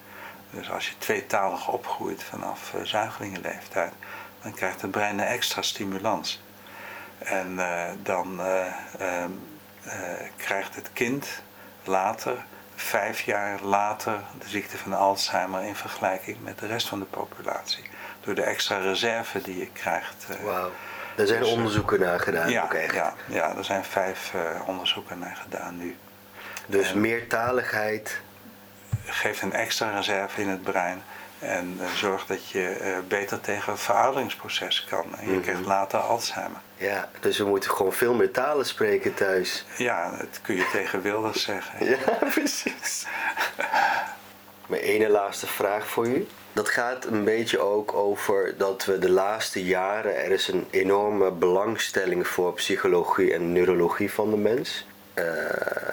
Dus 0.51 0.71
als 0.71 0.89
je 0.89 0.99
tweetalig 0.99 1.69
opgroeit 1.69 2.23
vanaf 2.23 2.73
uh, 2.75 2.83
zuigelingenleeftijd, 2.83 3.93
dan 4.43 4.55
krijgt 4.55 4.83
het 4.83 4.91
brein 4.91 5.19
een 5.19 5.27
extra 5.27 5.63
stimulans. 5.63 6.43
En 7.19 7.53
uh, 7.53 7.83
dan 8.03 8.41
uh, 8.41 8.75
krijgt 10.37 10.75
het 10.75 10.91
kind 10.93 11.43
later 11.85 12.45
vijf 12.75 13.21
jaar 13.21 13.63
later 13.63 14.21
de 14.39 14.49
ziekte 14.49 14.79
van 14.79 14.93
Alzheimer 14.93 15.63
in 15.63 15.75
vergelijking 15.75 16.43
met 16.43 16.59
de 16.59 16.67
rest 16.67 16.89
van 16.89 16.99
de 16.99 17.05
populatie. 17.05 17.85
Door 18.25 18.35
de 18.35 18.43
extra 18.43 18.79
reserve 18.79 19.41
die 19.43 19.59
je 19.59 19.69
krijgt. 19.73 20.27
Uh, 20.31 20.37
Wauw, 20.45 20.71
daar 21.15 21.27
zijn 21.27 21.41
dus, 21.41 21.51
onderzoeken 21.53 22.01
naar 22.01 22.21
gedaan. 22.21 22.51
Ja, 22.51 22.63
ook 22.63 22.73
echt. 22.75 22.95
ja, 22.95 23.15
ja, 23.27 23.57
er 23.57 23.65
zijn 23.65 23.85
vijf 23.85 24.33
uh, 24.35 24.69
onderzoeken 24.69 25.19
naar 25.19 25.39
gedaan 25.43 25.77
nu. 25.79 25.97
Dus 26.67 26.91
en 26.93 27.01
meertaligheid 27.01 28.21
geeft 29.07 29.43
een 29.43 29.53
extra 29.53 29.91
reserve 29.97 30.41
in 30.41 30.49
het 30.49 30.63
brein, 30.63 31.03
En 31.39 31.81
zorgt 31.95 32.29
dat 32.29 32.49
je 32.49 32.99
beter 33.09 33.41
tegen 33.41 33.73
het 33.73 33.83
verouderingsproces 33.83 34.85
kan. 34.89 35.05
En 35.19 35.27
je 35.27 35.33
Mhm. 35.33 35.41
krijgt 35.43 35.65
later 35.65 35.99
Alzheimer. 35.99 36.61
Ja, 36.77 37.09
dus 37.21 37.39
we 37.39 37.45
moeten 37.45 37.71
gewoon 37.71 37.93
veel 37.93 38.15
meer 38.15 38.31
talen 38.31 38.67
spreken 38.67 39.15
thuis. 39.15 39.65
Ja, 39.77 40.11
dat 40.11 40.41
kun 40.43 40.55
je 40.57 40.69
tegen 40.73 41.03
Wilders 41.03 41.43
zeggen. 41.43 41.85
Ja, 41.91 41.97
precies. 42.31 43.07
Mijn 44.67 44.83
ene 44.83 45.09
laatste 45.09 45.47
vraag 45.47 45.87
voor 45.87 46.07
u. 46.07 46.27
Dat 46.53 46.69
gaat 46.69 47.05
een 47.05 47.25
beetje 47.25 47.59
ook 47.59 47.95
over 47.95 48.55
dat 48.57 48.85
we 48.85 48.99
de 48.99 49.11
laatste 49.11 49.65
jaren, 49.65 50.25
er 50.25 50.31
is 50.31 50.49
een 50.49 50.67
enorme 50.71 51.31
belangstelling 51.31 52.27
voor 52.27 52.53
psychologie 52.53 53.35
en 53.35 53.53
neurologie 53.53 54.11
van 54.11 54.31
de 54.31 54.37
mens. 54.37 54.87
Eh, 55.15 55.25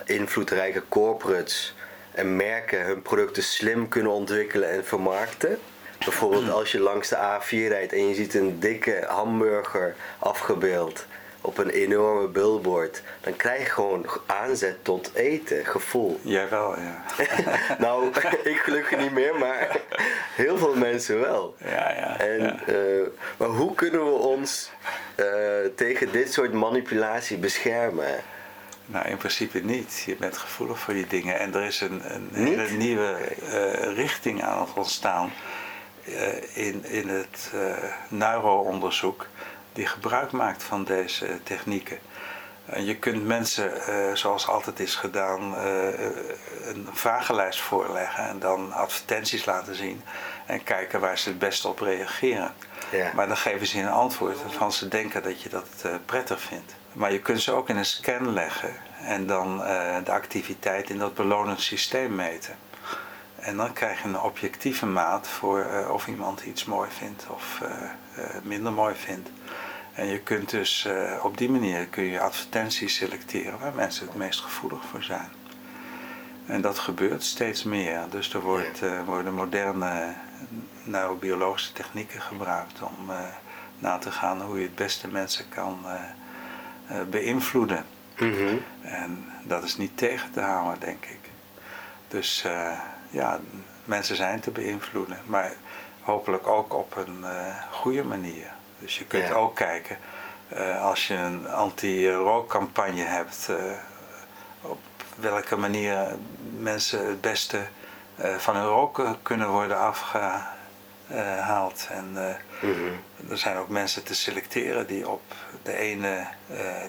invloedrijke 0.05 0.83
corporates 0.89 1.75
en 2.11 2.35
merken 2.35 2.85
hun 2.85 3.01
producten 3.01 3.43
slim 3.43 3.87
kunnen 3.87 4.11
ontwikkelen 4.11 4.69
en 4.69 4.85
vermarkten. 4.85 5.57
Bijvoorbeeld 5.97 6.49
als 6.49 6.71
je 6.71 6.79
langs 6.79 7.09
de 7.09 7.15
A4 7.15 7.67
rijdt 7.67 7.93
en 7.93 8.07
je 8.07 8.15
ziet 8.15 8.33
een 8.33 8.59
dikke 8.59 9.05
hamburger 9.07 9.95
afgebeeld 10.19 11.05
op 11.41 11.57
een 11.57 11.69
enorme 11.69 12.27
billboard, 12.27 13.01
dan 13.21 13.35
krijg 13.35 13.59
je 13.59 13.69
gewoon 13.69 14.05
aanzet 14.25 14.83
tot 14.83 15.11
eten, 15.13 15.65
gevoel. 15.65 16.19
Jij 16.37 16.49
wel, 16.49 16.75
ja. 16.79 17.03
nou, 17.85 18.07
ik 18.43 18.57
gelukkig 18.57 18.99
niet 18.99 19.11
meer, 19.11 19.37
maar 19.37 19.79
heel 20.35 20.57
veel 20.57 20.75
mensen 20.75 21.19
wel. 21.19 21.55
Ja, 21.57 21.91
ja. 21.91 22.19
En, 22.19 22.41
ja. 22.41 22.59
eh, 22.65 23.07
maar 23.37 23.47
hoe 23.47 23.75
kunnen 23.75 24.05
we 24.05 24.11
ons 24.11 24.71
eh, 25.15 25.25
tegen 25.75 26.11
dit 26.11 26.33
soort 26.33 26.53
manipulatie 26.53 27.37
beschermen? 27.37 28.23
Nou, 28.85 29.07
in 29.07 29.17
principe 29.17 29.59
niet. 29.59 30.03
Je 30.05 30.15
bent 30.15 30.37
gevoelig 30.37 30.79
voor 30.79 30.93
die 30.93 31.07
dingen. 31.07 31.39
En 31.39 31.53
er 31.53 31.63
is 31.63 31.81
een, 31.81 32.01
een 32.13 32.29
hele 32.31 32.69
nieuwe 32.69 33.15
eh, 33.49 33.95
richting 33.95 34.43
aan 34.43 34.61
het 34.61 34.73
ontstaan 34.75 35.31
in, 36.53 36.85
in 36.85 37.07
het 37.09 37.51
neuroonderzoek 38.07 39.27
die 39.73 39.85
gebruik 39.85 40.31
maakt 40.31 40.63
van 40.63 40.83
deze 40.83 41.39
technieken. 41.43 41.99
En 42.65 42.85
je 42.85 42.95
kunt 42.95 43.25
mensen, 43.25 43.85
eh, 43.85 44.15
zoals 44.15 44.47
altijd 44.47 44.79
is 44.79 44.95
gedaan, 44.95 45.55
eh, 45.55 46.05
een 46.65 46.87
vragenlijst 46.91 47.61
voorleggen 47.61 48.27
en 48.27 48.39
dan 48.39 48.73
advertenties 48.73 49.45
laten 49.45 49.75
zien 49.75 50.03
en 50.45 50.63
kijken 50.63 50.99
waar 50.99 51.17
ze 51.17 51.29
het 51.29 51.39
best 51.39 51.65
op 51.65 51.79
reageren. 51.79 52.53
Ja. 52.91 53.11
Maar 53.15 53.27
dan 53.27 53.37
geven 53.37 53.67
ze 53.67 53.77
je 53.77 53.83
een 53.83 53.89
antwoord 53.89 54.41
waarvan 54.43 54.71
ze 54.71 54.87
denken 54.87 55.23
dat 55.23 55.41
je 55.41 55.49
dat 55.49 55.67
eh, 55.83 55.91
prettig 56.05 56.41
vindt. 56.41 56.75
Maar 56.93 57.11
je 57.11 57.19
kunt 57.19 57.41
ze 57.41 57.51
ook 57.51 57.69
in 57.69 57.77
een 57.77 57.85
scan 57.85 58.33
leggen 58.33 58.75
en 59.05 59.27
dan 59.27 59.57
de 60.03 60.11
activiteit 60.11 60.89
in 60.89 60.97
dat 60.97 61.13
belonend 61.13 61.61
systeem 61.61 62.15
meten. 62.15 62.55
En 63.41 63.57
dan 63.57 63.73
krijg 63.73 64.01
je 64.01 64.07
een 64.07 64.19
objectieve 64.19 64.85
maat 64.85 65.27
voor 65.27 65.61
eh, 65.61 65.89
of 65.89 66.07
iemand 66.07 66.41
iets 66.41 66.65
mooi 66.65 66.89
vindt 66.91 67.25
of 67.29 67.59
eh, 67.61 67.71
eh, 68.15 68.41
minder 68.43 68.73
mooi 68.73 68.95
vindt. 68.95 69.29
En 69.93 70.05
je 70.05 70.19
kunt 70.19 70.49
dus 70.49 70.87
op 71.21 71.37
die 71.37 71.49
manier 71.49 71.85
kun 71.85 72.03
je 72.03 72.19
advertenties 72.19 72.95
selecteren 72.95 73.59
waar 73.59 73.73
mensen 73.73 74.07
het 74.07 74.15
meest 74.15 74.39
gevoelig 74.39 74.85
voor 74.91 75.03
zijn. 75.03 75.29
En 76.45 76.61
dat 76.61 76.79
gebeurt 76.79 77.23
steeds 77.23 77.63
meer. 77.63 77.99
Dus 78.09 78.33
er 78.33 78.41
wordt, 78.41 78.81
worden 79.05 79.33
moderne 79.33 80.13
neurobiologische 80.83 81.73
technieken 81.73 82.21
gebruikt 82.21 82.81
om 82.81 83.11
na 83.79 83.97
te 83.97 84.11
gaan 84.11 84.41
hoe 84.41 84.57
je 84.57 84.65
het 84.65 84.75
beste 84.75 85.07
mensen 85.07 85.45
kan 85.49 85.85
beïnvloeden. 87.09 87.85
Mhm. 88.17 88.57
En 88.81 89.25
dat 89.43 89.63
is 89.63 89.77
niet 89.77 89.97
tegen 89.97 90.31
te 90.31 90.41
houden, 90.41 90.79
denk 90.79 91.05
ik. 91.05 91.29
Dus 92.07 92.45
ja, 93.11 93.39
mensen 93.85 94.15
zijn 94.15 94.39
te 94.39 94.51
beïnvloeden, 94.51 95.17
maar 95.25 95.53
hopelijk 96.01 96.47
ook 96.47 96.73
op 96.73 96.95
een 96.95 97.23
eh, 97.23 97.55
goede 97.71 98.03
manier. 98.03 98.51
Dus 98.79 98.97
je 98.97 99.05
kunt 99.05 99.27
Ja. 99.27 99.33
ook 99.33 99.55
kijken, 99.55 99.97
eh, 100.47 100.83
als 100.85 101.07
je 101.07 101.13
een 101.15 101.47
anti-rookcampagne 101.49 103.03
hebt, 103.03 103.47
eh, 103.49 103.55
op 104.61 104.79
welke 105.15 105.57
manier 105.57 106.07
mensen 106.57 107.07
het 107.07 107.21
beste 107.21 107.61
van 108.37 108.55
hun 108.55 108.65
roken 108.65 109.17
kunnen 109.21 109.49
worden 109.49 109.79
afgehaald. 109.79 111.87
En 111.89 112.11
Mhm. 112.61 112.91
er 113.29 113.37
zijn 113.37 113.57
ook 113.57 113.69
mensen 113.69 114.03
te 114.03 114.15
selecteren 114.15 114.87
die 114.87 115.09
op 115.09 115.21
de 115.63 115.77
ene 115.77 116.25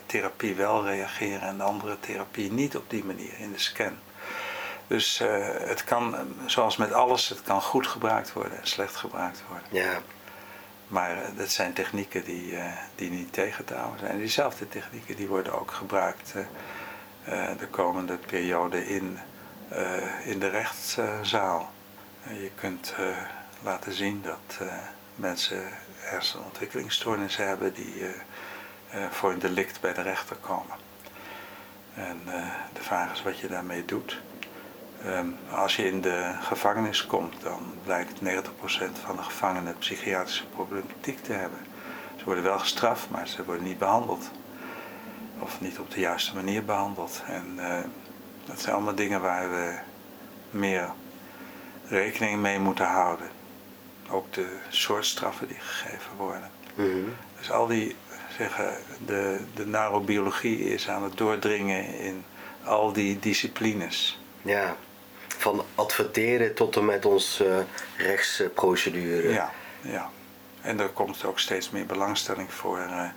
therapie 0.07 0.55
wel 0.55 0.85
reageren 0.87 1.41
en 1.49 1.57
de 1.57 1.63
andere 1.63 2.01
therapie 2.01 2.53
niet 2.53 2.77
op 2.77 2.91
die 2.91 3.05
manier 3.05 3.39
in 3.39 3.53
de 3.53 3.59
scan. 3.59 3.99
Dus 4.87 5.21
eh, 5.21 5.47
het 5.59 5.85
kan, 5.85 6.17
zoals 6.47 6.77
met 6.77 6.93
alles, 6.93 7.29
het 7.29 7.43
kan 7.43 7.63
goed 7.63 7.87
gebruikt 7.87 8.33
worden 8.33 8.59
en 8.61 8.67
slecht 8.67 8.97
gebruikt 8.97 9.43
worden. 9.49 9.67
Ja, 9.71 10.01
Maar 10.89 11.23
eh, 11.23 11.29
dat 11.37 11.51
zijn 11.51 11.73
technieken 11.73 12.25
die, 12.25 12.57
eh, 12.57 12.73
die 12.95 13.11
niet 13.11 13.33
tegen 13.33 13.65
te 13.65 13.75
houden 13.75 13.99
zijn. 13.99 14.11
En 14.11 14.19
diezelfde 14.19 14.69
technieken 14.69 15.17
die 15.17 15.29
worden 15.29 15.61
ook 15.61 15.71
gebruikt 15.71 16.35
de 17.59 17.67
komende 17.71 18.17
periode 18.17 18.87
in, 18.89 19.19
in 20.25 20.39
de 20.39 20.49
rechtszaal. 20.49 21.71
Je 22.23 22.51
kunt 22.55 22.95
laten 23.63 23.93
zien 23.93 24.23
dat 24.23 24.69
mensen 25.15 25.69
hersenontwikkelingsstoornissen 25.99 27.47
hebben 27.47 27.75
die 27.75 28.05
voor 29.11 29.33
een 29.33 29.39
delict 29.39 29.81
bij 29.81 29.93
de 29.93 30.03
rechter 30.03 30.37
komen. 30.37 30.77
En 31.95 32.21
de 32.73 32.83
vraag 32.83 33.13
is 33.13 33.23
wat 33.23 33.39
je 33.39 33.49
daarmee 33.49 33.85
doet. 33.85 34.21
Ehm, 35.07 35.27
als 35.51 35.77
je 35.77 35.85
in 35.85 36.01
de 36.01 36.33
gevangenis 36.41 37.07
komt, 37.07 37.43
dan 37.43 37.61
blijkt 37.85 38.21
90% 38.21 38.99
van 39.05 39.17
de 39.17 39.23
gevangenen 39.23 39.79
psychiatrische 39.79 40.47
problematiek 40.47 41.23
te 41.23 41.33
hebben. 41.33 41.59
Ze 42.17 42.25
worden 42.25 42.45
wel 42.45 42.59
gestraft, 42.59 43.11
maar 43.11 43.29
ze 43.29 43.45
worden 43.45 43.65
niet 43.65 43.79
behandeld. 43.79 44.31
Of 45.39 45.61
niet 45.61 45.79
op 45.79 45.91
de 45.91 46.01
juiste 46.01 46.35
manier 46.35 46.65
behandeld. 46.65 47.23
En 47.27 47.55
eh, 47.59 47.85
dat 48.45 48.61
zijn 48.61 48.75
allemaal 48.75 48.95
dingen 48.95 49.21
waar 49.21 49.51
we 49.51 49.79
meer 50.51 50.91
rekening 51.89 52.41
mee 52.41 52.59
moeten 52.59 52.87
houden. 52.87 53.29
Ook 54.11 54.33
de 54.33 54.57
soort 54.69 55.07
straffen 55.07 55.49
die 55.49 55.61
gegeven 55.61 56.17
worden. 56.17 56.51
Mhm. 56.75 57.09
Dus 57.39 57.51
al 57.51 57.67
die, 57.67 57.97
zeggen, 58.37 58.77
de, 59.07 59.41
de 59.55 59.67
neurobiologie 59.67 60.59
is 60.59 60.89
aan 60.89 61.03
het 61.03 61.17
doordringen 61.17 61.99
in 61.99 62.25
al 62.65 62.93
die 62.93 63.19
disciplines. 63.19 64.21
ja. 64.43 64.77
Van 65.43 65.65
adverteren 65.75 66.55
tot 66.55 66.77
en 66.77 66.85
met 66.85 67.05
onze 67.05 67.49
eh, 67.49 68.07
rechtsprocedure. 68.07 69.33
Ja, 69.33 69.51
ja. 69.81 70.11
En 70.61 70.81
er 70.81 70.89
komt 70.89 71.25
ook 71.25 71.39
steeds 71.39 71.71
meer 71.71 71.87
belangstelling 71.87 72.53
voor. 72.53 72.79
eh, 72.79 73.09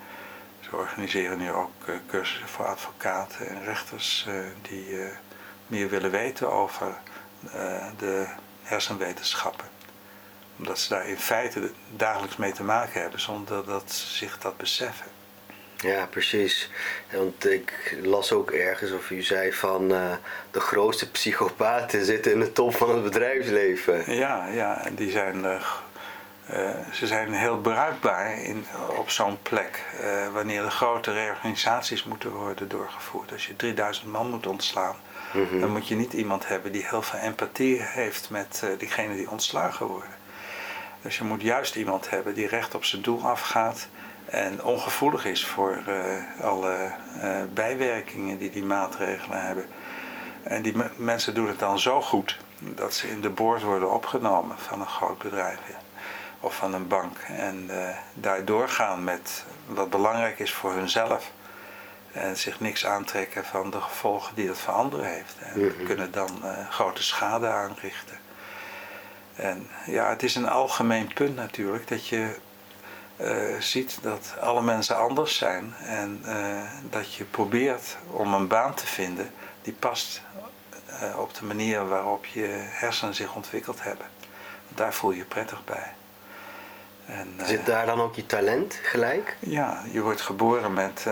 ze 0.60 0.76
organiseren 0.76 1.38
nu 1.38 1.52
ook 1.52 1.72
eh, 1.86 1.96
cursussen 2.08 2.48
voor 2.48 2.66
advocaten 2.66 3.48
en 3.48 3.64
rechters 3.64 4.28
die 4.62 4.86
meer 5.68 5.90
willen 5.90 6.12
weten 6.12 6.52
over 6.52 6.88
de 7.98 8.28
hersenwetenschappen. 8.64 9.68
Omdat 10.58 10.80
ze 10.80 10.90
daar 10.90 11.08
in 11.08 11.18
feite 11.18 11.72
dagelijks 11.90 12.36
mee 12.36 12.52
te 12.52 12.64
maken 12.64 13.02
hebben 13.02 13.20
zonder 13.20 13.66
dat 13.66 13.92
ze 13.92 14.08
zich 14.08 14.38
dat 14.38 14.58
beseffen. 14.58 15.15
Ja, 15.78 16.06
precies. 16.06 16.70
Want 17.12 17.46
ik 17.50 17.98
las 18.02 18.32
ook 18.32 18.52
ergens 18.52 18.92
of 18.92 19.10
u 19.10 19.22
zei 19.22 19.54
van 19.54 19.94
eh, 19.94 20.12
de 20.52 20.60
grootste 20.60 21.12
psychopaten 21.12 22.06
zitten 22.06 22.32
in 22.32 22.40
de 22.40 22.52
top 22.52 22.76
van 22.76 22.90
het 22.90 23.04
bedrijfsleven. 23.04 24.16
Ja, 24.16 24.48
ja, 24.48 24.82
die 24.96 25.12
zijn, 25.12 25.46
eh, 25.46 25.62
eh, 26.46 26.70
ze 26.94 27.08
zijn 27.08 27.34
heel 27.34 27.58
bruikbaar 27.58 28.42
in, 28.42 28.66
op 28.98 29.10
zo'n 29.10 29.38
plek 29.42 29.84
wanneer 30.34 30.62
de 30.64 30.70
grote 30.70 31.12
reorganisaties 31.14 32.04
moeten 32.04 32.32
worden 32.32 32.68
doorgevoerd. 32.68 33.32
Als 33.32 33.48
je 33.48 33.56
3000 33.56 34.08
man 34.12 34.30
moet 34.30 34.48
ontslaan, 34.48 34.96
Mhm. 35.34 35.60
dan 35.60 35.72
moet 35.72 35.88
je 35.88 35.96
niet 35.96 36.14
iemand 36.14 36.48
hebben 36.48 36.72
die 36.72 36.86
heel 36.90 37.02
veel 37.02 37.20
empathie 37.20 37.82
heeft 37.82 38.30
met 38.30 38.64
diegenen 38.78 39.16
die 39.16 39.30
ontslagen 39.30 39.86
worden. 39.86 40.10
Dus 41.02 41.18
je 41.18 41.24
moet 41.24 41.42
juist 41.42 41.76
iemand 41.76 42.10
hebben 42.10 42.34
die 42.34 42.48
recht 42.48 42.76
op 42.76 42.86
zijn 42.86 43.02
doel 43.02 43.24
afgaat 43.26 43.88
en 44.36 44.64
ongevoelig 44.64 45.26
is 45.26 45.46
voor 45.46 45.78
eh, 45.88 46.44
alle 46.46 46.76
eh, 47.22 47.30
bijwerkingen 47.54 48.38
die 48.38 48.50
die 48.50 48.64
maatregelen 48.64 49.42
hebben. 49.46 49.66
En 50.44 50.62
die 50.62 50.78
me- 50.78 50.90
mensen 50.96 51.34
doen 51.34 51.48
het 51.48 51.60
dan 51.60 51.80
zo 51.80 52.02
goed 52.02 52.38
dat 52.60 52.94
ze 52.94 53.10
in 53.10 53.22
de 53.22 53.30
boord 53.30 53.62
worden 53.62 53.92
opgenomen 53.92 54.58
van 54.60 54.80
een 54.80 54.88
groot 54.88 55.18
bedrijf 55.18 55.60
ja, 55.68 55.76
of 56.40 56.56
van 56.56 56.74
een 56.74 56.88
bank. 56.88 57.18
En 57.28 57.66
eh, 57.70 57.96
daar 58.14 58.46
doorgaan 58.46 59.04
met 59.04 59.46
wat 59.68 59.90
belangrijk 59.90 60.40
is 60.40 60.54
voor 60.54 60.74
hunzelf. 60.74 61.32
En 62.12 62.38
zich 62.38 62.60
niks 62.60 62.86
aantrekken 62.86 63.46
van 63.46 63.70
de 63.70 63.82
gevolgen 63.82 64.36
die 64.36 64.48
dat 64.48 64.58
voor 64.58 64.74
anderen 64.74 65.06
heeft. 65.06 65.36
En 65.40 65.60
Mhm. 65.66 65.86
kunnen 65.86 66.12
dan 66.12 66.30
grote 66.70 67.04
schade 67.04 67.48
aanrichten. 67.48 68.18
En 69.36 69.68
ja, 69.86 70.10
het 70.10 70.24
is 70.24 70.36
een 70.36 70.50
algemeen 70.50 71.14
punt 71.14 71.36
natuurlijk 71.36 71.88
dat 71.88 72.08
je 72.08 72.36
eh, 73.18 73.60
ziet 73.60 73.98
dat 74.02 74.36
alle 74.42 74.62
mensen 74.62 74.98
anders 74.98 75.38
zijn. 75.38 75.74
En 75.86 76.22
eh, 76.26 76.62
dat 76.90 77.14
je 77.14 77.24
probeert 77.24 77.98
om 78.12 78.34
een 78.34 78.48
baan 78.48 78.74
te 78.74 78.88
vinden 78.88 79.32
die 79.62 79.74
past 79.74 80.22
eh, 80.86 81.20
op 81.20 81.34
de 81.34 81.46
manier 81.46 81.88
waarop 81.88 82.26
je 82.26 82.48
hersenen 82.52 83.16
zich 83.16 83.36
ontwikkeld 83.36 83.84
hebben. 83.84 84.06
daar 84.70 84.94
voel 84.94 85.12
je 85.12 85.18
je 85.18 85.26
prettig 85.26 85.64
bij. 85.66 85.94
En, 87.06 87.34
Zit 87.44 87.66
daar 87.66 87.86
dan 87.86 88.02
ook 88.02 88.16
je 88.16 88.26
talent 88.26 88.80
gelijk? 88.84 89.38
Ja, 89.40 89.82
je 89.92 90.02
wordt 90.02 90.22
geboren 90.22 90.74
met 90.74 91.06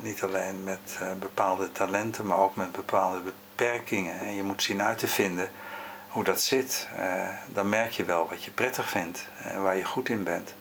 niet 0.00 0.22
alleen 0.22 0.64
met 0.64 0.98
bepaalde 1.18 1.72
talenten, 1.72 2.26
maar 2.26 2.38
ook 2.38 2.56
met 2.56 2.72
bepaalde 2.72 3.20
beperkingen. 3.20 4.20
En 4.20 4.34
je 4.34 4.42
moet 4.42 4.62
zien 4.62 4.82
uit 4.82 4.98
te 4.98 5.08
vinden 5.08 5.50
hoe 6.08 6.24
dat 6.24 6.40
zit. 6.40 6.88
dan 7.46 7.68
merk 7.68 7.90
je 7.90 8.04
wel 8.04 8.28
wat 8.28 8.44
je 8.44 8.50
prettig 8.50 8.88
vindt 8.88 9.28
en 9.42 9.62
waar 9.62 9.76
je 9.76 9.84
goed 9.84 10.08
in 10.08 10.22
bent. 10.24 10.54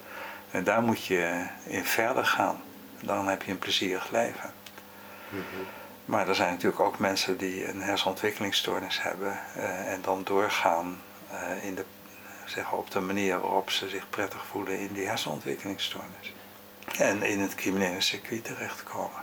En 0.58 0.64
daar 0.64 0.82
moet 0.82 1.06
je 1.06 1.46
in 1.64 1.86
verder 1.86 2.26
gaan. 2.26 2.62
Dan 3.02 3.28
heb 3.28 3.44
je 3.44 3.52
een 3.52 3.60
plezierig 3.60 4.12
leven. 4.12 4.52
Mhm. 5.30 5.44
Maar 6.06 6.28
er 6.28 6.36
zijn 6.36 6.52
natuurlijk 6.52 6.80
ook 6.82 7.00
mensen 7.00 7.38
die 7.38 7.68
een 7.68 7.82
hersenontwikkelingsstoornis 7.82 9.02
hebben 9.02 9.40
uh, 9.58 9.92
en 9.92 10.02
dan 10.02 10.22
doorgaan 10.24 11.02
uh, 11.32 11.66
in 11.66 11.76
de, 11.76 11.86
zeg, 12.46 12.72
op 12.72 12.92
de 12.92 13.00
manier 13.00 13.40
waarop 13.40 13.70
ze 13.70 13.90
zich 13.90 14.10
prettig 14.10 14.46
voelen 14.46 14.80
in 14.80 14.94
die 14.94 15.08
hersenontwikkelingsstoornis. 15.08 16.34
En 16.98 17.24
in 17.24 17.40
het 17.40 17.56
criminele 17.56 18.02
circuit 18.02 18.44
terechtkomen. 18.44 19.22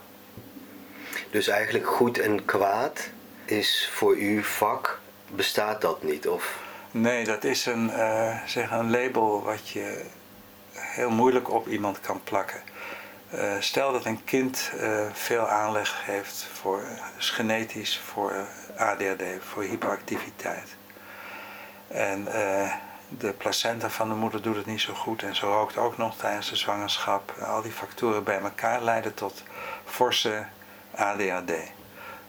Dus 1.30 1.48
eigenlijk 1.48 1.86
goed 1.86 2.18
en 2.18 2.44
kwaad 2.44 3.10
is 3.44 3.90
voor 3.92 4.16
u 4.16 4.42
vak, 4.42 5.00
bestaat 5.34 5.80
dat 5.80 6.02
niet? 6.02 6.28
Of? 6.28 6.58
Nee, 6.90 7.24
dat 7.24 7.44
is 7.44 7.66
een, 7.66 7.90
uh, 7.90 8.44
zeg, 8.46 8.70
een 8.70 8.90
label 8.90 9.42
wat 9.42 9.68
je 9.68 10.04
heel 10.74 11.10
moeilijk 11.10 11.50
op 11.50 11.68
iemand 11.68 12.00
kan 12.00 12.20
plakken. 12.24 12.62
Uh, 13.34 13.54
stel 13.58 13.92
dat 13.92 14.04
een 14.04 14.24
kind 14.24 14.70
uh, 14.74 15.06
veel 15.12 15.48
aanleg 15.48 16.04
heeft 16.04 16.48
voor, 16.52 16.82
dus 17.16 17.30
genetisch 17.30 17.98
voor 17.98 18.46
ADHD, 18.76 19.22
voor 19.40 19.62
hyperactiviteit. 19.62 20.76
En 21.88 22.20
uh, 22.20 22.72
de 23.08 23.32
placenta 23.32 23.90
van 23.90 24.08
de 24.08 24.14
moeder 24.14 24.42
doet 24.42 24.56
het 24.56 24.66
niet 24.66 24.80
zo 24.80 24.94
goed 24.94 25.22
en 25.22 25.36
ze 25.36 25.46
rookt 25.46 25.76
ook 25.76 25.96
nog 25.96 26.16
tijdens 26.16 26.50
de 26.50 26.56
zwangerschap. 26.56 27.30
Al 27.40 27.62
die 27.62 27.72
factoren 27.72 28.24
bij 28.24 28.38
elkaar 28.40 28.82
leiden 28.82 29.14
tot 29.14 29.42
forse 29.84 30.44
ADHD. 30.94 31.52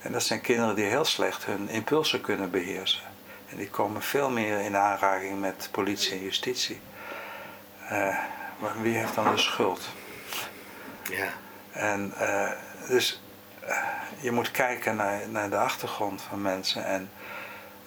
En 0.02 0.12
dat 0.12 0.24
zijn 0.24 0.41
kinderen 0.41 0.76
die 0.76 0.86
heel 0.86 1.06
slecht 1.06 1.46
hun 1.46 1.70
impulsen 1.70 2.22
kunnen 2.22 2.52
beheersen. 2.52 3.04
En 3.50 3.58
die 3.58 3.70
komen 3.70 4.02
veel 4.02 4.30
meer 4.30 4.60
in 4.60 4.78
aanraking 4.78 5.39
met 5.39 5.70
politie 5.72 6.12
en 6.12 6.24
justitie. 6.24 6.80
Maar 8.60 8.82
wie 8.82 8.97
heeft 8.97 9.16
dan 9.16 9.32
de 9.32 9.38
schuld? 9.38 9.82
Ja. 11.10 11.28
En 11.72 12.14
uh, 12.22 12.49
dus 12.88 13.22
uh, 13.64 13.78
je 14.20 14.32
moet 14.32 14.51
kijken 14.51 14.95
naar, 14.95 15.30
naar 15.30 15.49
de 15.49 15.58
achtergrond 15.58 16.22
van 16.22 16.41
mensen 16.41 16.86
en 16.86 17.10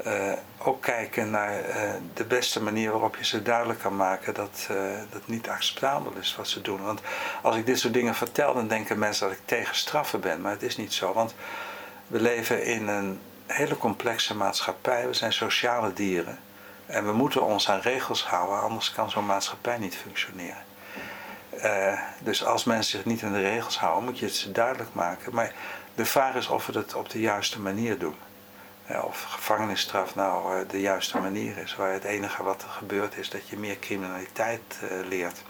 uh, 0.06 0.32
ook 0.58 0.82
kijken 0.82 1.30
naar 1.30 1.62
de 2.14 2.24
beste 2.24 2.62
manier 2.62 2.90
waarop 2.90 3.16
je 3.16 3.24
ze 3.24 3.42
duidelijk 3.42 3.80
kan 3.80 3.96
maken 3.96 4.34
dat 4.34 4.68
dat 5.10 5.26
niet 5.26 5.48
acceptabel 5.48 6.12
is 6.20 6.36
wat 6.36 6.48
ze 6.48 6.60
doen. 6.60 6.82
Want 6.82 7.00
als 7.42 7.56
ik 7.56 7.66
dit 7.66 7.78
soort 7.78 7.92
dingen 7.92 8.14
vertel, 8.14 8.54
dan 8.54 8.68
denken 8.68 8.98
mensen 8.98 9.28
dat 9.28 9.36
ik 9.36 9.42
tegen 9.44 9.76
straffen 9.76 10.20
ben, 10.20 10.40
maar 10.40 10.52
het 10.52 10.62
is 10.62 10.76
niet 10.76 10.92
zo. 10.92 11.12
Want 11.12 11.34
we 12.06 12.20
leven 12.20 12.64
in 12.64 12.88
een 12.88 13.20
hele 13.46 13.76
complexe 13.76 14.36
maatschappij, 14.36 15.06
we 15.06 15.14
zijn 15.14 15.32
sociale 15.32 15.92
dieren 15.92 16.38
en 16.88 17.06
we 17.06 17.12
moeten 17.12 17.44
ons 17.44 17.70
aan 17.70 17.80
regels 17.80 18.24
houden, 18.24 18.60
anders 18.60 18.92
kan 18.92 19.10
zo'n 19.10 19.26
maatschappij 19.26 19.78
niet 19.78 19.96
functioneren. 19.96 20.64
Uh, 21.64 22.00
dus 22.20 22.44
als 22.44 22.64
mensen 22.64 22.98
zich 22.98 23.04
niet 23.04 23.22
aan 23.22 23.32
de 23.32 23.40
regels 23.40 23.78
houden, 23.78 24.04
moet 24.04 24.18
je 24.18 24.24
het 24.24 24.34
ze 24.34 24.52
duidelijk 24.52 24.94
maken. 24.94 25.34
Maar 25.34 25.52
de 25.94 26.04
vraag 26.04 26.34
is 26.34 26.48
of 26.48 26.66
we 26.66 26.78
het 26.78 26.94
op 26.94 27.10
de 27.10 27.20
juiste 27.20 27.60
manier 27.60 27.98
doen. 27.98 28.14
Uh, 28.90 29.04
of 29.04 29.22
gevangenisstraf 29.22 30.14
nou 30.14 30.60
uh, 30.60 30.68
de 30.68 30.80
juiste 30.80 31.18
manier 31.18 31.58
is. 31.58 31.76
Waar 31.76 31.92
het 31.92 32.04
enige 32.04 32.42
wat 32.42 32.62
er 32.62 32.68
gebeurt 32.68 33.16
is 33.16 33.30
dat 33.30 33.48
je 33.48 33.56
meer 33.56 33.78
criminaliteit 33.78 34.80
leert. 35.08 35.42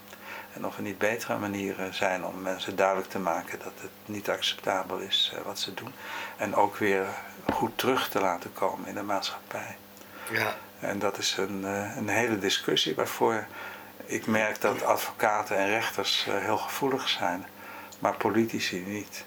En 0.55 0.66
of 0.66 0.76
er 0.76 0.82
niet 0.82 0.99
betere 0.99 1.39
manieren 1.39 1.95
zijn 1.95 2.24
om 2.24 2.43
mensen 2.43 2.76
duidelijk 2.76 3.09
te 3.09 3.18
maken 3.18 3.59
dat 3.59 3.72
het 3.80 3.91
niet 4.05 4.30
acceptabel 4.30 4.99
is 4.99 5.32
wat 5.45 5.59
ze 5.59 5.74
doen. 5.74 5.93
En 6.36 6.55
ook 6.55 6.76
weer 6.76 7.07
goed 7.53 7.78
terug 7.78 8.09
te 8.09 8.20
laten 8.20 8.53
komen 8.53 8.89
in 8.89 8.95
de 8.95 9.03
maatschappij. 9.03 9.76
Ja. 10.30 10.55
En 10.81 10.99
dat 10.99 11.18
is 11.18 11.37
een, 11.37 11.64
een 11.97 12.09
hele 12.09 12.39
discussie 12.39 12.95
waarvoor 12.95 13.47
ik 14.09 14.26
merk 14.26 14.61
dat 14.61 14.83
advocaten 14.83 15.57
en 15.57 15.68
rechters 15.68 16.26
eh, 16.29 16.39
heel 16.39 16.57
gevoelig 16.57 17.09
zijn, 17.09 17.47
maar 17.99 18.16
politici 18.16 18.85
niet. 18.87 19.24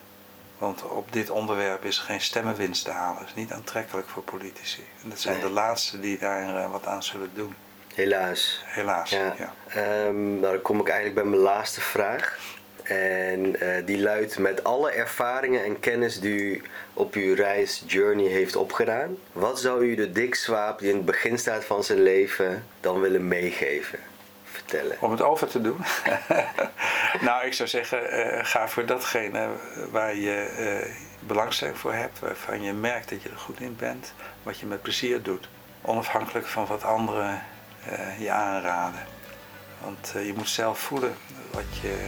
Want 0.57 0.83
op 0.83 1.11
dit 1.11 1.29
onderwerp 1.29 1.85
is 1.85 1.97
geen 1.97 2.21
stemmenwinst 2.21 2.83
te 2.83 2.91
halen. 2.91 3.19
Het 3.19 3.27
is 3.27 3.35
niet 3.35 3.51
aantrekkelijk 3.51 4.07
voor 4.07 4.23
politici. 4.23 4.83
En 5.03 5.09
dat 5.09 5.19
zijn 5.19 5.39
de 5.39 5.49
laatste 5.49 5.99
die 5.99 6.17
daar 6.17 6.55
eh, 6.55 6.71
wat 6.71 6.85
aan 6.85 7.03
zullen 7.03 7.31
doen. 7.33 7.55
Helaas. 7.93 8.63
Helaas, 8.65 9.09
ja. 9.09 9.53
Ehm, 9.67 10.39
nou, 10.39 10.53
dan 10.53 10.61
kom 10.61 10.79
ik 10.79 10.87
eigenlijk 10.87 11.21
bij 11.21 11.29
mijn 11.29 11.41
laatste 11.41 11.81
vraag. 11.81 12.39
En 12.91 13.63
uh, 13.63 13.85
die 13.85 14.01
luidt 14.01 14.37
met 14.37 14.63
alle 14.63 14.91
ervaringen 14.91 15.63
en 15.63 15.79
kennis 15.79 16.19
die 16.19 16.39
u 16.39 16.61
op 16.93 17.13
uw 17.13 17.35
reis 17.35 17.83
Journey 17.87 18.27
heeft 18.27 18.55
opgedaan. 18.55 19.17
Wat 19.31 19.59
zou 19.59 19.85
u 19.85 19.95
de 19.95 20.11
dik 20.11 20.35
Swaap 20.35 20.79
die 20.79 20.89
in 20.89 20.95
het 20.95 21.05
begin 21.05 21.39
staat 21.39 21.65
van 21.65 21.83
zijn 21.83 22.01
leven 22.01 22.65
dan 22.79 22.99
willen 22.99 23.27
meegeven? 23.27 23.99
Om 24.99 25.11
het 25.11 25.21
over 25.21 25.47
te 25.47 25.61
doen? 25.61 25.77
nou, 27.27 27.45
ik 27.45 27.53
zou 27.53 27.69
zeggen, 27.69 28.19
uh, 28.19 28.39
ga 28.45 28.67
voor 28.67 28.85
datgene 28.85 29.47
waar 29.91 30.15
je 30.15 30.55
uh, 30.59 30.95
belangstelling 31.19 31.77
voor 31.77 31.93
hebt, 31.93 32.19
waarvan 32.19 32.61
je 32.61 32.73
merkt 32.73 33.09
dat 33.09 33.21
je 33.21 33.29
er 33.29 33.37
goed 33.37 33.59
in 33.59 33.75
bent, 33.75 34.13
wat 34.43 34.59
je 34.59 34.65
met 34.65 34.81
plezier 34.81 35.21
doet. 35.21 35.49
Onafhankelijk 35.81 36.45
van 36.45 36.65
wat 36.65 36.83
anderen 36.83 37.43
je 38.19 38.31
aanraden. 38.31 39.05
Want 39.83 40.13
je 40.25 40.33
moet 40.35 40.49
zelf 40.49 40.79
voelen 40.79 41.15
wat 41.51 41.77
je, 41.81 42.07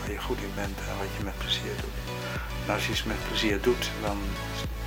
waar 0.00 0.10
je 0.10 0.26
goed 0.28 0.40
in 0.46 0.54
bent 0.54 0.78
en 0.88 0.96
wat 1.02 1.12
je 1.16 1.24
met 1.24 1.38
plezier 1.38 1.74
doet. 1.82 1.98
Als 2.74 2.84
je 2.86 2.92
iets 2.92 3.04
met 3.04 3.26
plezier 3.28 3.60
doet, 3.60 3.84
dan 4.06 4.18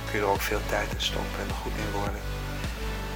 kun 0.06 0.18
je 0.18 0.24
er 0.24 0.32
ook 0.32 0.40
veel 0.52 0.64
tijd 0.68 0.88
in 0.92 1.00
stoppen 1.10 1.38
en 1.42 1.48
er 1.48 1.62
goed 1.64 1.76
in 1.84 1.98
worden. 2.00 2.22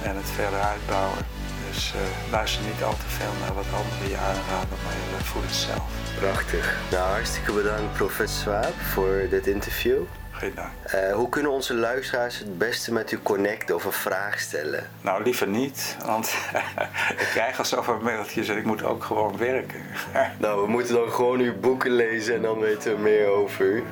En 0.07 0.15
het 0.15 0.29
verder 0.39 0.59
uitbouwen. 0.59 1.21
Dus 1.67 1.93
uh, 1.95 2.01
luister 2.31 2.61
niet 2.65 2.83
al 2.83 2.97
te 3.03 3.09
veel 3.17 3.33
naar 3.41 3.53
wat 3.53 3.69
anderen 3.79 4.09
je 4.09 4.17
aanraden, 4.17 4.77
maar 4.83 4.99
voel 5.31 5.41
het 5.41 5.55
zelf. 5.55 5.89
Prachtig. 6.19 6.77
Nou, 6.91 7.09
hartstikke 7.11 7.51
bedankt 7.51 7.93
professor 7.93 8.41
Swaap 8.41 8.79
voor 8.93 9.27
dit 9.29 9.47
interview. 9.47 9.99
Geen 10.39 10.53
dank. 10.55 10.69
Uh, 10.95 11.13
hoe 11.13 11.29
kunnen 11.29 11.51
onze 11.51 11.73
luisteraars 11.73 12.37
het 12.37 12.57
beste 12.57 12.93
met 12.93 13.11
u 13.11 13.19
connecten 13.23 13.75
of 13.75 13.85
een 13.85 13.91
vraag 13.91 14.39
stellen? 14.39 14.89
Nou, 15.01 15.23
liever 15.23 15.47
niet, 15.47 15.97
want 16.05 16.35
ik 17.23 17.27
krijg 17.31 17.57
al 17.57 17.65
zoveel 17.65 17.99
mailtjes 17.99 18.47
en 18.47 18.57
ik 18.57 18.65
moet 18.65 18.83
ook 18.83 19.03
gewoon 19.03 19.37
werken. 19.37 19.81
nou, 20.39 20.61
we 20.61 20.71
moeten 20.71 20.95
dan 20.95 21.11
gewoon 21.11 21.39
uw 21.39 21.59
boeken 21.59 21.91
lezen 21.91 22.35
en 22.35 22.41
dan 22.41 22.59
weten 22.59 22.95
we 22.95 23.01
meer 23.01 23.27
over 23.27 23.65
u. 23.65 23.83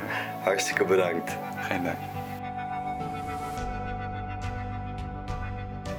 Hartstikke 0.44 0.86
bedankt. 0.86 1.32
Geen 1.62 1.84
dank. 1.84 2.17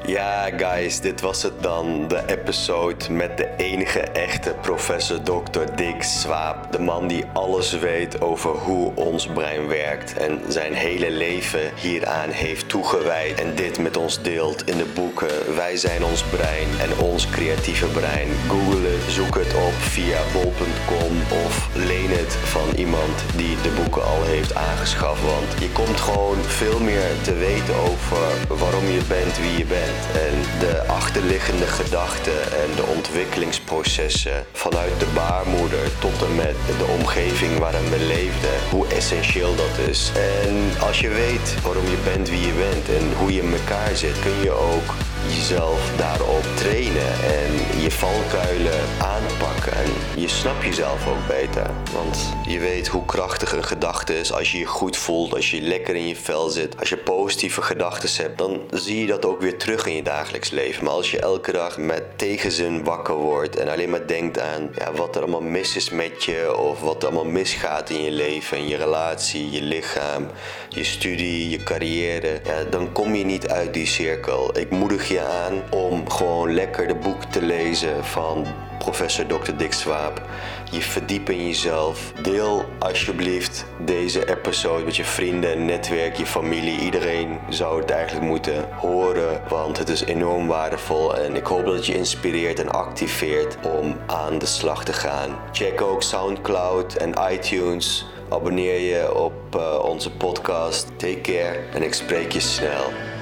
Ja, 0.08 0.50
guys, 0.56 1.00
dit 1.00 1.20
was 1.20 1.42
het 1.42 1.62
dan. 1.62 2.08
De 2.08 2.22
episode 2.26 3.12
met 3.12 3.36
de 3.36 3.48
enige 3.56 4.00
echte 4.00 4.54
professor 4.60 5.22
Dr. 5.22 5.74
Dick 5.76 6.02
Swaap. 6.02 6.72
De 6.72 6.78
man 6.78 7.08
die 7.08 7.24
alles 7.32 7.78
weet 7.78 8.20
over 8.20 8.50
hoe 8.50 8.92
ons 8.94 9.26
brein 9.26 9.66
werkt 9.66 10.16
en 10.16 10.40
zijn 10.48 10.72
hele 10.74 11.10
leven 11.10 11.60
hieraan 11.76 12.30
heeft 12.30 12.68
toegewijd. 12.68 13.40
En 13.40 13.54
dit 13.54 13.78
met 13.78 13.96
ons 13.96 14.22
deelt 14.22 14.66
in 14.66 14.76
de 14.76 14.86
boeken 14.94 15.54
Wij 15.54 15.76
zijn 15.76 16.04
ons 16.04 16.22
brein 16.22 16.68
en 16.80 16.98
ons 16.98 17.30
creatieve 17.30 17.86
brein. 17.86 18.28
Google 18.46 18.88
het, 18.88 19.12
zoek 19.12 19.34
het 19.34 19.54
op 19.54 19.74
via 19.74 20.20
bol.com 20.32 21.36
of 21.46 21.68
leen 21.74 22.10
het 22.10 22.32
van 22.34 22.68
iemand 22.76 23.24
die 23.36 23.56
de 23.62 23.70
boeken 23.82 24.04
al 24.04 24.22
heeft 24.22 24.54
aangeschaft. 24.54 25.22
Want 25.22 25.60
je 25.60 25.70
komt 25.70 26.00
gewoon 26.00 26.42
veel 26.42 26.80
meer 26.80 27.10
te 27.22 27.34
weten 27.34 27.74
over 27.74 28.56
waarom 28.58 28.84
je 28.84 29.02
bent 29.08 29.38
wie 29.38 29.58
je 29.58 29.64
bent 29.64 29.97
en 30.12 30.58
de 30.58 30.82
achterliggende 30.86 31.66
gedachten 31.66 32.42
en 32.42 32.70
de 32.76 32.82
ontwikkelingsprocessen 32.96 34.44
vanuit 34.52 35.00
de 35.00 35.06
baarmoeder 35.14 35.98
tot 35.98 36.22
en 36.22 36.34
met 36.34 36.56
de 36.78 36.84
omgeving 36.98 37.58
waarin 37.58 37.90
we 37.90 37.98
leefden, 37.98 38.50
hoe 38.70 38.86
essentieel 38.86 39.54
dat 39.56 39.88
is. 39.88 40.12
En 40.14 40.80
als 40.80 41.00
je 41.00 41.08
weet 41.08 41.62
waarom 41.62 41.84
je 41.84 42.00
bent 42.04 42.28
wie 42.28 42.40
je 42.40 42.52
bent 42.52 42.88
en 42.88 43.12
hoe 43.18 43.32
je 43.32 43.42
in 43.42 43.52
elkaar 43.52 43.96
zit, 43.96 44.20
kun 44.20 44.42
je 44.42 44.50
ook 44.50 44.94
jezelf 45.26 45.96
daarop 45.96 46.44
trainen 46.54 47.12
en 47.24 47.80
je 47.82 47.90
valkuilen 47.90 48.80
aanpakken. 48.98 49.72
En 49.72 50.20
je 50.20 50.28
snapt 50.28 50.64
jezelf 50.64 51.08
ook 51.08 51.26
beter. 51.26 51.70
Want 51.92 52.34
je 52.46 52.58
weet 52.58 52.86
hoe 52.88 53.04
krachtig 53.04 53.52
een 53.52 53.64
gedachte 53.64 54.18
is 54.18 54.32
als 54.32 54.52
je 54.52 54.58
je 54.58 54.66
goed 54.66 54.96
voelt, 54.96 55.34
als 55.34 55.50
je 55.50 55.60
lekker 55.60 55.94
in 55.94 56.08
je 56.08 56.16
vel 56.16 56.48
zit. 56.48 56.78
Als 56.78 56.88
je 56.88 56.96
positieve 56.96 57.62
gedachten 57.62 58.22
hebt, 58.22 58.38
dan 58.38 58.60
zie 58.70 59.00
je 59.00 59.06
dat 59.06 59.24
ook 59.24 59.40
weer 59.40 59.58
terug 59.58 59.86
in 59.86 59.94
je 59.94 60.02
dagelijks 60.02 60.50
leven. 60.50 60.84
Maar 60.84 60.92
als 60.92 61.10
je 61.10 61.20
elke 61.20 61.52
dag 61.52 61.78
met 61.78 62.02
tegenzin 62.16 62.84
wakker 62.84 63.14
wordt 63.14 63.56
en 63.56 63.68
alleen 63.68 63.90
maar 63.90 64.06
denkt 64.06 64.40
aan 64.40 64.70
ja, 64.78 64.92
wat 64.92 65.16
er 65.16 65.22
allemaal 65.22 65.40
mis 65.40 65.76
is 65.76 65.90
met 65.90 66.24
je 66.24 66.56
of 66.56 66.80
wat 66.80 67.02
er 67.02 67.08
allemaal 67.08 67.32
misgaat 67.32 67.90
in 67.90 68.02
je 68.02 68.10
leven, 68.10 68.58
in 68.58 68.68
je 68.68 68.76
relatie, 68.76 69.50
je 69.50 69.62
lichaam, 69.62 70.26
je 70.68 70.84
studie, 70.84 71.50
je 71.50 71.62
carrière, 71.62 72.40
dan 72.70 72.92
kom 72.92 73.14
je 73.14 73.24
niet 73.24 73.48
uit 73.48 73.74
die 73.74 73.86
cirkel. 73.86 74.58
Ik 74.58 74.70
moedig 74.70 75.07
je 75.08 75.20
aan 75.22 75.62
om 75.70 76.10
gewoon 76.10 76.54
lekker 76.54 76.86
de 76.86 76.94
boek 76.94 77.24
te 77.24 77.42
lezen 77.42 78.04
van 78.04 78.46
professor 78.78 79.26
Dr. 79.26 79.52
Dick 79.56 79.72
Swaap. 79.72 80.22
Je 80.70 80.80
verdiept 80.80 81.28
in 81.28 81.46
jezelf. 81.46 82.12
Deel 82.22 82.64
alsjeblieft 82.78 83.64
deze 83.84 84.30
episode 84.30 84.84
met 84.84 84.96
je 84.96 85.04
vrienden, 85.04 85.64
netwerk, 85.64 86.16
je 86.16 86.26
familie. 86.26 86.80
Iedereen 86.80 87.38
zou 87.48 87.80
het 87.80 87.90
eigenlijk 87.90 88.26
moeten 88.26 88.68
horen, 88.72 89.40
want 89.48 89.78
het 89.78 89.88
is 89.88 90.04
enorm 90.04 90.46
waardevol. 90.46 91.16
En 91.16 91.36
ik 91.36 91.46
hoop 91.46 91.64
dat 91.64 91.74
het 91.74 91.86
je 91.86 91.94
inspireert 91.94 92.60
en 92.60 92.70
activeert 92.70 93.56
om 93.62 93.96
aan 94.06 94.38
de 94.38 94.46
slag 94.46 94.84
te 94.84 94.92
gaan. 94.92 95.38
Check 95.52 95.80
ook 95.80 96.02
SoundCloud 96.02 96.94
en 96.94 97.14
iTunes. 97.30 98.06
Abonneer 98.28 98.80
je 98.80 99.14
op 99.14 99.56
uh, 99.56 99.84
onze 99.84 100.10
podcast. 100.10 100.86
Take 100.96 101.20
care 101.20 101.58
en 101.72 101.82
ik 101.82 101.94
spreek 101.94 102.32
je 102.32 102.40
snel. 102.40 103.16